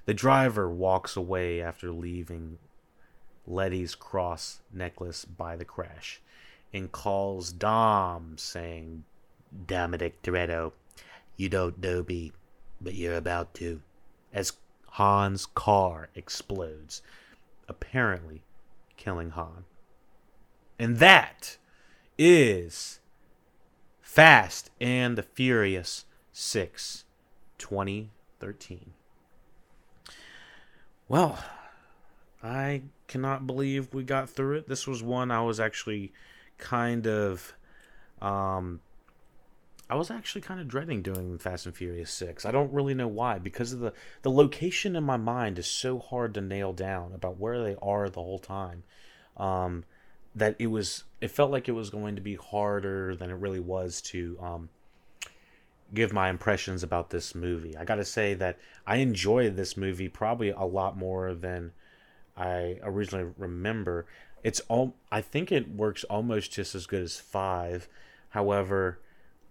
The 0.06 0.14
driver 0.14 0.68
walks 0.68 1.16
away 1.16 1.60
after 1.60 1.92
leaving 1.92 2.58
Letty's 3.46 3.94
cross 3.94 4.60
necklace 4.72 5.24
by 5.24 5.56
the 5.56 5.64
crash 5.64 6.20
and 6.72 6.90
calls 6.90 7.52
Dom, 7.52 8.34
saying, 8.36 9.04
Dominic 9.66 10.22
Toretto, 10.22 10.72
you 11.36 11.48
don't 11.48 11.82
know 11.82 12.04
me, 12.06 12.32
but 12.80 12.94
you're 12.94 13.16
about 13.16 13.54
to. 13.54 13.82
As 14.32 14.52
Han's 14.92 15.46
car 15.46 16.08
explodes, 16.14 17.02
apparently 17.68 18.42
killing 18.96 19.30
Han. 19.30 19.64
And 20.78 20.98
that 20.98 21.56
is 22.18 23.00
Fast 24.00 24.70
and 24.80 25.16
the 25.16 25.22
Furious 25.22 26.04
6 26.32 27.04
2013. 27.58 28.92
Well, 31.10 31.40
I 32.40 32.82
cannot 33.08 33.44
believe 33.44 33.92
we 33.92 34.04
got 34.04 34.30
through 34.30 34.58
it. 34.58 34.68
This 34.68 34.86
was 34.86 35.02
one 35.02 35.32
I 35.32 35.42
was 35.42 35.58
actually 35.58 36.12
kind 36.56 37.04
of 37.08 37.52
um 38.22 38.78
I 39.88 39.96
was 39.96 40.08
actually 40.08 40.42
kind 40.42 40.60
of 40.60 40.68
dreading 40.68 41.02
doing 41.02 41.36
Fast 41.38 41.66
and 41.66 41.74
Furious 41.74 42.12
6. 42.12 42.46
I 42.46 42.52
don't 42.52 42.72
really 42.72 42.94
know 42.94 43.08
why 43.08 43.40
because 43.40 43.72
of 43.72 43.80
the 43.80 43.92
the 44.22 44.30
location 44.30 44.94
in 44.94 45.02
my 45.02 45.16
mind 45.16 45.58
is 45.58 45.66
so 45.66 45.98
hard 45.98 46.32
to 46.34 46.40
nail 46.40 46.72
down 46.72 47.12
about 47.12 47.40
where 47.40 47.60
they 47.60 47.74
are 47.82 48.08
the 48.08 48.22
whole 48.22 48.38
time. 48.38 48.84
Um, 49.36 49.82
that 50.36 50.54
it 50.60 50.68
was 50.68 51.02
it 51.20 51.32
felt 51.32 51.50
like 51.50 51.68
it 51.68 51.72
was 51.72 51.90
going 51.90 52.14
to 52.14 52.22
be 52.22 52.36
harder 52.36 53.16
than 53.16 53.30
it 53.30 53.34
really 53.34 53.58
was 53.58 54.00
to 54.02 54.38
um, 54.40 54.68
give 55.92 56.12
my 56.12 56.28
impressions 56.28 56.82
about 56.82 57.10
this 57.10 57.34
movie. 57.34 57.76
I 57.76 57.84
got 57.84 57.96
to 57.96 58.04
say 58.04 58.34
that 58.34 58.58
I 58.86 58.96
enjoyed 58.96 59.56
this 59.56 59.76
movie 59.76 60.08
probably 60.08 60.50
a 60.50 60.64
lot 60.64 60.96
more 60.96 61.34
than 61.34 61.72
I 62.36 62.78
originally 62.82 63.32
remember. 63.36 64.06
It's 64.42 64.60
all 64.68 64.94
I 65.10 65.20
think 65.20 65.52
it 65.52 65.68
works 65.68 66.04
almost 66.04 66.52
just 66.52 66.74
as 66.74 66.86
good 66.86 67.02
as 67.02 67.18
5. 67.18 67.88
However, 68.30 69.00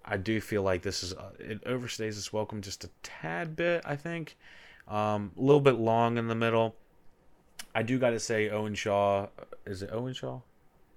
I 0.05 0.17
do 0.17 0.41
feel 0.41 0.63
like 0.63 0.81
this 0.81 1.03
is 1.03 1.13
uh, 1.13 1.31
it 1.39 1.63
overstays 1.65 2.17
its 2.17 2.33
welcome 2.33 2.61
just 2.61 2.83
a 2.83 2.89
tad 3.03 3.55
bit. 3.55 3.83
I 3.85 3.95
think 3.95 4.37
um, 4.87 5.31
a 5.37 5.41
little 5.41 5.61
bit 5.61 5.75
long 5.75 6.17
in 6.17 6.27
the 6.27 6.35
middle. 6.35 6.75
I 7.75 7.83
do 7.83 7.99
got 7.99 8.11
to 8.11 8.19
say 8.19 8.49
Owen 8.49 8.73
Shaw. 8.73 9.27
Is 9.65 9.83
it 9.83 9.89
Owen 9.91 10.13
Shaw? 10.13 10.39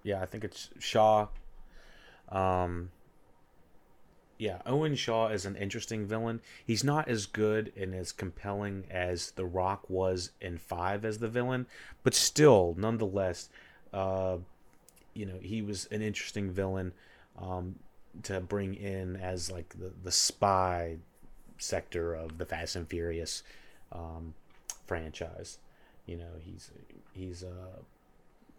Yeah, 0.02 0.22
I 0.22 0.26
think 0.26 0.44
it's 0.44 0.70
Shaw. 0.78 1.28
Um, 2.30 2.90
yeah, 4.42 4.58
Owen 4.66 4.96
Shaw 4.96 5.28
is 5.28 5.46
an 5.46 5.54
interesting 5.56 6.04
villain. 6.04 6.40
He's 6.66 6.82
not 6.82 7.08
as 7.08 7.26
good 7.26 7.72
and 7.76 7.94
as 7.94 8.10
compelling 8.10 8.84
as 8.90 9.30
The 9.32 9.46
Rock 9.46 9.88
was 9.88 10.32
in 10.40 10.58
Five 10.58 11.04
as 11.04 11.18
the 11.18 11.28
villain, 11.28 11.66
but 12.02 12.14
still, 12.14 12.74
nonetheless, 12.76 13.48
uh, 13.92 14.38
you 15.14 15.26
know, 15.26 15.38
he 15.40 15.62
was 15.62 15.86
an 15.92 16.02
interesting 16.02 16.50
villain. 16.50 16.92
Um, 17.38 17.76
to 18.24 18.40
bring 18.40 18.74
in 18.74 19.16
as 19.16 19.50
like 19.50 19.70
the, 19.78 19.90
the 20.02 20.12
spy 20.12 20.98
sector 21.58 22.14
of 22.14 22.38
the 22.38 22.44
Fast 22.44 22.76
and 22.76 22.88
Furious 22.88 23.42
um, 23.90 24.34
franchise. 24.86 25.58
You 26.06 26.18
know, 26.18 26.32
he's 26.40 26.70
he's 27.12 27.42
uh, 27.42 27.80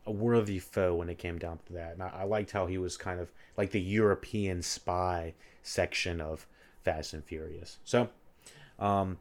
a 0.06 0.12
worthy 0.12 0.60
foe 0.60 0.96
when 0.96 1.10
it 1.10 1.18
came 1.18 1.38
down 1.38 1.60
to 1.68 1.74
that. 1.74 1.94
And 1.94 2.04
I, 2.04 2.12
I 2.22 2.24
liked 2.24 2.52
how 2.52 2.66
he 2.66 2.78
was 2.78 2.98
kind 2.98 3.20
of 3.20 3.32
like 3.58 3.72
the 3.72 3.82
European 3.82 4.62
spy 4.62 5.34
section 5.62 6.20
of 6.20 6.46
Fast 6.84 7.14
and 7.14 7.24
Furious. 7.24 7.78
So, 7.84 8.10
um, 8.80 9.18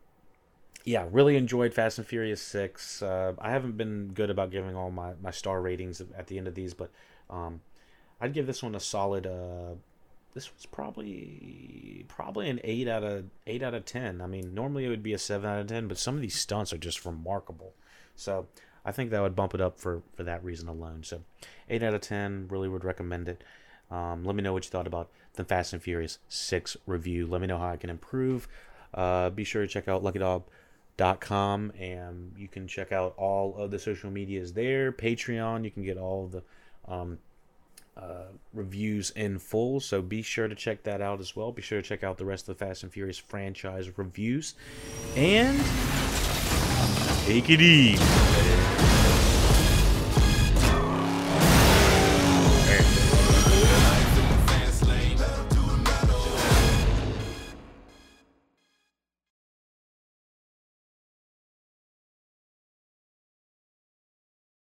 yeah, 0.85 1.07
really 1.11 1.37
enjoyed 1.37 1.73
Fast 1.73 1.99
and 1.99 2.07
Furious 2.07 2.43
6. 2.43 3.03
Uh, 3.03 3.35
I 3.39 3.51
haven't 3.51 3.77
been 3.77 4.09
good 4.09 4.31
about 4.31 4.51
giving 4.51 4.75
all 4.75 4.91
my, 4.91 5.13
my 5.23 5.31
star 5.31 5.61
ratings 5.61 6.01
at 6.01 6.27
the 6.27 6.39
end 6.39 6.49
of 6.49 6.55
these, 6.55 6.75
but 6.75 6.91
um, 7.31 7.61
I'd 8.21 8.33
give 8.33 8.47
this 8.47 8.63
one 8.63 8.75
a 8.75 8.81
solid. 8.81 9.27
Uh, 9.27 9.75
this 10.35 10.53
was 10.55 10.67
probably 10.67 12.05
probably 12.09 12.49
an 12.49 12.61
eight 12.65 12.89
out 12.89 13.05
of 13.05 13.27
eight 13.47 13.63
out 13.63 13.75
of 13.75 13.85
ten. 13.85 14.21
I 14.21 14.27
mean, 14.27 14.55
normally 14.55 14.85
it 14.85 14.89
would 14.89 15.03
be 15.03 15.13
a 15.13 15.19
seven 15.19 15.49
out 15.49 15.61
of 15.61 15.67
ten, 15.67 15.89
but 15.89 15.99
some 15.99 16.15
of 16.15 16.21
these 16.21 16.35
stunts 16.35 16.73
are 16.73 16.79
just 16.79 17.05
remarkable. 17.05 17.75
So 18.17 18.47
I 18.85 18.93
think 18.93 19.11
that 19.11 19.23
would 19.23 19.37
bump 19.37 19.55
it 19.55 19.61
up 19.61 19.79
for 19.79 20.03
for 20.15 20.23
that 20.25 20.45
reason 20.45 20.69
alone. 20.69 21.03
So 21.05 21.23
eight 21.69 21.83
out 21.83 21.95
of 21.95 22.01
ten, 22.01 22.47
really 22.49 22.69
would 22.69 22.85
recommend 22.85 23.29
it. 23.29 23.43
Um, 23.91 24.25
let 24.25 24.35
me 24.35 24.43
know 24.43 24.53
what 24.53 24.65
you 24.65 24.71
thought 24.71 24.87
about 24.87 25.11
the 25.35 25.45
Fast 25.45 25.73
and 25.73 25.83
Furious 25.83 26.19
Six 26.29 26.77
review. 26.87 27.27
Let 27.27 27.41
me 27.41 27.47
know 27.47 27.59
how 27.59 27.69
I 27.69 27.77
can 27.77 27.91
improve. 27.91 28.49
Uh, 28.95 29.31
be 29.31 29.45
sure 29.45 29.63
to 29.63 29.69
check 29.69 29.89
out 29.89 30.03
LuckyDog.com 30.03 31.73
and 31.79 32.33
you 32.37 32.49
can 32.49 32.67
check 32.67 32.93
out 32.93 33.15
all 33.17 33.57
of 33.57 33.71
the 33.71 33.79
social 33.79 34.11
medias 34.11 34.53
there. 34.53 34.93
Patreon, 34.93 35.65
you 35.65 35.71
can 35.71 35.83
get 35.83 35.97
all 35.97 36.27
the 36.27 36.43
um, 36.87 37.19
uh, 37.97 38.27
reviews 38.53 39.11
in 39.11 39.39
full. 39.39 39.81
So 39.81 40.03
be 40.03 40.23
sure 40.23 40.49
to 40.49 40.55
check 40.55 40.83
that 40.85 41.01
out 41.01 41.21
as 41.21 41.35
well. 41.37 41.53
Be 41.53 41.63
sure 41.63 41.81
to 41.81 41.87
check 41.87 42.03
out 42.03 42.19
the 42.19 42.25
rest 42.25 42.49
of 42.49 42.59
the 42.59 42.65
Fast 42.65 42.83
and 42.83 42.93
Furious 42.93 43.19
franchise 43.19 43.97
reviews. 43.97 44.55
And 45.17 45.59
take 47.27 47.51
it 47.51 47.61
easy. 47.61 49.02